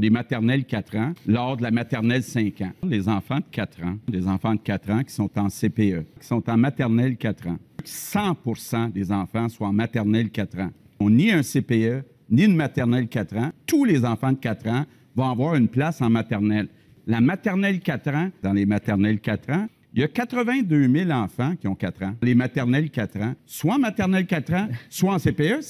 Les 0.00 0.10
maternelles 0.10 0.64
4 0.64 0.96
ans, 0.96 1.12
lors 1.26 1.56
de 1.56 1.62
la 1.62 1.70
maternelle 1.70 2.22
5 2.22 2.60
ans. 2.62 2.72
Les 2.82 3.08
enfants 3.08 3.38
de 3.38 3.44
4 3.50 3.82
ans, 3.82 3.96
les 4.08 4.26
enfants 4.26 4.54
de 4.54 4.60
4 4.60 4.90
ans 4.90 5.02
qui 5.02 5.12
sont 5.12 5.30
en 5.38 5.48
CPE, 5.48 6.06
qui 6.20 6.26
sont 6.26 6.48
en 6.48 6.56
maternelle 6.56 7.16
4 7.16 7.48
ans. 7.48 7.58
100% 7.84 8.92
des 8.92 9.12
enfants 9.12 9.48
sont 9.48 9.64
en 9.64 9.72
maternelle 9.72 10.30
4 10.30 10.60
ans. 10.60 10.70
On 11.00 11.10
ni 11.10 11.30
un 11.30 11.42
CPE, 11.42 12.04
ni 12.30 12.44
une 12.44 12.56
maternelle 12.56 13.08
4 13.08 13.36
ans. 13.36 13.50
Tous 13.66 13.84
les 13.84 14.04
enfants 14.04 14.32
de 14.32 14.38
4 14.38 14.68
ans 14.68 14.84
vont 15.16 15.30
avoir 15.30 15.56
une 15.56 15.68
place 15.68 16.00
en 16.00 16.08
maternelle. 16.08 16.68
La 17.08 17.22
maternelle 17.22 17.80
4 17.80 18.08
ans, 18.14 18.30
dans 18.42 18.52
les 18.52 18.66
maternelles 18.66 19.18
4 19.18 19.50
ans, 19.50 19.66
il 19.94 20.00
y 20.02 20.04
a 20.04 20.08
82 20.08 20.88
000 20.92 21.10
enfants 21.10 21.56
qui 21.58 21.66
ont 21.66 21.74
4 21.74 22.02
ans. 22.02 22.14
Les 22.20 22.34
maternelles 22.34 22.90
4 22.90 23.22
ans, 23.22 23.34
soit 23.46 23.76
en 23.76 23.78
maternelle 23.78 24.26
4 24.26 24.52
ans, 24.52 24.68
soit 24.90 25.14
en 25.14 25.18
CPE. 25.18 25.60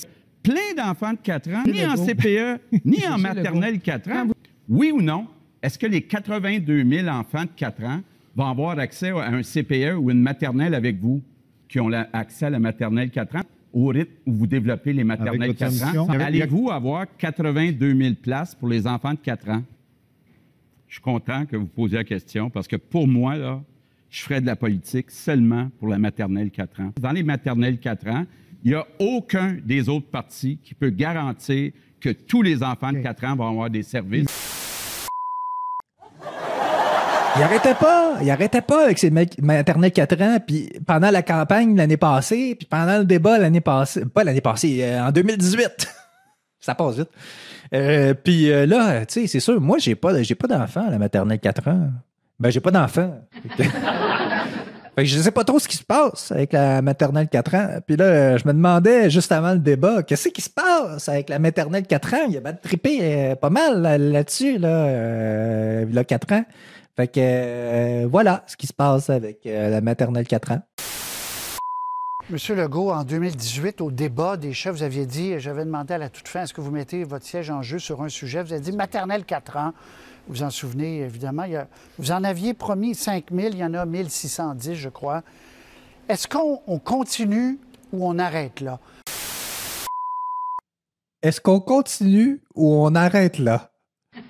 Plein 0.43 0.75
d'enfants 0.77 1.13
de 1.13 1.19
4 1.23 1.51
ans, 1.51 1.63
ni 1.65 1.87
en 1.87 1.95
CPE, 1.95 2.61
ni 2.85 3.07
en 3.07 3.19
maternelle 3.19 3.79
4 3.79 4.11
ans. 4.11 4.27
Oui 4.69 4.91
ou 4.93 5.01
non? 5.01 5.29
Est-ce 5.63 5.79
que 5.79 5.87
les 5.87 6.03
82 6.03 6.85
000 6.85 7.07
enfants 7.07 7.45
de 7.45 7.51
4 7.55 7.85
ans 7.85 8.01
vont 8.35 8.47
avoir 8.47 8.77
accès 8.81 9.11
à 9.11 9.29
un 9.29 9.43
CPE 9.43 9.97
ou 9.97 10.11
une 10.11 10.21
maternelle 10.21 10.75
avec 10.75 10.99
vous 10.99 11.23
qui 11.69 11.79
ont 11.79 11.91
accès 12.13 12.47
à 12.47 12.51
la 12.51 12.59
maternelle 12.59 13.11
4 13.11 13.37
ans? 13.37 13.43
Au 13.73 13.87
rythme 13.87 14.11
où 14.27 14.33
vous 14.33 14.47
développez 14.49 14.93
les 14.93 15.05
maternelles 15.05 15.55
4 15.55 15.99
ans, 15.99 16.09
allez-vous 16.09 16.71
avoir 16.73 17.07
82 17.17 17.95
000 17.95 18.15
places 18.21 18.57
pour 18.57 18.69
les 18.69 18.89
enfants 18.89 19.13
de 19.13 19.19
4 19.19 19.51
ans? 19.51 19.63
Je 20.89 20.95
suis 20.95 21.03
content 21.03 21.45
que 21.47 21.57
vous 21.57 21.67
posiez 21.67 21.99
la 21.99 22.05
question 22.05 22.51
parce 22.51 22.67
que 22.67 22.77
pour 22.77 23.07
moi, 23.07 23.37
là, 23.37 23.61
je 24.11 24.23
ferais 24.23 24.41
de 24.41 24.47
la 24.47 24.57
politique 24.57 25.11
seulement 25.11 25.71
pour 25.79 25.89
la 25.89 25.99
maternelle 25.99 26.51
4 26.51 26.81
ans. 26.81 26.93
Dans 26.99 27.13
les 27.13 27.23
maternelles 27.23 27.79
4 27.79 28.09
ans, 28.09 28.25
il 28.65 28.71
n'y 28.71 28.77
a 28.77 28.87
aucun 28.99 29.57
des 29.65 29.89
autres 29.89 30.07
partis 30.07 30.59
qui 30.65 30.75
peut 30.75 30.91
garantir 30.91 31.73
que 32.01 32.09
tous 32.11 32.43
les 32.43 32.63
enfants 32.63 32.93
de 32.93 32.99
4 32.99 33.25
ans 33.25 33.37
vont 33.37 33.49
avoir 33.49 33.71
des 33.71 33.83
services. 33.83 34.27
Il 37.37 37.43
arrêtait 37.43 37.75
pas, 37.75 38.19
il 38.23 38.31
arrêtait 38.31 38.63
pas 38.63 38.85
avec 38.85 38.99
ses 38.99 39.11
maternelles 39.11 39.93
4 39.93 40.23
ans, 40.23 40.39
puis 40.45 40.71
pendant 40.87 41.11
la 41.11 41.23
campagne 41.23 41.77
l'année 41.77 41.99
passée, 41.99 42.57
puis 42.59 42.67
pendant 42.69 42.99
le 42.99 43.05
débat 43.05 43.39
l'année 43.39 43.61
passée, 43.61 44.05
pas 44.07 44.25
l'année 44.25 44.41
passée, 44.41 44.83
euh, 44.83 45.07
en 45.07 45.13
2018. 45.13 45.98
Ça 46.61 46.75
passe 46.75 46.97
vite. 46.97 47.11
Euh, 47.75 48.15
puis 48.15 48.51
euh, 48.51 48.67
là, 48.67 49.07
tu 49.07 49.21
sais, 49.21 49.27
c'est 49.27 49.41
sûr, 49.41 49.61
moi, 49.61 49.79
j'ai 49.79 49.95
pas, 49.95 50.23
j'ai 50.23 50.35
pas 50.35 50.49
d'enfant 50.49 50.87
à 50.87 50.91
la 50.91 50.99
maternelle 50.99 51.39
4 51.39 51.69
ans. 51.69 51.91
Ben, 52.41 52.51
j'ai 52.51 52.61
pas 52.61 52.71
d'enfant. 52.71 53.15
fait 53.57 53.65
que 54.97 55.05
je 55.05 55.19
sais 55.19 55.31
pas 55.31 55.45
trop 55.45 55.59
ce 55.59 55.69
qui 55.69 55.77
se 55.77 55.85
passe 55.85 56.33
avec 56.33 56.53
la 56.53 56.83
maternelle 56.83 57.29
4 57.29 57.55
ans. 57.55 57.69
Puis 57.87 57.97
là, 57.97 58.37
je 58.37 58.47
me 58.47 58.53
demandais 58.53 59.09
juste 59.09 59.31
avant 59.31 59.53
le 59.53 59.61
débat, 59.61 60.03
qu'est-ce 60.03 60.29
qui 60.29 60.43
se 60.43 60.51
passe 60.51 61.09
avec 61.09 61.29
la 61.29 61.39
maternelle 61.39 61.87
4 61.87 62.15
ans? 62.15 62.27
Il 62.29 62.35
y 62.35 62.37
a 62.37 62.41
de 62.41 62.59
trippé 62.61 62.99
euh, 63.03 63.35
pas 63.37 63.51
mal 63.51 63.83
là-dessus, 63.83 64.59
là, 64.59 65.85
là, 65.85 66.05
4 66.05 66.33
ans. 66.33 66.45
Fait 66.97 67.07
que 67.07 68.07
voilà 68.07 68.43
ce 68.49 68.57
qui 68.57 68.67
se 68.67 68.73
passe 68.73 69.09
avec 69.09 69.43
la 69.45 69.81
maternelle 69.81 70.27
4 70.27 70.53
ans. 70.53 70.63
Monsieur 72.31 72.55
Legault, 72.55 72.91
en 72.91 73.05
2018, 73.05 73.81
au 73.81 73.91
débat 73.91 74.37
des 74.37 74.53
chefs, 74.53 74.77
vous 74.77 74.83
aviez 74.83 75.07
dit, 75.07 75.41
j'avais 75.41 75.65
demandé 75.65 75.95
à 75.95 75.99
la 75.99 76.11
toute 76.11 76.29
fin, 76.29 76.43
est-ce 76.43 76.53
que 76.53 76.61
vous 76.61 76.71
mettez 76.71 77.03
votre 77.03 77.25
siège 77.25 77.49
en 77.49 77.63
jeu 77.63 77.79
sur 77.79 78.03
un 78.03 78.11
sujet? 78.11 78.43
Vous 78.43 78.53
avez 78.53 78.61
dit 78.61 78.73
maternelle 78.73 79.25
4 79.25 79.57
ans. 79.57 79.73
Vous 80.27 80.35
vous 80.35 80.43
en 80.43 80.51
souvenez, 80.51 80.99
évidemment. 80.99 81.47
vous 81.99 82.13
en 82.13 82.23
aviez 82.25 82.53
promis 82.53 82.95
5 82.95 83.33
000, 83.33 83.49
il 83.53 83.57
y 83.57 83.65
en 83.65 83.73
a 83.73 83.87
1610, 83.87 84.75
je 84.75 84.91
crois. 84.91 85.23
Est-ce 86.07 86.29
qu'on 86.29 86.79
continue 86.81 87.59
ou 87.95 88.07
on 88.07 88.19
arrête 88.19 88.61
là? 88.61 88.79
Est-ce 91.23 91.41
qu'on 91.41 91.61
continue 91.61 92.43
ou 92.55 92.75
on 92.75 92.95
arrête 92.95 93.39
là? 93.39 93.71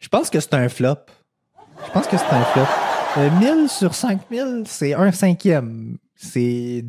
Je 0.00 0.08
pense 0.08 0.30
que 0.30 0.40
c'est 0.40 0.54
un 0.54 0.68
flop. 0.68 1.06
Je 1.86 1.90
pense 1.92 2.06
que 2.06 2.16
c'est 2.16 2.32
un 2.32 2.44
flop. 2.44 2.87
1000 3.18 3.48
euh, 3.48 3.68
sur 3.68 3.94
5000, 3.94 4.62
c'est 4.66 4.94
un 4.94 5.12
cinquième. 5.12 5.98
C'est. 6.14 6.84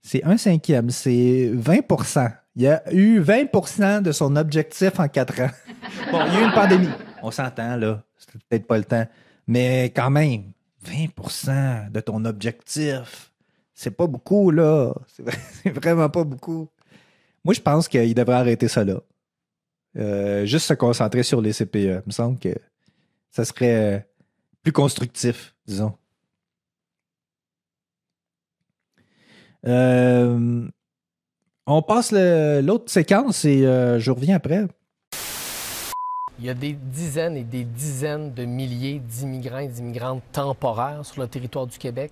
C'est 0.00 0.24
un 0.24 0.36
cinquième. 0.36 0.90
C'est 0.90 1.52
20% 1.54 2.32
Il 2.56 2.62
y 2.62 2.68
a 2.68 2.82
eu 2.92 3.20
20% 3.20 4.02
de 4.02 4.10
son 4.10 4.34
objectif 4.34 4.98
en 4.98 5.08
4 5.08 5.40
ans. 5.42 5.50
Bon, 6.10 6.20
il 6.26 6.34
y 6.34 6.36
a 6.36 6.40
eu 6.40 6.44
une 6.44 6.52
pandémie. 6.52 6.88
On 7.22 7.30
s'entend, 7.30 7.76
là. 7.76 8.02
C'est 8.18 8.32
peut-être 8.32 8.66
pas 8.66 8.78
le 8.78 8.84
temps. 8.84 9.06
Mais 9.46 9.92
quand 9.94 10.10
même, 10.10 10.52
20% 10.84 11.90
de 11.90 12.00
ton 12.00 12.24
objectif, 12.24 13.32
c'est 13.74 13.92
pas 13.92 14.06
beaucoup, 14.06 14.50
là. 14.50 14.92
C'est 15.62 15.70
vraiment 15.70 16.08
pas 16.08 16.24
beaucoup. 16.24 16.68
Moi, 17.44 17.54
je 17.54 17.60
pense 17.60 17.88
qu'il 17.88 18.14
devrait 18.14 18.36
arrêter 18.36 18.68
ça 18.68 18.84
là. 18.84 19.00
Euh, 19.98 20.46
juste 20.46 20.66
se 20.66 20.74
concentrer 20.74 21.22
sur 21.22 21.40
les 21.40 21.52
CPE. 21.52 21.74
Il 21.74 22.02
me 22.06 22.12
semble 22.12 22.38
que 22.38 22.54
ça 23.30 23.44
serait 23.44 24.06
plus 24.62 24.72
constructif, 24.72 25.54
disons. 25.66 25.92
Euh, 29.66 30.68
on 31.66 31.82
passe 31.82 32.12
l'autre 32.12 32.90
séquence 32.90 33.44
et 33.44 33.66
euh, 33.66 33.98
je 34.00 34.10
reviens 34.10 34.36
après. 34.36 34.66
Il 36.38 36.46
y 36.46 36.50
a 36.50 36.54
des 36.54 36.72
dizaines 36.72 37.36
et 37.36 37.44
des 37.44 37.62
dizaines 37.62 38.32
de 38.34 38.44
milliers 38.44 38.98
d'immigrants 38.98 39.58
et 39.58 39.68
d'immigrantes 39.68 40.22
temporaires 40.32 41.04
sur 41.04 41.20
le 41.20 41.28
territoire 41.28 41.66
du 41.66 41.78
Québec. 41.78 42.10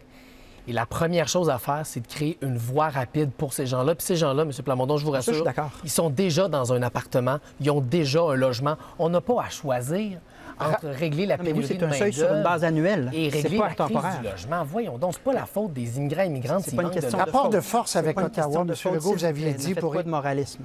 Et 0.68 0.72
la 0.72 0.86
première 0.86 1.26
chose 1.26 1.51
à 1.51 1.59
faire, 1.59 1.84
c'est 1.84 2.01
de 2.01 2.07
créer 2.07 2.38
une 2.42 2.57
voie 2.57 2.90
rapide 2.90 3.30
pour 3.32 3.53
ces 3.53 3.66
gens-là. 3.66 3.94
Puis 3.96 4.07
ces 4.07 4.14
gens-là, 4.14 4.42
M. 4.42 4.53
Plamondon, 4.64 4.98
je 4.98 5.05
vous 5.05 5.11
rassure, 5.11 5.44
ils 5.82 5.90
sont 5.90 6.11
déjà 6.11 6.46
dans 6.46 6.72
un 6.72 6.82
appartement, 6.82 7.38
ils 7.61 7.70
ont 7.70 7.80
déjà 7.80 8.22
un 8.22 8.34
logement. 8.34 8.76
On 8.98 9.09
n'a 9.09 9.20
pas 9.20 9.42
à 9.42 9.48
choisir 9.48 10.20
entre 10.61 10.88
régler 10.88 11.26
la 11.26 11.38
pénurie 11.38 11.66
c'est 11.66 11.82
un 11.82 11.92
seuil 11.92 12.12
sur 12.12 12.32
une 12.32 12.42
base 12.42 12.64
annuelle. 12.64 13.11
Et 13.12 13.28
régler 13.28 13.58
pas 13.58 13.68
la 13.68 13.74
temporaire. 13.74 14.20
du 14.20 14.26
logement. 14.26 14.64
Voyons 14.64 14.98
donc, 14.98 15.14
c'est 15.14 15.22
pas 15.22 15.32
la 15.32 15.46
faute 15.46 15.72
des 15.72 15.96
immigrants 15.96 16.22
et 16.22 16.26
immigrantes. 16.26 16.64
C'est 16.64 16.76
pas 16.76 16.82
une 16.82 16.90
question 16.90 17.18
de 17.18 17.22
rapport 17.22 17.48
de 17.48 17.61
force 17.61 17.96
avec 17.96 18.20
Ottawa, 18.20 18.62
M. 18.62 18.74
Legault, 18.94 19.12
vous 19.12 19.24
aviez 19.24 19.52
dit 19.54 19.74
pour 19.74 19.92
pas 19.92 20.02
de 20.02 20.08
moralisme. 20.11 20.64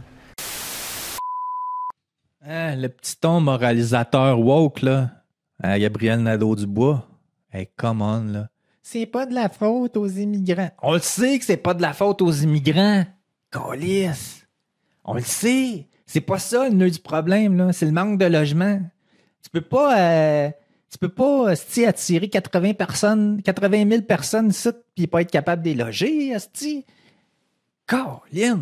Hein, 2.48 2.76
le 2.76 2.89
petit 2.89 3.18
ton 3.18 3.41
moralisateur 3.41 4.39
woke 4.39 4.82
là, 4.82 5.10
à 5.64 5.80
Gabriel 5.80 6.22
Nadeau-Dubois. 6.22 7.08
Hey, 7.52 7.70
come 7.76 8.02
on 8.02 8.24
là. 8.26 8.50
c'est 8.84 9.08
pas 9.08 9.26
de 9.26 9.34
la 9.34 9.50
faute 9.50 9.98
aux 9.98 10.08
immigrants. 10.08 10.70
On 10.84 10.93
le 10.93 11.00
sait 11.00 11.39
que 11.39 11.46
c'est 11.46 11.58
pas 11.58 11.74
de 11.74 11.82
la 11.82 11.93
faute 11.93 12.22
aux 12.22 12.32
immigrants. 12.32 13.04
Calice. 13.52 14.46
On 15.04 15.14
le 15.14 15.22
sait. 15.22 15.88
C'est 16.06 16.22
pas 16.22 16.38
ça 16.38 16.70
le 16.70 16.76
nœud 16.76 16.91
du 16.91 17.00
problème, 17.00 17.58
là. 17.58 17.74
C'est 17.74 17.86
le 17.86 17.91
manque 17.91 18.20
de 18.20 18.26
logement. 18.26 18.80
Tu 19.46 19.52
peux 19.52 19.62
pas, 19.62 20.00
euh, 20.00 20.50
tu 20.91 20.98
peux 20.98 21.10
pas, 21.10 21.52
esti, 21.52 21.86
attirer 21.86 22.30
80 22.30 22.74
personnes, 22.74 23.43
80 23.43 23.88
000 23.88 24.02
personnes 24.02 24.50
ici, 24.50 24.70
puis 24.96 25.06
pas 25.06 25.22
être 25.22 25.30
capable 25.30 25.62
de 25.62 25.70
les 25.70 25.76
loger, 25.76 26.30
esti. 26.30 26.84
Colin. 27.86 28.60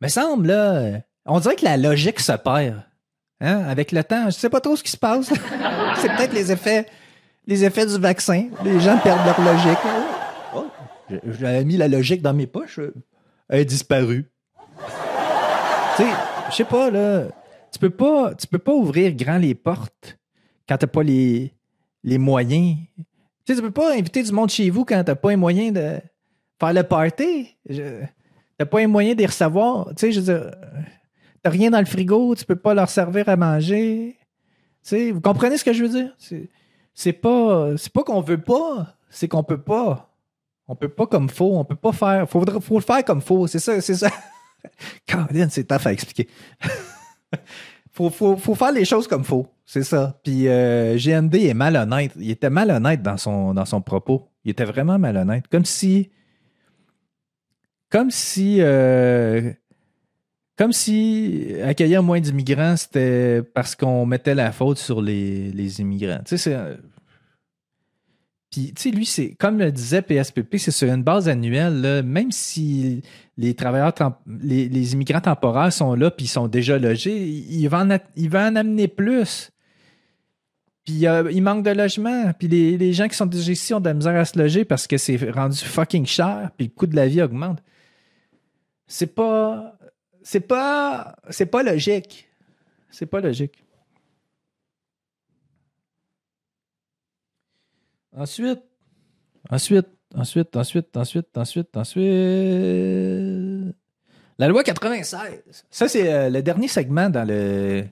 Me 0.00 0.08
semble, 0.08 0.46
là, 0.46 1.02
on 1.26 1.38
dirait 1.38 1.56
que 1.56 1.66
la 1.66 1.76
logique 1.76 2.20
se 2.20 2.32
perd. 2.32 2.82
Hein, 3.42 3.62
avec 3.68 3.92
le 3.92 4.02
temps, 4.02 4.24
je 4.26 4.30
sais 4.30 4.48
pas 4.48 4.62
trop 4.62 4.74
ce 4.74 4.82
qui 4.82 4.90
se 4.90 4.96
passe. 4.96 5.26
c'est 5.96 6.08
peut-être 6.16 6.32
les 6.32 6.50
effets, 6.50 6.86
du 7.46 7.98
vaccin. 7.98 8.48
Les 8.64 8.80
gens 8.80 8.96
perdent 8.96 9.26
leur 9.26 9.40
logique. 9.42 9.78
Oh, 10.54 10.66
j'avais 11.38 11.64
mis 11.66 11.76
la 11.76 11.88
logique 11.88 12.22
dans 12.22 12.32
mes 12.32 12.46
poches. 12.46 12.80
Elle 13.50 13.60
est 13.60 13.64
disparue. 13.66 14.30
tu 14.78 16.02
sais, 16.04 16.08
je 16.48 16.54
sais 16.54 16.64
pas, 16.64 16.90
là. 16.90 17.26
Tu 17.74 17.80
peux 17.80 17.90
pas, 17.90 18.36
tu 18.36 18.46
peux 18.46 18.58
pas 18.58 18.72
ouvrir 18.72 19.12
grand 19.16 19.36
les 19.36 19.56
portes 19.56 20.16
quand 20.68 20.78
t'as 20.78 20.86
pas 20.86 21.02
les, 21.02 21.52
les 22.04 22.18
moyens. 22.18 22.76
Tu 23.44 23.52
sais, 23.52 23.60
peux 23.60 23.72
pas 23.72 23.96
inviter 23.96 24.22
du 24.22 24.30
monde 24.30 24.48
chez 24.48 24.70
vous 24.70 24.84
quand 24.84 25.02
t'as 25.02 25.16
pas 25.16 25.30
les 25.30 25.36
moyens 25.36 25.72
de 25.72 25.98
faire 26.60 26.72
le 26.72 26.82
party. 26.84 27.56
T'as 28.56 28.64
pas 28.64 28.78
les 28.78 28.86
moyens 28.86 29.16
de 29.16 29.22
les 29.22 29.26
recevoir. 29.26 29.88
Tu 29.96 30.12
sais, 30.12 30.12
je 30.12 30.20
t'as 31.42 31.50
rien 31.50 31.70
dans 31.70 31.80
le 31.80 31.84
frigo, 31.84 32.36
tu 32.36 32.44
peux 32.44 32.54
pas 32.54 32.74
leur 32.74 32.88
servir 32.88 33.28
à 33.28 33.34
manger. 33.34 34.16
Tu 34.20 34.88
sais, 34.88 35.10
vous 35.10 35.20
comprenez 35.20 35.58
ce 35.58 35.64
que 35.64 35.72
je 35.72 35.82
veux 35.82 35.88
dire? 35.88 36.16
C'est, 36.94 37.12
pas, 37.12 37.76
c'est 37.76 37.92
pas 37.92 38.04
qu'on 38.04 38.20
veut 38.20 38.40
pas, 38.40 38.94
c'est 39.10 39.26
qu'on 39.26 39.42
peut 39.42 39.60
pas. 39.60 40.14
On 40.68 40.76
peut 40.76 40.88
pas 40.88 41.08
comme 41.08 41.28
faux, 41.28 41.58
on 41.58 41.64
peut 41.64 41.74
pas 41.74 41.90
faire. 41.90 42.30
Faut, 42.30 42.44
faut 42.60 42.78
le 42.78 42.84
faire 42.84 43.04
comme 43.04 43.20
faux, 43.20 43.48
c'est 43.48 43.58
ça, 43.58 43.80
c'est 43.80 43.96
ça. 43.96 44.10
C'est 45.50 45.68
tough 45.68 45.86
à 45.86 45.92
expliquer. 45.92 46.26
faut, 47.92 48.10
faut, 48.10 48.36
faut 48.36 48.54
faire 48.54 48.72
les 48.72 48.84
choses 48.84 49.06
comme 49.08 49.24
faux, 49.24 49.46
c'est 49.64 49.82
ça. 49.84 50.18
Puis 50.22 50.48
euh, 50.48 50.96
GND 50.96 51.34
est 51.36 51.54
malhonnête. 51.54 52.12
Il 52.16 52.30
était 52.30 52.50
malhonnête 52.50 53.02
dans 53.02 53.16
son, 53.16 53.54
dans 53.54 53.64
son 53.64 53.80
propos. 53.80 54.28
Il 54.44 54.50
était 54.50 54.64
vraiment 54.64 54.98
malhonnête. 54.98 55.48
Comme 55.48 55.64
si. 55.64 56.10
Comme 57.90 58.10
si. 58.10 58.60
euh, 58.60 59.52
comme 60.56 60.72
si 60.72 61.48
accueillir 61.64 62.02
moins 62.02 62.20
d'immigrants, 62.20 62.76
c'était 62.76 63.42
parce 63.42 63.74
qu'on 63.74 64.06
mettait 64.06 64.36
la 64.36 64.52
faute 64.52 64.78
sur 64.78 65.02
les, 65.02 65.50
les 65.50 65.80
immigrants. 65.80 66.20
Tu 66.24 66.38
sais, 66.38 66.54
euh, 66.54 66.76
Puis, 68.54 68.72
tu 68.72 68.82
sais, 68.82 68.90
lui, 68.90 69.04
c'est 69.04 69.34
comme 69.34 69.58
le 69.58 69.72
disait 69.72 70.00
PSPP, 70.00 70.58
c'est 70.58 70.70
sur 70.70 70.88
une 70.88 71.02
base 71.02 71.28
annuelle, 71.28 72.04
même 72.04 72.30
si 72.30 73.02
les 73.36 73.54
travailleurs, 73.54 73.92
les, 74.28 74.92
immigrants 74.92 75.20
temporaires 75.20 75.72
sont 75.72 75.94
là 75.94 76.12
puis 76.12 76.26
ils 76.26 76.28
sont 76.28 76.46
déjà 76.46 76.78
logés, 76.78 77.20
il 77.20 77.66
va 77.66 77.80
en, 77.80 77.98
il 78.14 78.30
va 78.30 78.46
en 78.46 78.54
amener 78.54 78.86
plus. 78.86 79.50
Puis 80.84 81.04
euh, 81.08 81.32
il 81.32 81.42
manque 81.42 81.64
de 81.64 81.72
logement. 81.72 82.32
Puis 82.38 82.46
les, 82.46 82.78
les 82.78 82.92
gens 82.92 83.08
qui 83.08 83.16
sont 83.16 83.26
déjà 83.26 83.50
ici 83.50 83.74
ont 83.74 83.80
de 83.80 83.88
la 83.88 83.94
misère 83.94 84.14
à 84.14 84.24
se 84.24 84.38
loger 84.38 84.64
parce 84.64 84.86
que 84.86 84.98
c'est 84.98 85.16
rendu 85.32 85.58
fucking 85.58 86.06
cher. 86.06 86.52
Puis 86.56 86.68
le 86.68 86.72
coût 86.72 86.86
de 86.86 86.94
la 86.94 87.08
vie 87.08 87.22
augmente. 87.22 87.58
C'est 88.86 89.16
pas. 89.16 89.76
C'est 90.22 90.46
pas. 90.46 91.16
C'est 91.28 91.46
pas 91.46 91.64
logique. 91.64 92.28
C'est 92.88 93.06
pas 93.06 93.20
logique. 93.20 93.64
Ensuite. 98.16 98.62
Ensuite. 99.50 99.88
Ensuite, 100.16 100.54
ensuite, 100.56 100.96
ensuite, 100.96 101.36
ensuite, 101.36 101.76
ensuite. 101.76 102.04
La 104.38 104.48
loi 104.48 104.62
96. 104.62 105.64
Ça, 105.70 105.88
c'est 105.88 106.12
euh, 106.12 106.30
le 106.30 106.40
dernier 106.42 106.68
segment 106.68 107.10
dans 107.10 107.26
le, 107.26 107.84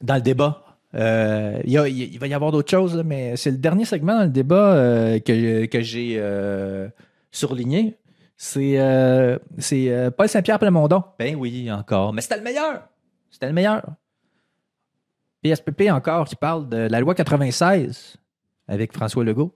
dans 0.00 0.14
le 0.14 0.20
débat. 0.22 0.64
Euh, 0.94 1.60
il, 1.64 1.70
y 1.72 1.78
a- 1.78 1.88
il 1.88 2.18
va 2.18 2.26
y 2.26 2.34
avoir 2.34 2.50
d'autres 2.52 2.70
choses, 2.70 2.94
là, 2.96 3.02
mais 3.02 3.36
c'est 3.36 3.50
le 3.50 3.56
dernier 3.58 3.84
segment 3.84 4.14
dans 4.16 4.24
le 4.24 4.30
débat 4.30 4.74
euh, 4.74 5.18
que, 5.20 5.66
que 5.66 5.80
j'ai 5.80 6.16
euh, 6.18 6.88
surligné. 7.30 7.98
C'est 8.36 8.78
euh, 8.80 9.38
c'est, 9.58 9.88
euh, 9.90 10.10
Paul 10.10 10.28
Saint-Pierre 10.28 10.58
Plamondon. 10.58 11.04
Ben 11.18 11.36
oui, 11.36 11.70
encore. 11.70 12.12
Mais 12.12 12.20
c'était 12.22 12.36
le 12.38 12.42
meilleur. 12.42 12.88
C'était 13.30 13.46
le 13.46 13.52
meilleur. 13.52 13.84
PSPP 15.42 15.90
encore 15.90 16.26
qui 16.26 16.36
parle 16.36 16.68
de 16.68 16.76
la 16.76 17.00
loi 17.00 17.14
96 17.14 18.16
avec 18.68 18.92
François 18.92 19.24
Legault. 19.24 19.52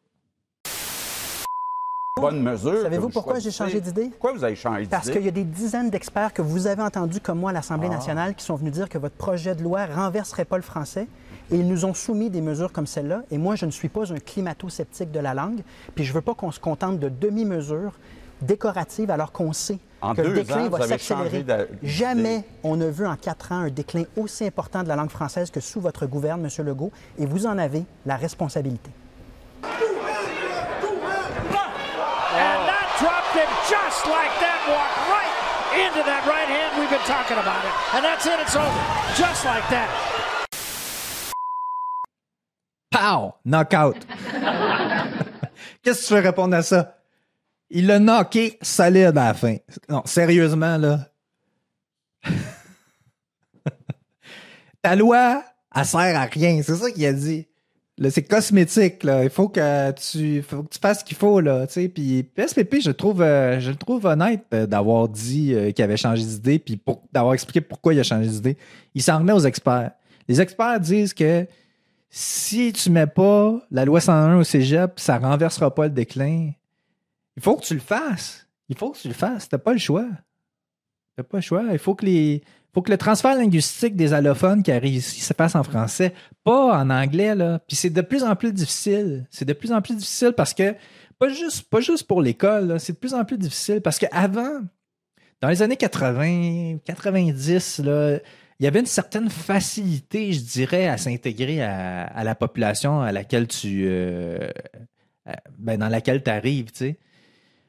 Bonne 2.19 2.43
mesure. 2.43 2.81
Savez-vous 2.81 3.11
pourquoi 3.11 3.39
j'ai 3.39 3.51
changé 3.51 3.79
d'idée? 3.79 4.09
Pourquoi 4.09 4.33
vous 4.33 4.43
avez 4.43 4.57
changé 4.57 4.85
d'idée? 4.85 4.91
Parce 4.91 5.11
qu'il 5.11 5.23
y 5.23 5.29
a 5.29 5.33
des 5.33 5.45
dizaines 5.45 5.91
d'experts 5.91 6.33
que 6.33 6.41
vous 6.41 6.67
avez 6.67 6.81
entendus 6.81 7.21
comme 7.21 7.39
moi 7.39 7.51
à 7.51 7.53
l'Assemblée 7.53 7.91
nationale 7.91 8.35
qui 8.35 8.43
sont 8.43 8.55
venus 8.55 8.73
dire 8.73 8.89
que 8.89 8.97
votre 8.97 9.17
projet 9.17 9.55
de 9.55 9.63
loi 9.63 9.85
renverserait 9.85 10.47
pas 10.47 10.57
le 10.57 10.63
français. 10.63 11.09
Et 11.51 11.59
ils 11.59 11.69
nous 11.69 11.85
ont 11.85 11.93
soumis 11.93 12.31
des 12.31 12.41
mesures 12.41 12.73
comme 12.73 12.87
celle-là. 12.87 13.23
Et 13.31 13.37
moi, 13.37 13.55
je 13.55 13.67
ne 13.67 13.71
suis 13.71 13.91
pas 13.91 14.13
un 14.13 14.19
climato-sceptique 14.19 15.13
de 15.13 15.21
la 15.21 15.35
langue. 15.35 15.61
Puis 15.95 16.05
je 16.05 16.13
veux 16.15 16.23
pas 16.23 16.35
qu'on 16.35 16.51
se 16.51 16.59
contente 16.59 16.99
de 16.99 17.11
demi-mesures 17.11 17.93
décoratives 18.41 19.11
alors 19.11 19.31
qu'on 19.31 19.53
sait 19.53 19.79
En 20.03 20.15
que 20.15 20.21
le 20.21 20.29
deux 20.29 20.35
déclin 20.43 20.67
ans, 20.67 20.69
va 20.69 20.87
s'accélérer. 20.87 21.45
Jamais 21.83 22.45
on 22.63 22.77
ne 22.77 22.87
vu 22.87 23.07
en 23.07 23.17
quatre 23.17 23.53
ans 23.53 23.61
un 23.61 23.71
déclin 23.71 24.05
aussi 24.17 24.45
important 24.45 24.83
de 24.83 24.89
la 24.89 24.97
langue 24.97 25.11
française 25.11 25.51
que 25.51 25.61
sous 25.61 25.81
votre 25.81 26.07
gouverne, 26.07 26.45
M. 26.45 26.67
Legault. 26.67 26.93
Et 27.19 27.27
vous 27.27 27.47
en 27.47 27.59
avez 27.59 27.85
la 28.05 28.17
responsabilité. 28.17 28.91
And 32.37 32.67
that 32.69 32.89
dropped 33.01 33.35
him 33.35 33.49
just 33.67 34.05
like 34.07 34.33
that, 34.41 34.61
walked 34.69 35.09
right 35.09 35.33
into 35.87 36.03
that 36.05 36.27
right 36.27 36.49
hand. 36.49 36.79
We've 36.79 36.91
been 36.91 37.01
talking 37.07 37.39
about 37.39 37.65
it. 37.65 37.73
And 37.95 38.05
that's 38.05 38.27
it, 38.27 38.39
it's 38.41 38.55
over. 38.55 38.83
Just 39.17 39.45
like 39.47 39.67
that. 39.71 39.89
Pow! 42.91 43.37
Knockout. 43.45 43.97
Qu'est-ce 45.83 46.03
que 46.03 46.07
tu 46.09 46.15
veux 46.15 46.21
répondre 46.21 46.55
à 46.57 46.63
ça? 46.63 46.99
Il 47.71 47.87
l'a 47.87 47.99
knocké 47.99 48.59
solide 48.63 49.19
à 49.19 49.29
la 49.29 49.35
fin. 49.35 49.57
Non, 49.89 50.03
sérieusement, 50.05 50.77
là. 50.77 51.09
Ta 54.83 54.95
loi, 54.95 55.43
elle 55.75 55.85
sert 55.85 56.17
à 56.17 56.25
rien. 56.25 56.63
C'est 56.63 56.77
ça 56.77 56.91
qu'il 56.91 57.07
a 57.07 57.13
dit. 57.13 57.47
C'est 58.11 58.23
cosmétique, 58.23 59.05
là. 59.05 59.25
Il 59.25 59.31
faut 59.31 59.49
que 59.49 59.91
tu, 59.93 60.43
faut 60.43 60.63
que 60.63 60.69
tu 60.69 60.79
fasses 60.79 61.01
ce 61.01 61.05
qu'il 61.05 61.17
faut, 61.17 61.41
là. 61.41 61.67
Tu 61.67 61.73
sais. 61.73 61.89
Puis 61.89 62.23
PSPP, 62.23 62.81
je 62.81 62.89
le 62.89 62.95
trouve, 62.95 63.23
euh, 63.23 63.59
je 63.59 63.71
le 63.71 63.77
trouve 63.77 64.05
honnête 64.05 64.45
euh, 64.53 64.67
d'avoir 64.67 65.09
dit 65.09 65.55
euh, 65.55 65.73
qu'il 65.73 65.83
avait 65.83 65.97
changé 65.97 66.23
d'idée, 66.23 66.59
puis 66.59 66.81
d'avoir 67.13 67.35
expliqué 67.35 67.63
pourquoi 67.63 67.95
il 67.95 68.01
a 68.01 68.03
changé 68.03 68.29
d'idée. 68.29 68.59
Il 68.95 69.03
s'en 69.03 69.19
remet 69.19 69.33
aux 69.33 69.41
experts. 69.41 69.93
Les 70.29 70.41
experts 70.41 70.81
disent 70.81 71.15
que 71.15 71.47
si 72.11 72.73
tu 72.73 72.91
mets 72.91 73.07
pas 73.07 73.61
la 73.71 73.85
loi 73.85 74.01
101 74.01 74.39
au 74.39 74.45
cégep, 74.45 74.93
ça 75.01 75.19
renversera 75.19 75.75
pas 75.75 75.85
le 75.85 75.91
déclin. 75.91 76.51
Il 77.37 77.43
faut 77.43 77.57
que 77.57 77.65
tu 77.65 77.75
le 77.75 77.81
fasses. 77.81 78.47
Il 78.69 78.77
faut 78.77 78.91
que 78.91 78.99
tu 78.99 79.09
le 79.09 79.15
fasses. 79.15 79.49
T'as 79.49 79.59
pas 79.59 79.73
le 79.73 79.79
choix. 79.79 80.09
T'as 81.17 81.23
pas 81.23 81.39
le 81.39 81.43
choix. 81.43 81.65
Il 81.73 81.79
faut 81.79 81.95
que 81.95 82.05
les. 82.05 82.43
faut 82.75 82.83
que 82.83 82.91
le 82.91 82.99
transfert 82.99 83.37
linguistique 83.37 83.97
des 83.97 84.13
allophones 84.13 84.63
qui 84.63 84.73
arrivent 84.73 84.97
ici 84.97 85.21
se 85.21 85.35
fasse 85.35 85.55
en 85.55 85.63
français, 85.63 86.13
pas 86.45 86.79
en 86.79 86.91
anglais, 86.91 87.35
là. 87.35 87.61
Puis 87.67 87.77
c'est 87.77 87.91
de 87.91 88.01
plus 88.01 88.23
en 88.23 88.37
plus 88.37 88.53
difficile. 88.53 89.27
C'est 89.31 89.45
de 89.45 89.53
plus 89.53 89.73
en 89.73 89.81
plus 89.83 89.97
difficile 89.97 90.33
parce 90.37 90.55
que, 90.55 90.75
pas 91.19 91.29
juste, 91.29 91.69
pas 91.71 91.81
juste 91.81 92.07
pour 92.07 92.21
l'école, 92.23 92.79
c'est 92.81 92.93
de 92.93 92.99
plus 92.99 93.15
en 93.15 93.25
plus 93.25 93.39
difficile 93.39 93.81
parce 93.81 93.99
qu'avant, 93.99 94.61
dans 95.41 95.49
les 95.49 95.63
années 95.63 95.77
80, 95.77 96.79
90, 96.85 97.79
là, 97.81 98.19
il 98.59 98.65
y 98.65 98.67
avait 98.67 98.81
une 98.81 98.87
certaine 98.87 99.29
facilité, 99.29 100.33
je 100.33 100.41
dirais, 100.41 100.89
à 100.89 100.97
s'intégrer 100.97 101.63
à, 101.63 102.25
la 102.25 102.35
population 102.35 103.03
à 103.03 103.13
laquelle 103.13 103.47
tu. 103.47 103.85
euh, 103.87 104.49
ben, 105.59 105.79
dans 105.79 105.89
laquelle 105.89 106.23
tu 106.23 106.31
arrives, 106.31 106.73
tu 106.73 106.79
sais. 106.79 106.99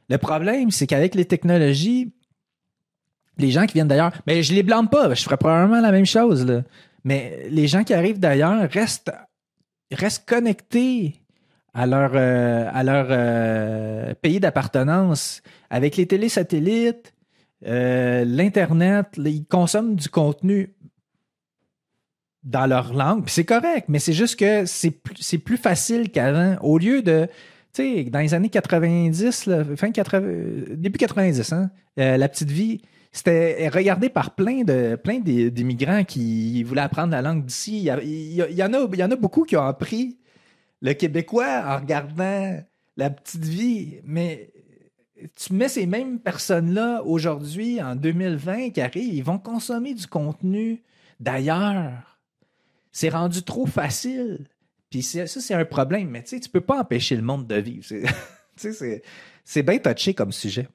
Le 0.10 0.18
problème, 0.18 0.72
c'est 0.72 0.88
qu'avec 0.88 1.16
les 1.16 1.26
technologies, 1.26 2.14
les 3.38 3.52
gens 3.52 3.66
qui 3.66 3.74
viennent 3.74 3.88
d'ailleurs, 3.88 4.14
mais 4.26 4.42
je 4.44 4.54
les 4.54 4.64
blâme 4.64 4.90
pas, 4.90 5.14
je 5.14 5.24
ferais 5.24 5.38
probablement 5.38 5.82
la 5.82 5.92
même 5.92 6.06
chose. 6.06 6.64
Mais 7.04 7.48
les 7.50 7.68
gens 7.68 7.84
qui 7.84 7.94
arrivent 7.94 8.20
d'ailleurs 8.20 8.70
restent, 8.72 9.12
connectés 10.26 11.16
à 11.74 11.86
leur, 11.86 12.12
euh, 12.16 12.70
à 12.74 12.84
leur 12.84 13.08
euh, 13.10 14.14
pays 14.22 14.40
d'appartenance. 14.40 15.42
Avec 15.70 15.96
les 15.96 16.08
télésatellites, 16.08 17.14
euh, 17.66 18.26
l'Internet, 18.26 19.08
ils 19.18 19.46
consomment 19.46 19.96
du 19.96 20.10
contenu 20.10 20.74
dans 22.44 22.66
leur 22.66 22.94
langue. 22.94 23.26
C'est 23.28 23.46
correct, 23.46 23.86
mais 23.90 24.00
c'est 24.00 24.14
juste 24.14 24.40
que 24.40 24.66
c'est 24.66 24.92
plus, 24.92 25.38
plus 25.38 25.58
facile 25.58 26.10
qu'avant. 26.10 26.56
Au 26.62 26.78
lieu 26.78 27.02
de, 27.02 27.28
dans 28.10 28.20
les 28.20 28.34
années 28.34 28.50
90, 28.50 29.46
là, 29.46 29.64
fin 29.76 29.92
80, 29.92 30.76
début 30.76 30.98
90, 30.98 31.54
hein, 31.54 31.72
euh, 32.00 32.18
la 32.18 32.30
petite 32.30 32.52
vie, 32.52 32.82
c'était 33.12 33.70
regardé 33.70 34.10
par 34.10 34.36
plein 34.36 34.64
de 34.64 34.96
plein 34.96 35.20
d'immigrants 35.20 36.04
qui 36.04 36.64
voulaient 36.64 36.82
apprendre 36.82 37.12
la 37.12 37.22
langue 37.22 37.46
d'ici. 37.46 37.80
Il 37.80 37.84
y 37.84 38.64
en 38.64 38.74
a, 38.74 38.88
il 38.92 39.00
y 39.00 39.04
en 39.04 39.12
a 39.12 39.16
beaucoup 39.16 39.44
qui 39.44 39.56
ont 39.58 39.66
appris 39.66 40.18
le 40.82 40.94
québécois 40.94 41.64
en 41.66 41.78
regardant 41.78 42.60
la 42.98 43.10
petite 43.10 43.46
vie, 43.46 44.00
mais 44.04 44.52
tu 45.36 45.54
mets 45.54 45.70
ces 45.70 45.86
mêmes 45.86 46.20
personnes-là 46.20 47.04
aujourd'hui, 47.04 47.82
en 47.82 47.96
2020, 47.96 48.72
qui 48.72 48.82
arrivent, 48.82 49.14
ils 49.14 49.24
vont 49.24 49.40
consommer 49.40 49.94
du 49.94 50.08
contenu 50.08 50.84
d'ailleurs. 51.20 52.20
C'est 52.92 53.10
rendu 53.10 53.44
trop 53.44 53.66
facile. 53.66 54.48
Puis 54.90 55.04
ça, 55.04 55.28
c'est 55.28 55.54
un 55.54 55.66
problème. 55.66 56.10
Mais 56.10 56.24
tu 56.24 56.30
sais, 56.30 56.40
tu 56.40 56.50
peux 56.50 56.62
pas 56.62 56.80
empêcher 56.82 57.16
le 57.16 57.22
monde 57.22 57.48
de 57.48 57.56
vivre. 57.56 57.86
C'est- 58.56 59.04
bien 59.64 59.78
touché 59.80 60.14
comme 60.14 60.32
sujet. 60.32 60.68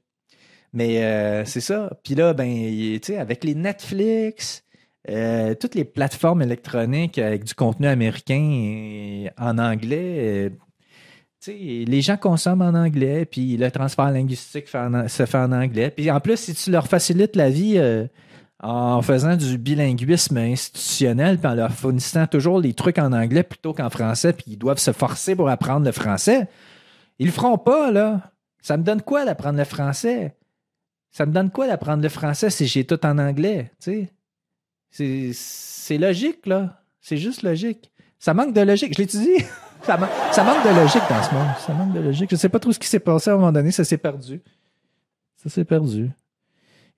Mais 0.73 1.05
euh, 1.05 1.45
c'est 1.45 1.61
ça. 1.61 1.91
Puis 2.03 2.15
là, 2.15 2.33
ben, 2.33 2.99
avec 3.19 3.45
les 3.45 3.55
Netflix, 3.55 4.65
euh, 5.11 5.55
toutes 5.55 5.75
les 5.75 5.85
plateformes 5.85 6.43
électroniques 6.43 7.19
avec 7.19 7.45
du 7.45 7.55
contenu 7.55 7.87
américain 7.89 9.29
en 9.37 9.59
anglais, 9.59 10.49
euh, 10.49 10.51
les 11.49 12.03
gens 12.03 12.17
consomment 12.17 12.63
en 12.63 12.75
anglais, 12.75 13.25
puis 13.25 13.57
le 13.57 13.71
transfert 13.71 14.11
linguistique 14.11 14.69
se 14.69 15.27
fait 15.27 15.39
en 15.39 15.53
anglais. 15.53 15.91
Puis 15.91 16.11
en 16.11 16.21
plus, 16.21 16.37
si 16.39 16.55
tu 16.55 16.71
leur 16.71 16.87
facilites 16.87 17.37
la 17.37 17.51
vie 17.51 17.75
euh, 17.79 18.07
en 18.63 19.03
faisant 19.03 19.37
du 19.37 19.59
bilinguisme 19.59 20.37
institutionnel, 20.37 21.39
puis 21.39 21.49
en 21.49 21.55
leur 21.55 21.73
fournissant 21.73 22.29
toujours 22.29 22.61
les 22.61 22.75
trucs 22.75 22.99
en 22.99 23.13
anglais 23.13 23.43
plutôt 23.43 23.75
qu'en 23.75 23.91
français, 23.91 24.33
puis 24.33 24.45
ils 24.49 24.57
doivent 24.57 24.79
se 24.79 24.93
forcer 24.93 25.35
pour 25.35 25.49
apprendre 25.49 25.85
le 25.85 25.93
français, 25.93 26.49
ils 27.19 27.27
le 27.27 27.33
feront 27.33 27.59
pas, 27.59 27.91
là. 27.91 28.33
Ça 28.63 28.77
me 28.77 28.85
donne 28.85 29.03
quoi 29.03 29.25
d'apprendre 29.25 29.59
le 29.59 29.65
français? 29.65 30.37
Ça 31.11 31.27
me 31.27 31.33
donne 31.33 31.51
quoi 31.51 31.67
d'apprendre 31.67 32.03
le 32.03 32.09
français 32.09 32.51
si 32.51 32.69
j'ai 32.69 32.85
tout 32.85 33.05
en 33.05 33.19
anglais? 33.19 33.73
C'est- 33.81 34.09
logique, 35.99 36.47
là. 36.47 36.83
C'est 37.01 37.17
juste 37.17 37.43
logique. 37.43 37.91
Ça 38.21 38.33
manque 38.33 38.55
de 38.55 38.61
logique. 38.61 38.95
Je 38.97 39.03
dit? 39.03 39.45
ça, 39.83 39.99
ça 40.31 40.45
manque 40.45 40.65
de 40.65 40.81
logique 40.81 41.03
dans 41.11 41.23
ce 41.23 41.35
monde. 41.35 41.49
Ça 41.59 41.75
manque 41.75 41.93
de 41.93 42.01
logique. 42.01 42.31
Je 42.31 42.37
sais 42.37 42.49
pas 42.49 42.61
trop 42.61 42.71
ce 42.73 42.79
qui 42.79 42.87
s'est 42.87 43.01
passé 43.01 43.31
à 43.31 43.33
un 43.35 43.37
moment 43.37 43.51
donné. 43.51 43.73
Ça 43.73 43.85
s'est 43.85 43.99
perdu. 43.99 44.41
Ça 45.43 45.51
s'est 45.51 45.65
perdu. 45.65 46.11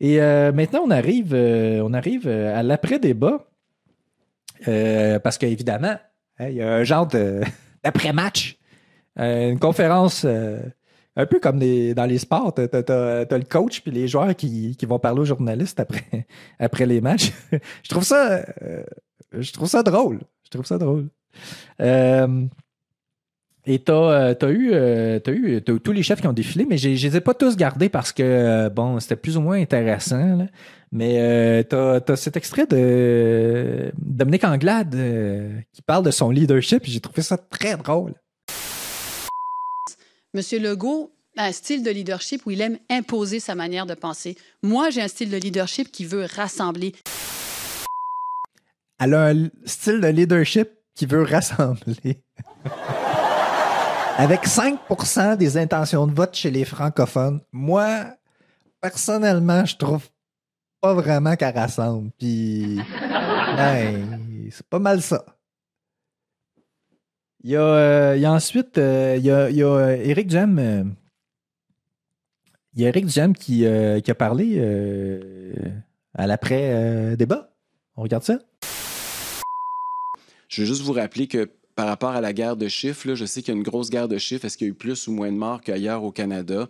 Et 0.00 0.20
euh, 0.20 0.52
maintenant, 0.52 0.82
on 0.84 0.90
arrive, 0.90 1.34
euh, 1.34 1.80
on 1.84 1.92
arrive 1.92 2.26
euh, 2.26 2.58
à 2.58 2.62
l'après-débat. 2.62 3.46
Parce 5.22 5.38
qu'évidemment, 5.38 5.96
hein, 6.38 6.48
il 6.48 6.54
y 6.56 6.62
a 6.62 6.74
un 6.74 6.84
genre 6.84 7.06
d'après-match. 7.84 8.58
Une 9.16 9.58
conférence 9.60 10.24
un 10.24 11.26
peu 11.26 11.38
comme 11.38 11.58
dans 11.60 12.06
les 12.06 12.18
sports. 12.18 12.54
T'as- 12.54 12.68
t'as 12.82 13.38
le 13.38 13.44
coach 13.44 13.82
puis 13.82 13.92
les 13.92 14.08
joueurs 14.08 14.34
qui, 14.34 14.76
qui 14.76 14.86
vont 14.86 14.98
parler 14.98 15.20
aux 15.20 15.24
journalistes 15.24 15.78
après, 15.78 16.26
après 16.58 16.86
les 16.86 17.00
matchs. 17.00 17.32
je 17.82 17.88
trouve 17.88 18.04
ça 18.04 18.44
je 19.32 19.52
trouve 19.52 19.68
ça 19.68 19.82
drôle. 19.82 20.20
Je 20.44 20.50
trouve 20.50 20.66
ça 20.66 20.78
drôle. 20.78 21.08
Et 23.66 23.78
t'as, 23.78 23.94
euh, 23.94 24.34
t'as 24.34 24.50
eu, 24.50 24.72
euh, 24.74 25.18
eu, 25.26 25.62
t'as 25.62 25.72
eu 25.72 25.80
tous 25.80 25.92
les 25.92 26.02
chefs 26.02 26.20
qui 26.20 26.26
ont 26.26 26.34
défilé, 26.34 26.66
mais 26.66 26.76
je 26.76 26.90
les 26.90 27.16
ai 27.16 27.20
pas 27.20 27.32
tous 27.32 27.56
gardés 27.56 27.88
parce 27.88 28.12
que, 28.12 28.22
euh, 28.22 28.68
bon, 28.68 29.00
c'était 29.00 29.16
plus 29.16 29.38
ou 29.38 29.40
moins 29.40 29.58
intéressant. 29.58 30.36
là. 30.36 30.46
Mais 30.92 31.64
t'as, 31.64 32.00
t'as 32.00 32.14
cet 32.14 32.36
extrait 32.36 32.66
de 32.66 33.90
Dominique 33.98 34.44
Anglade 34.44 34.94
qui 35.72 35.82
parle 35.82 36.04
de 36.04 36.12
son 36.12 36.30
leadership. 36.30 36.84
et 36.86 36.90
J'ai 36.90 37.00
trouvé 37.00 37.22
ça 37.22 37.36
très 37.36 37.76
drôle. 37.76 38.14
Monsieur 40.34 40.60
Legault 40.60 41.12
a 41.36 41.46
un 41.46 41.52
style 41.52 41.82
de 41.82 41.90
leadership 41.90 42.46
où 42.46 42.52
il 42.52 42.60
aime 42.60 42.78
imposer 42.90 43.40
sa 43.40 43.56
manière 43.56 43.86
de 43.86 43.94
penser. 43.94 44.36
Moi, 44.62 44.90
j'ai 44.90 45.02
un 45.02 45.08
style 45.08 45.30
de 45.30 45.36
leadership 45.36 45.90
qui 45.90 46.04
veut 46.04 46.26
rassembler. 46.36 46.94
Elle 49.00 49.14
a 49.14 49.30
un 49.30 49.48
style 49.64 50.00
de 50.00 50.08
leadership 50.08 50.68
qui 50.94 51.06
veut 51.06 51.22
rassembler. 51.22 52.22
Avec 54.16 54.46
5% 54.46 55.36
des 55.36 55.56
intentions 55.56 56.06
de 56.06 56.12
vote 56.14 56.34
chez 56.34 56.50
les 56.50 56.64
francophones, 56.64 57.40
moi, 57.52 58.14
personnellement, 58.80 59.64
je 59.64 59.76
trouve 59.76 60.08
pas 60.80 60.94
vraiment 60.94 61.34
qu'elle 61.34 61.54
rassemble. 61.54 62.10
Puis, 62.18 62.76
ben, 63.56 64.20
c'est 64.52 64.66
pas 64.66 64.78
mal 64.78 65.02
ça. 65.02 65.24
Il 67.42 67.50
y 67.50 67.56
a, 67.56 67.60
euh, 67.60 68.12
il 68.16 68.22
y 68.22 68.24
a 68.24 68.32
ensuite, 68.32 68.78
euh, 68.78 69.16
il 69.18 69.24
y 69.24 69.30
a, 69.32 69.50
il 69.50 69.56
y 69.56 69.62
a, 69.62 69.66
euh, 69.66 70.24
Duhem. 70.24 70.58
euh, 70.58 70.84
il 72.74 72.82
y 72.82 72.86
a 72.86 72.88
Éric 72.88 73.06
Duhem 73.06 73.34
qui, 73.34 73.66
euh, 73.66 74.00
qui 74.00 74.10
a 74.10 74.14
parlé 74.14 74.54
euh, 74.58 75.52
à 76.14 76.26
l'après-débat. 76.26 77.50
On 77.96 78.02
regarde 78.02 78.22
ça? 78.22 78.38
Je 80.48 80.60
veux 80.62 80.66
juste 80.66 80.82
vous 80.82 80.92
rappeler 80.92 81.26
que 81.26 81.50
par 81.74 81.86
rapport 81.86 82.10
à 82.10 82.20
la 82.20 82.32
guerre 82.32 82.56
de 82.56 82.68
chiffres, 82.68 83.14
je 83.14 83.24
sais 83.24 83.42
qu'il 83.42 83.52
y 83.52 83.56
a 83.56 83.58
une 83.58 83.64
grosse 83.64 83.90
guerre 83.90 84.08
de 84.08 84.18
chiffres. 84.18 84.44
Est-ce 84.44 84.56
qu'il 84.56 84.66
y 84.66 84.70
a 84.70 84.72
eu 84.72 84.76
plus 84.76 85.08
ou 85.08 85.12
moins 85.12 85.30
de 85.30 85.36
morts 85.36 85.60
qu'ailleurs 85.60 86.04
au 86.04 86.12
Canada? 86.12 86.68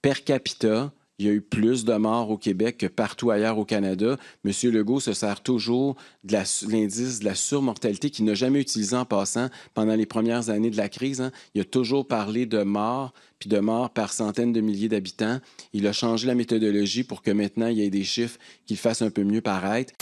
Per 0.00 0.14
capita, 0.24 0.92
il 1.18 1.26
y 1.26 1.28
a 1.28 1.32
eu 1.32 1.40
plus 1.40 1.84
de 1.84 1.94
morts 1.94 2.30
au 2.30 2.36
Québec 2.36 2.78
que 2.78 2.86
partout 2.86 3.30
ailleurs 3.30 3.56
au 3.58 3.64
Canada. 3.64 4.16
M. 4.44 4.52
Legault 4.72 4.98
se 4.98 5.12
sert 5.12 5.40
toujours 5.42 5.94
de 6.24 6.36
l'indice 6.68 7.20
de 7.20 7.24
la 7.24 7.36
surmortalité 7.36 8.10
qu'il 8.10 8.24
n'a 8.24 8.34
jamais 8.34 8.60
utilisé 8.60 8.96
en 8.96 9.04
passant 9.04 9.48
pendant 9.74 9.94
les 9.94 10.06
premières 10.06 10.50
années 10.50 10.70
de 10.70 10.76
la 10.76 10.88
crise. 10.88 11.20
hein. 11.20 11.30
Il 11.54 11.60
a 11.60 11.64
toujours 11.64 12.08
parlé 12.08 12.46
de 12.46 12.64
morts, 12.64 13.12
puis 13.38 13.48
de 13.48 13.60
morts 13.60 13.90
par 13.90 14.12
centaines 14.12 14.52
de 14.52 14.60
milliers 14.60 14.88
d'habitants. 14.88 15.38
Il 15.72 15.86
a 15.86 15.92
changé 15.92 16.26
la 16.26 16.34
méthodologie 16.34 17.04
pour 17.04 17.22
que 17.22 17.30
maintenant 17.30 17.68
il 17.68 17.78
y 17.78 17.82
ait 17.82 17.90
des 17.90 18.04
chiffres 18.04 18.38
qui 18.66 18.74
fassent 18.74 19.02
un 19.02 19.10
peu 19.10 19.22
mieux 19.22 19.42
paraître. 19.42 19.94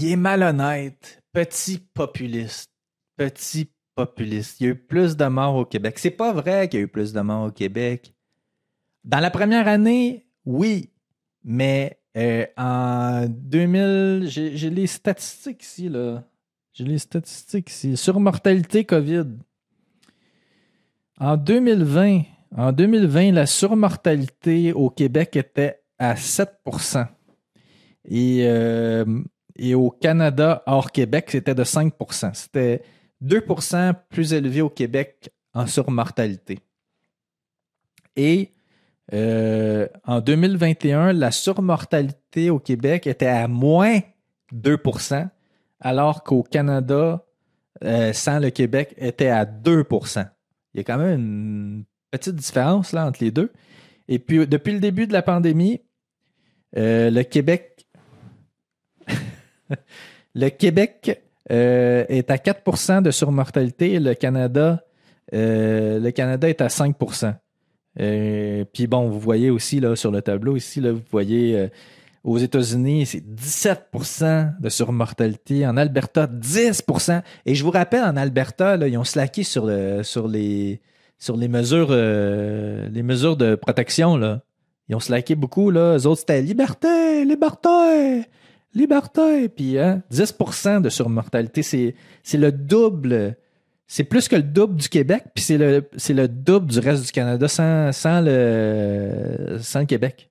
Il 0.00 0.12
est 0.12 0.16
malhonnête, 0.16 1.24
petit 1.32 1.78
populiste, 1.78 2.70
petit 3.16 3.68
populiste. 3.96 4.60
Il 4.60 4.64
y 4.64 4.66
a 4.68 4.70
eu 4.70 4.76
plus 4.76 5.16
de 5.16 5.24
morts 5.24 5.56
au 5.56 5.64
Québec. 5.64 5.98
C'est 5.98 6.12
pas 6.12 6.32
vrai 6.32 6.68
qu'il 6.68 6.78
y 6.78 6.82
a 6.82 6.84
eu 6.84 6.88
plus 6.88 7.12
de 7.12 7.20
morts 7.20 7.48
au 7.48 7.50
Québec. 7.50 8.14
Dans 9.02 9.18
la 9.18 9.32
première 9.32 9.66
année, 9.66 10.28
oui, 10.44 10.92
mais 11.42 12.00
euh, 12.16 12.46
en 12.56 13.26
2000, 13.28 14.28
j'ai 14.28 14.70
les 14.70 14.86
statistiques 14.86 15.64
ici, 15.64 15.88
là. 15.88 16.22
J'ai 16.74 16.84
les 16.84 16.98
statistiques 16.98 17.68
ici. 17.68 17.96
Sur 17.96 18.20
mortalité 18.20 18.84
COVID. 18.84 19.26
En 21.18 21.36
2020, 21.36 22.22
en 22.56 22.70
2020, 22.70 23.32
la 23.32 23.46
surmortalité 23.46 24.72
au 24.72 24.90
Québec 24.90 25.34
était 25.34 25.82
à 25.98 26.14
7% 26.14 27.08
Et, 28.04 28.46
euh, 28.46 29.04
et 29.58 29.74
au 29.74 29.90
Canada, 29.90 30.62
hors 30.66 30.92
Québec, 30.92 31.26
c'était 31.30 31.54
de 31.54 31.64
5% 31.64 32.34
C'était 32.34 32.82
2% 33.24 33.94
plus 34.08 34.32
élevé 34.32 34.62
au 34.62 34.70
Québec 34.70 35.30
en 35.52 35.66
surmortalité. 35.66 36.60
Et 38.16 38.52
euh, 39.12 39.88
en 40.04 40.20
2021, 40.20 41.12
la 41.12 41.30
surmortalité 41.30 42.50
au 42.50 42.58
Québec 42.58 43.06
était 43.06 43.26
à 43.26 43.48
moins 43.48 44.00
2% 44.52 45.28
alors 45.80 46.24
qu'au 46.24 46.42
Canada, 46.42 47.24
euh, 47.84 48.12
sans 48.12 48.38
le 48.38 48.50
Québec, 48.50 48.94
était 48.98 49.28
à 49.28 49.44
2% 49.44 50.28
Il 50.74 50.78
y 50.78 50.80
a 50.80 50.84
quand 50.84 50.98
même 50.98 51.18
une 51.18 51.84
petite 52.10 52.34
différence 52.34 52.92
là, 52.92 53.06
entre 53.06 53.22
les 53.22 53.30
deux. 53.30 53.52
Et 54.08 54.18
puis, 54.18 54.46
depuis 54.46 54.72
le 54.72 54.80
début 54.80 55.06
de 55.06 55.12
la 55.12 55.22
pandémie, 55.22 55.80
euh, 56.76 57.10
le 57.10 57.22
Québec 57.22 57.67
le 60.34 60.48
Québec 60.48 61.22
euh, 61.50 62.04
est 62.08 62.30
à 62.30 62.36
4% 62.36 63.02
de 63.02 63.10
surmortalité 63.10 63.94
et 63.94 64.00
le 64.00 64.14
Canada, 64.14 64.84
euh, 65.34 65.98
le 65.98 66.10
Canada 66.10 66.48
est 66.48 66.60
à 66.60 66.68
5% 66.68 67.34
Euh, 68.00 68.64
Puis 68.72 68.86
bon, 68.86 69.08
vous 69.08 69.18
voyez 69.18 69.50
aussi 69.50 69.82
sur 69.94 70.10
le 70.10 70.22
tableau, 70.22 70.56
ici, 70.56 70.80
vous 70.80 71.00
voyez 71.10 71.58
euh, 71.58 71.68
aux 72.22 72.38
États-Unis, 72.38 73.06
c'est 73.06 73.24
17% 73.24 74.60
de 74.60 74.68
surmortalité. 74.68 75.66
En 75.66 75.76
Alberta, 75.76 76.26
10% 76.26 77.22
Et 77.46 77.54
je 77.54 77.64
vous 77.64 77.70
rappelle, 77.70 78.04
en 78.04 78.16
Alberta, 78.16 78.76
là, 78.76 78.88
ils 78.88 78.98
ont 78.98 79.04
slacké 79.04 79.42
sur, 79.42 79.66
les 79.66 80.80
mesures 81.48 81.88
de 81.88 83.54
protection. 83.54 84.16
Là. 84.16 84.42
Ils 84.88 84.96
ont 84.96 85.00
slacké 85.00 85.34
beaucoup. 85.34 85.70
Là. 85.70 85.96
Eux 85.96 86.06
autres, 86.06 86.20
c'était 86.20 86.42
liberté, 86.42 87.24
liberté, 87.24 88.28
liberté. 88.78 89.48
Puis 89.48 89.78
hein, 89.78 90.02
10% 90.12 90.80
de 90.80 90.88
surmortalité, 90.88 91.62
c'est, 91.62 91.94
le 92.38 92.52
double. 92.52 93.36
C'est 93.86 94.04
plus 94.04 94.28
que 94.28 94.36
le 94.36 94.42
double 94.42 94.76
du 94.76 94.88
Québec, 94.88 95.24
puis 95.34 95.42
c'est 95.42 95.58
le, 95.58 95.88
le 96.08 96.28
double 96.28 96.66
du 96.66 96.78
reste 96.78 97.06
du 97.06 97.12
Canada 97.12 97.48
sans, 97.48 97.92
sans, 97.92 98.20
le, 98.20 99.58
sans 99.60 99.80
le 99.80 99.86
Québec. 99.86 100.30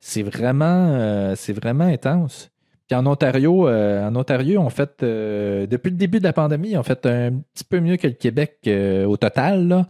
C'est 0.00 0.22
vraiment, 0.22 0.94
euh, 0.94 1.34
vraiment 1.48 1.84
intense. 1.84 2.50
Puis 2.88 2.96
en 2.96 3.04
Ontario, 3.04 3.68
euh, 3.68 4.08
en 4.08 4.16
Ontario, 4.16 4.60
on 4.60 4.70
fait 4.70 5.02
euh, 5.02 5.66
depuis 5.66 5.90
le 5.90 5.96
début 5.96 6.20
de 6.20 6.24
la 6.24 6.32
pandémie, 6.32 6.76
on 6.78 6.82
fait 6.82 7.04
un 7.04 7.32
petit 7.52 7.64
peu 7.64 7.80
mieux 7.80 7.98
que 7.98 8.06
le 8.06 8.14
Québec 8.14 8.58
au 9.06 9.16
total, 9.18 9.68
là, 9.68 9.86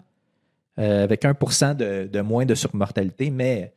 avec 0.77 1.23
1% 1.23 1.77
de, 1.77 2.09
de 2.09 2.21
moins 2.21 2.45
de 2.45 2.55
surmortalité. 2.57 3.31
Mais 3.31 3.73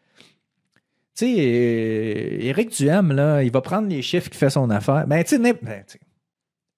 tu 1.16 1.26
sais, 1.26 1.36
euh, 1.38 2.38
Éric 2.42 2.70
Duham, 2.70 3.12
là, 3.12 3.44
il 3.44 3.52
va 3.52 3.62
prendre 3.62 3.88
les 3.88 4.02
chiffres 4.02 4.30
qui 4.30 4.38
fait 4.38 4.50
son 4.50 4.70
affaire. 4.70 5.06
Ben, 5.08 5.24
tu 5.24 5.38
sais, 5.38 5.40
ben, 5.40 5.84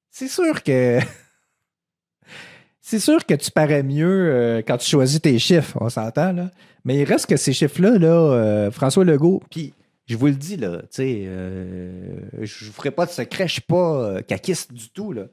c'est 0.10 0.28
sûr 0.28 0.64
que 0.64 1.00
c'est 2.82 3.00
sûr 3.00 3.26
que 3.26 3.34
tu 3.34 3.52
parais 3.52 3.84
mieux 3.84 4.32
euh, 4.32 4.62
quand 4.66 4.78
tu 4.78 4.90
choisis 4.90 5.22
tes 5.22 5.38
chiffres, 5.40 5.78
on 5.80 5.90
s'entend, 5.90 6.34
là. 6.34 6.52
Mais 6.86 6.98
il 6.98 7.06
reste 7.06 7.28
que 7.28 7.38
ces 7.38 7.54
chiffres-là, 7.54 7.98
là, 7.98 8.08
euh, 8.08 8.72
François 8.72 9.06
Legault, 9.06 9.42
puis 9.50 9.74
je 10.06 10.18
vous 10.18 10.28
le 10.28 10.34
dis, 10.34 10.58
là, 10.58 10.82
tu 10.82 10.88
sais, 10.92 11.24
euh, 11.26 12.20
je 12.42 12.66
vous 12.66 12.74
ferai 12.74 12.92
pas 12.92 13.06
de 13.06 13.12
secret, 13.12 13.48
je 13.48 13.54
suis 13.54 13.62
pas 13.62 14.04
euh, 14.04 14.22
caquiste 14.22 14.74
du 14.74 14.90
tout, 14.90 15.14
là. 15.14 15.24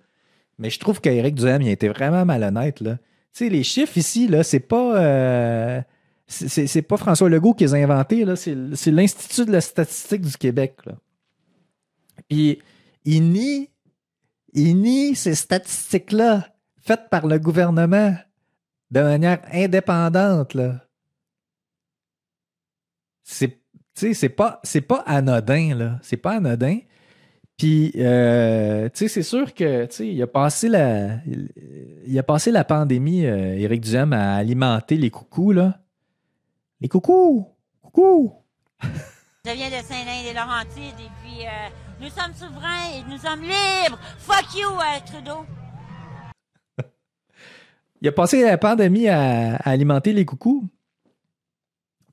Mais 0.59 0.70
je 0.70 0.78
trouve 0.78 1.01
qu'Éric 1.01 1.34
Duhem, 1.34 1.62
il 1.62 1.68
a 1.68 1.72
été 1.72 1.88
vraiment 1.88 2.24
malhonnête, 2.24 2.80
là. 2.80 2.98
Tu 3.32 3.44
sais, 3.44 3.48
les 3.48 3.62
chiffres 3.62 3.96
ici, 3.96 4.28
là, 4.28 4.42
c'est 4.42 4.61
pas... 4.61 5.84
c'est- 6.30 6.82
pas 6.82 6.96
François 6.96 7.28
Legault 7.28 7.54
qui 7.54 7.64
les 7.64 7.74
a 7.74 7.78
inventés. 7.78 8.24
C'est 8.36 8.90
l'Institut 8.90 9.46
de 9.46 9.52
la 9.52 9.60
statistique 9.60 10.22
du 10.22 10.36
Québec, 10.36 10.76
là. 10.86 10.94
Puis, 12.28 12.60
il 13.04 13.30
nie, 13.30 13.70
il 14.52 14.74
nie 14.80 15.14
ces 15.16 15.34
statistiques-là 15.34 16.48
faites 16.78 17.08
par 17.10 17.26
le 17.26 17.38
gouvernement 17.38 18.14
de 18.90 19.00
manière 19.00 19.40
indépendante, 19.52 20.54
là. 20.54 20.86
C'est, 23.22 23.58
c'est 23.94 24.28
pas, 24.28 24.60
pas 24.88 25.02
anodin, 25.06 25.74
là. 25.74 25.98
C'est 26.02 26.16
pas 26.16 26.36
anodin. 26.36 26.78
Puis, 27.56 27.92
euh, 27.96 28.88
tu 28.88 29.00
sais, 29.00 29.08
c'est 29.08 29.22
sûr 29.22 29.52
que, 29.52 29.84
tu 29.86 29.94
sais, 29.94 30.08
il 30.08 30.22
a 30.22 30.26
passé 30.26 30.68
la, 30.68 31.18
il 32.06 32.18
a 32.18 32.22
passé 32.22 32.50
la 32.50 32.64
pandémie, 32.64 33.26
euh, 33.26 33.58
Éric 33.58 33.82
Duhem, 33.82 34.12
à 34.12 34.36
alimenter 34.36 34.96
les 34.96 35.10
coucous, 35.10 35.52
là. 35.52 35.78
Les 36.80 36.88
coucous! 36.88 37.46
Coucous! 37.82 38.32
Je 39.44 39.52
viens 39.52 39.68
de 39.68 39.82
Saint-Lin-des-Laurentides 39.84 41.00
et 41.00 41.10
puis 41.22 41.46
euh, 41.46 41.68
nous 42.00 42.08
sommes 42.10 42.34
souverains 42.34 42.90
et 42.94 43.02
nous 43.10 43.18
sommes 43.18 43.40
libres. 43.42 43.98
Fuck 44.18 44.54
you, 44.54 44.68
euh, 44.68 45.00
Trudeau. 45.06 45.46
Il 48.02 48.08
a 48.08 48.12
passé 48.12 48.42
la 48.42 48.58
pandémie 48.58 49.08
à, 49.08 49.56
à 49.56 49.70
alimenter 49.70 50.12
les 50.12 50.24
coucous. 50.26 50.64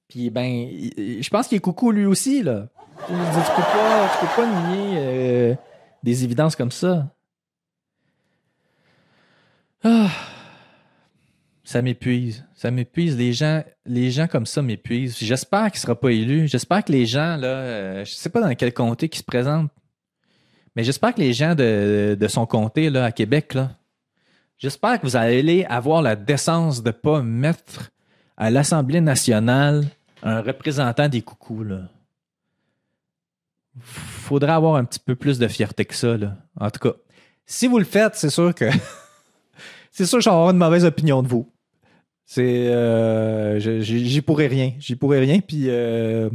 Puis, 0.08 0.30
ben, 0.30 0.46
il- 0.46 1.22
je 1.22 1.30
pense 1.30 1.48
qu'il 1.50 1.58
est 1.58 1.62
coucou 1.62 1.92
lui 1.92 2.06
aussi, 2.06 2.42
là. 2.44 2.68
Tu 3.08 3.14
peux 3.14 3.62
pas, 3.62 4.10
tu 4.14 4.26
peux 4.26 4.36
pas 4.42 4.48
nier 4.70 4.96
euh, 4.98 5.56
des 6.04 6.24
évidences 6.24 6.56
comme 6.56 6.72
ça. 6.72 7.14
Ah. 9.84 10.08
Ça 11.68 11.82
m'épuise. 11.82 12.46
Ça 12.54 12.72
m'épuise. 12.72 13.18
Les 13.18 13.34
gens, 13.34 13.64
les 13.86 14.10
gens 14.10 14.28
comme 14.28 14.46
ça 14.46 14.62
m'épuisent. 14.62 15.18
J'espère 15.18 15.70
qu'il 15.70 15.82
sera 15.82 16.00
pas 16.00 16.12
élu. 16.12 16.48
J'espère 16.48 16.84
que 16.84 16.94
les 16.94 17.06
gens, 17.06 17.36
là, 17.36 17.48
euh, 17.48 18.06
je 18.06 18.14
sais 18.14 18.30
pas 18.30 18.40
dans 18.40 18.56
quel 18.56 18.74
comté 18.74 19.10
qui 19.10 19.20
se 19.20 19.24
présentent, 19.24 19.70
mais 20.76 20.86
j'espère 20.86 21.14
que 21.14 21.20
les 21.20 21.34
gens 21.34 21.56
de, 21.56 22.16
de 22.18 22.28
son 22.28 22.46
comté, 22.46 22.90
là, 22.90 23.04
à 23.04 23.12
Québec, 23.12 23.54
là, 23.54 23.72
J'espère 24.58 25.00
que 25.00 25.06
vous 25.06 25.16
allez 25.16 25.66
avoir 25.66 26.02
la 26.02 26.16
décence 26.16 26.82
de 26.82 26.90
ne 26.90 26.92
pas 26.92 27.22
mettre 27.22 27.92
à 28.38 28.50
l'Assemblée 28.50 29.02
nationale 29.02 29.86
un 30.24 30.42
représentant 30.42 31.10
des 31.10 31.22
coucous. 31.22 31.64
Là. 31.64 31.90
Faudrait 33.80 34.54
avoir 34.54 34.78
un 34.78 34.84
petit 34.84 35.00
peu 35.00 35.16
plus 35.16 35.38
de 35.38 35.48
fierté 35.48 35.86
que 35.86 35.94
ça. 35.94 36.18
Là. 36.18 36.38
En 36.60 36.72
tout 36.72 36.80
cas, 36.80 36.96
si 37.46 37.68
vous 37.68 37.78
le 37.78 37.86
faites, 37.86 38.16
c'est 38.16 38.32
sûr 38.32 38.56
que 38.56 38.66
c'est 39.92 40.08
sûr 40.08 40.18
que 40.18 40.28
avoir 40.28 40.50
une 40.50 40.58
mauvaise 40.58 40.86
opinion 40.86 41.22
de 41.22 41.28
vous. 41.28 41.54
C'est 42.30 42.68
euh, 42.68 43.58
j'y 43.58 44.22
pourrais 44.22 44.48
rien. 44.48 44.74
J'y 44.80 44.98
pourrais 44.98 45.20
rien. 45.20 45.40
Puis 45.40 45.70
euh, 45.70 46.30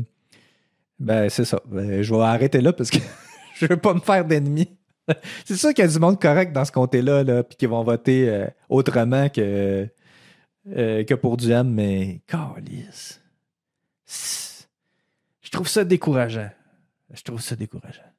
ben 0.98 1.28
c'est 1.28 1.44
ça. 1.44 1.60
Ben, 1.66 2.00
je 2.00 2.14
vais 2.14 2.22
arrêter 2.22 2.62
là 2.62 2.72
parce 2.72 2.90
que 2.90 2.96
je 3.56 3.66
veux 3.66 3.76
pas 3.76 3.92
me 3.92 4.00
faire 4.00 4.24
d'ennemis. 4.24 4.70
C'est 5.44 5.56
sûr 5.56 5.74
qu'il 5.74 5.84
y 5.84 5.88
a 5.88 5.90
du 5.90 5.98
monde 5.98 6.18
correct 6.18 6.52
dans 6.52 6.64
ce 6.64 6.70
comté-là, 6.70 7.24
là, 7.24 7.42
puis 7.42 7.56
qui 7.56 7.66
vont 7.66 7.82
voter 7.82 8.28
euh, 8.28 8.46
autrement 8.68 9.28
que, 9.28 9.88
que 10.64 11.14
pour 11.14 11.36
Duhem, 11.36 11.68
mais 11.68 12.22
calice. 12.28 13.20
Je 15.40 15.50
trouve 15.50 15.68
ça 15.68 15.84
décourageant. 15.84 16.50
Je 17.12 17.22
trouve 17.22 17.42
ça 17.42 17.56
décourageant. 17.56 18.11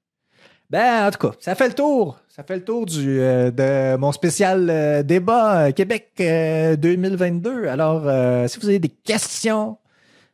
Ben, 0.69 1.07
en 1.07 1.11
tout 1.11 1.27
cas, 1.27 1.35
ça 1.39 1.55
fait 1.55 1.67
le 1.67 1.73
tour. 1.73 2.23
Ça 2.35 2.41
fait 2.41 2.55
le 2.55 2.63
tour 2.63 2.87
du, 2.87 3.19
euh, 3.19 3.51
de 3.51 3.95
mon 3.97 4.11
spécial 4.11 4.67
euh, 4.67 5.03
débat 5.03 5.67
euh, 5.67 5.71
Québec 5.71 6.09
euh, 6.19 6.75
2022. 6.75 7.67
Alors, 7.67 8.09
si 8.49 8.59
vous 8.59 8.69
avez 8.69 8.79
des 8.79 8.89
questions, 8.89 9.77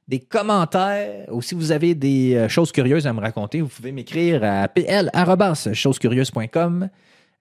des 0.07 0.19
commentaires 0.19 1.25
ou 1.29 1.41
si 1.41 1.55
vous 1.55 1.73
avez 1.73 1.95
des 1.95 2.45
choses 2.47 2.71
curieuses 2.71 3.05
à 3.05 3.11
me 3.11 3.19
raconter, 3.19 3.59
vous 3.59 3.67
pouvez 3.67 3.91
m'écrire 3.91 4.45
à 4.45 4.69
pl.chosescurieuses.com. 4.69 6.87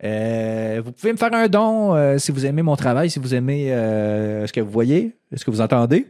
Vous 0.02 0.92
pouvez 0.92 1.12
me 1.12 1.18
faire 1.18 1.34
un 1.34 1.46
don 1.46 2.18
si 2.18 2.32
vous 2.32 2.44
aimez 2.44 2.62
mon 2.62 2.74
travail, 2.74 3.10
si 3.10 3.20
vous 3.20 3.32
aimez 3.34 3.68
ce 3.70 4.52
que 4.52 4.60
vous 4.60 4.72
voyez, 4.72 5.14
ce 5.34 5.44
que 5.44 5.52
vous 5.52 5.60
entendez. 5.60 6.08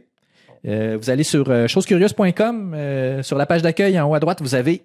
Vous 0.63 1.09
allez 1.09 1.23
sur 1.23 1.45
chosescurieuses.com. 1.45 2.75
sur 3.21 3.37
la 3.37 3.45
page 3.45 3.61
d'accueil 3.61 3.99
en 3.99 4.09
haut 4.09 4.15
à 4.15 4.19
droite, 4.19 4.41
vous 4.41 4.55
avez 4.55 4.81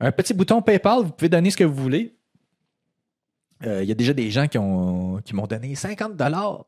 un 0.00 0.12
petit 0.12 0.34
bouton 0.34 0.62
PayPal. 0.62 1.02
Vous 1.02 1.10
pouvez 1.10 1.28
donner 1.28 1.50
ce 1.50 1.56
que 1.56 1.64
vous 1.64 1.82
voulez. 1.82 2.16
Euh, 3.64 3.82
Il 3.82 3.88
y 3.88 3.92
a 3.92 3.94
déjà 3.94 4.12
des 4.12 4.30
gens 4.30 4.46
qui 4.48 4.58
ont 4.58 5.20
qui 5.24 5.34
m'ont 5.34 5.46
donné 5.46 5.74
50 5.74 6.16
dollars. 6.16 6.66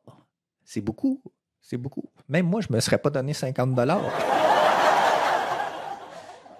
C'est 0.64 0.80
beaucoup. 0.80 1.22
C'est 1.60 1.76
beaucoup. 1.76 2.04
Même 2.28 2.46
moi, 2.46 2.60
je 2.60 2.72
me 2.72 2.80
serais 2.80 2.98
pas 2.98 3.10
donné 3.10 3.32
50 3.34 3.74
dollars. 3.74 4.02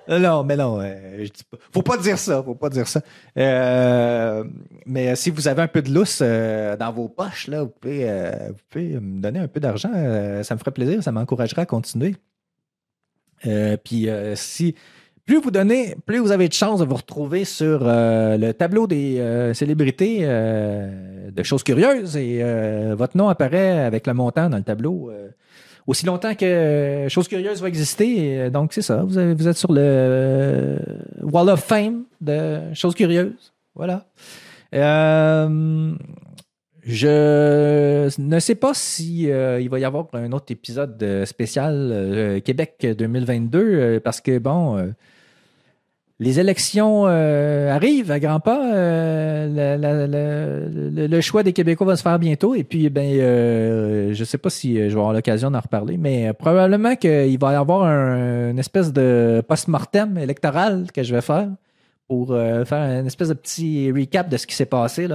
Non, 0.09 0.43
mais 0.43 0.57
non, 0.57 0.81
euh, 0.81 1.25
je 1.25 1.31
dis 1.31 1.45
pas. 1.45 1.59
Faut 1.71 1.83
pas 1.83 1.99
dire 1.99 2.19
ça, 2.19 2.43
faut 2.43 2.55
pas 2.55 2.71
dire 2.71 2.89
ça. 2.89 3.03
Euh, 3.37 4.43
mais 4.87 5.15
si 5.17 5.29
vous 5.29 5.49
avez 5.49 5.61
un 5.61 5.69
peu 5.69 5.83
de 5.83 5.93
lousse 5.93 6.21
euh, 6.23 6.77
dans 6.79 6.91
vos 6.91 7.09
poches, 7.09 7.47
là, 7.47 7.65
vous 7.65 7.73
pouvez, 7.79 8.07
me 8.75 9.21
donner 9.21 9.39
un 9.39 9.49
peu 9.49 9.61
d'argent. 9.61 9.93
ça 10.43 10.55
me 10.55 10.59
ferait 10.59 10.71
plaisir, 10.71 11.03
ça 11.03 11.13
m'encouragera 11.13 11.63
à 11.63 11.67
continuer. 11.67 12.17
Puis 13.85 14.09
si 14.35 14.75
plus 15.29 15.41
vous 15.41 15.51
donnez, 15.51 15.95
plus 16.07 16.19
vous 16.21 16.33
avez 16.33 16.49
de 16.49 16.55
chances 16.55 16.81
de 16.81 16.87
vous 16.87 16.95
retrouver 16.95 17.45
sur 17.45 17.81
euh, 17.83 18.39
le 18.39 18.55
tableau 18.55 18.87
des 18.87 19.21
euh, 19.21 19.53
célébrités 19.53 20.21
euh, 20.23 21.31
de 21.31 21.43
choses 21.43 21.63
curieuses 21.63 22.17
et 22.17 22.43
votre 22.95 23.15
nom 23.15 23.29
apparaît 23.29 23.81
avec 23.81 24.07
le 24.07 24.15
montant 24.15 24.49
dans 24.49 24.57
le 24.57 24.63
tableau. 24.63 25.13
aussi 25.87 26.07
longtemps 26.07 26.35
que 26.35 27.07
Chose 27.11 27.29
Curieuse 27.29 27.61
va 27.61 27.69
exister. 27.69 28.49
Donc, 28.49 28.73
c'est 28.73 28.81
ça. 28.81 29.03
Vous, 29.03 29.19
êtes 29.19 29.59
sur 29.59 29.71
le 29.71 30.79
Wall 31.23 31.51
of 31.51 31.63
Fame 31.63 32.05
de 32.23 32.61
Chose 32.73 32.95
Curieuse. 32.95 33.53
Voilà. 33.75 34.07
Je 36.89 38.09
ne 38.19 38.39
sais 38.39 38.55
pas 38.55 38.73
si 38.73 39.25
il 39.25 39.69
va 39.69 39.79
y 39.79 39.85
avoir 39.85 40.07
un 40.15 40.33
autre 40.33 40.51
épisode 40.51 41.25
spécial 41.27 42.41
Québec 42.43 42.87
2022 42.99 43.59
euh, 43.59 44.01
parce 44.01 44.23
que, 44.23 44.39
bon, 44.39 44.95
les 46.21 46.41
élections 46.41 47.05
euh, 47.07 47.71
arrivent 47.73 48.11
à 48.11 48.19
grands 48.19 48.41
pas. 48.41 48.75
euh, 48.75 49.47
le, 51.09 51.21
choix 51.21 51.43
des 51.43 51.53
Québécois 51.53 51.87
va 51.87 51.97
se 51.97 52.03
faire 52.03 52.19
bientôt. 52.19 52.55
Et 52.55 52.65
puis, 52.65 52.91
ben, 52.91 53.07
euh, 53.21 54.13
je 54.13 54.21
ne 54.21 54.25
sais 54.25 54.39
pas 54.39 54.51
si 54.51 54.77
euh, 54.79 54.89
je 54.89 54.95
vais 54.95 55.01
avoir 55.01 55.13
l'occasion 55.13 55.51
d'en 55.51 55.61
reparler, 55.61 55.97
mais 55.97 56.33
probablement 56.33 56.97
qu'il 56.97 57.39
va 57.39 57.53
y 57.53 57.57
avoir 57.57 57.85
un- 57.85 58.51
une 58.51 58.59
espèce 58.59 58.93
de 58.93 59.43
post-mortem 59.47 60.19
électoral 60.19 60.91
que 60.93 61.03
je 61.03 61.15
vais 61.15 61.21
faire 61.21 61.49
pour 62.09 62.29
faire 62.29 63.01
une 63.01 63.07
espèce 63.07 63.29
de 63.29 63.35
petit 63.35 63.93
recap 63.93 64.29
de 64.31 64.37
ce 64.39 64.47
qui 64.47 64.55
s'est 64.55 64.65
passé. 64.67 65.07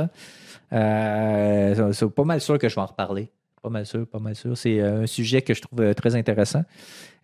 C'est 0.72 2.10
pas 2.16 2.24
mal 2.24 2.40
sûr 2.40 2.58
que 2.60 2.70
je 2.70 2.76
vais 2.76 2.82
en 2.82 2.86
reparler. 2.86 3.30
Pas 3.64 3.70
mal 3.70 3.86
sûr, 3.86 4.06
pas 4.06 4.20
mal 4.20 4.36
sûr. 4.36 4.58
C'est 4.58 4.82
euh, 4.82 5.04
un 5.04 5.08
sujet 5.08 5.42
que 5.42 5.54
je 5.54 5.62
trouve 5.62 5.80
euh, 5.80 5.94
très 5.94 6.16
intéressant. 6.16 6.64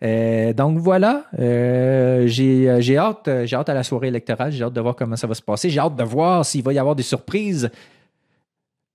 Euh, 0.02 0.54
donc 0.54 0.78
voilà, 0.78 1.26
j'ai 1.36 2.96
hâte, 2.96 3.28
hâte 3.28 3.68
à 3.68 3.74
la 3.74 3.82
soirée 3.82 4.08
électorale, 4.08 4.50
j'ai 4.50 4.64
hâte 4.64 4.72
de 4.72 4.80
voir 4.80 4.96
comment 4.96 5.16
ça 5.16 5.26
va 5.26 5.34
se 5.34 5.42
passer, 5.42 5.68
j'ai 5.68 5.78
hâte 5.78 5.96
de 5.96 6.02
voir 6.02 6.46
s'il 6.46 6.62
va 6.62 6.72
y 6.72 6.78
avoir 6.78 6.96
des 6.96 7.02
surprises. 7.02 7.70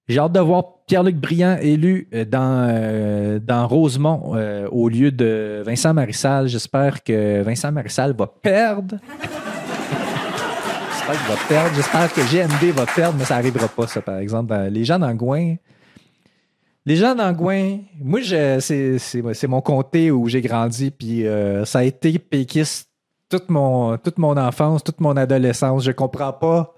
J'ai 0.07 0.17
hâte 0.17 0.31
de 0.31 0.39
voir 0.39 0.63
Pierre-Luc 0.87 1.17
Briand 1.17 1.57
élu 1.61 2.09
dans, 2.27 3.39
dans 3.43 3.67
Rosemont 3.67 4.35
au 4.71 4.89
lieu 4.89 5.11
de 5.11 5.61
Vincent 5.63 5.93
Marissal. 5.93 6.47
J'espère 6.47 7.03
que 7.03 7.43
Vincent 7.43 7.71
Marissal 7.71 8.15
va 8.15 8.25
perdre. 8.25 8.97
J'espère 11.07 11.21
qu'il 11.21 11.35
va 11.35 11.41
perdre. 11.47 11.75
J'espère 11.75 12.13
que 12.13 12.21
GND 12.21 12.73
va 12.73 12.85
perdre, 12.87 13.17
mais 13.19 13.25
ça 13.25 13.35
n'arrivera 13.35 13.67
pas, 13.67 13.85
ça, 13.85 14.01
par 14.01 14.17
exemple. 14.17 14.55
Les 14.71 14.83
gens 14.83 14.97
d'Angouin, 14.97 15.55
les 16.85 16.95
gens 16.95 17.15
d'Angouin, 17.15 17.79
moi, 18.01 18.21
je- 18.21 18.59
c'est- 18.59 19.47
mon 19.47 19.61
comté 19.61 20.11
où 20.11 20.27
j'ai 20.27 20.41
grandi, 20.41 20.91
puis 20.91 21.25
euh, 21.27 21.65
ça 21.65 21.79
a 21.79 21.83
été 21.83 22.19
péquiste 22.19 22.89
toute 23.29 23.49
mon, 23.49 23.97
toute 23.97 24.17
mon 24.19 24.37
enfance, 24.37 24.83
toute 24.83 24.99
mon 25.01 25.17
adolescence. 25.17 25.83
Je 25.83 25.91
comprends 25.91 26.33
pas. 26.33 26.73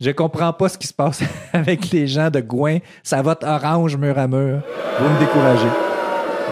Je 0.00 0.10
comprends 0.10 0.52
pas 0.52 0.68
ce 0.68 0.78
qui 0.78 0.86
se 0.86 0.94
passe 0.94 1.22
avec 1.52 1.90
les 1.90 2.06
gens 2.06 2.30
de 2.30 2.40
Gouin. 2.40 2.78
Ça 3.02 3.20
vote 3.22 3.42
orange 3.44 3.96
mur 3.96 4.18
à 4.18 4.26
mur. 4.28 4.60
Vous 4.98 5.08
me 5.08 5.18
découragez. 5.18 5.68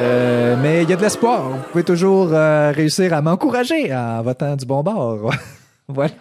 Euh, 0.01 0.57
mais 0.63 0.85
il 0.85 0.91
y 0.91 0.93
a 0.93 0.97
de 0.97 1.03
l'espoir. 1.03 1.49
Vous 1.51 1.59
pouvez 1.73 1.85
toujours 1.85 2.29
euh, 2.33 2.73
réussir 2.75 3.13
à 3.15 3.21
m'encourager 3.23 3.95
en 3.95 4.23
votant 4.23 4.55
du 4.57 4.65
bon 4.65 4.83
bord. 4.83 5.33
voilà. 5.89 6.13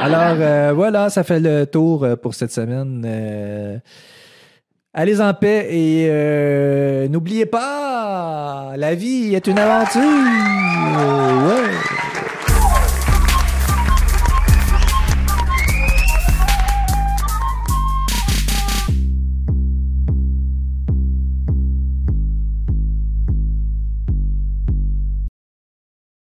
Alors, 0.00 0.36
euh, 0.40 0.72
voilà, 0.74 1.08
ça 1.08 1.24
fait 1.24 1.40
le 1.40 1.64
tour 1.66 2.06
pour 2.22 2.34
cette 2.34 2.52
semaine. 2.52 3.80
Allez 4.98 5.20
en 5.20 5.34
paix 5.34 5.68
et 5.70 6.06
euh, 6.08 7.06
n'oubliez 7.08 7.44
pas, 7.44 8.72
la 8.78 8.94
vie 8.94 9.34
est 9.34 9.46
une 9.46 9.58
aventure. 9.58 10.00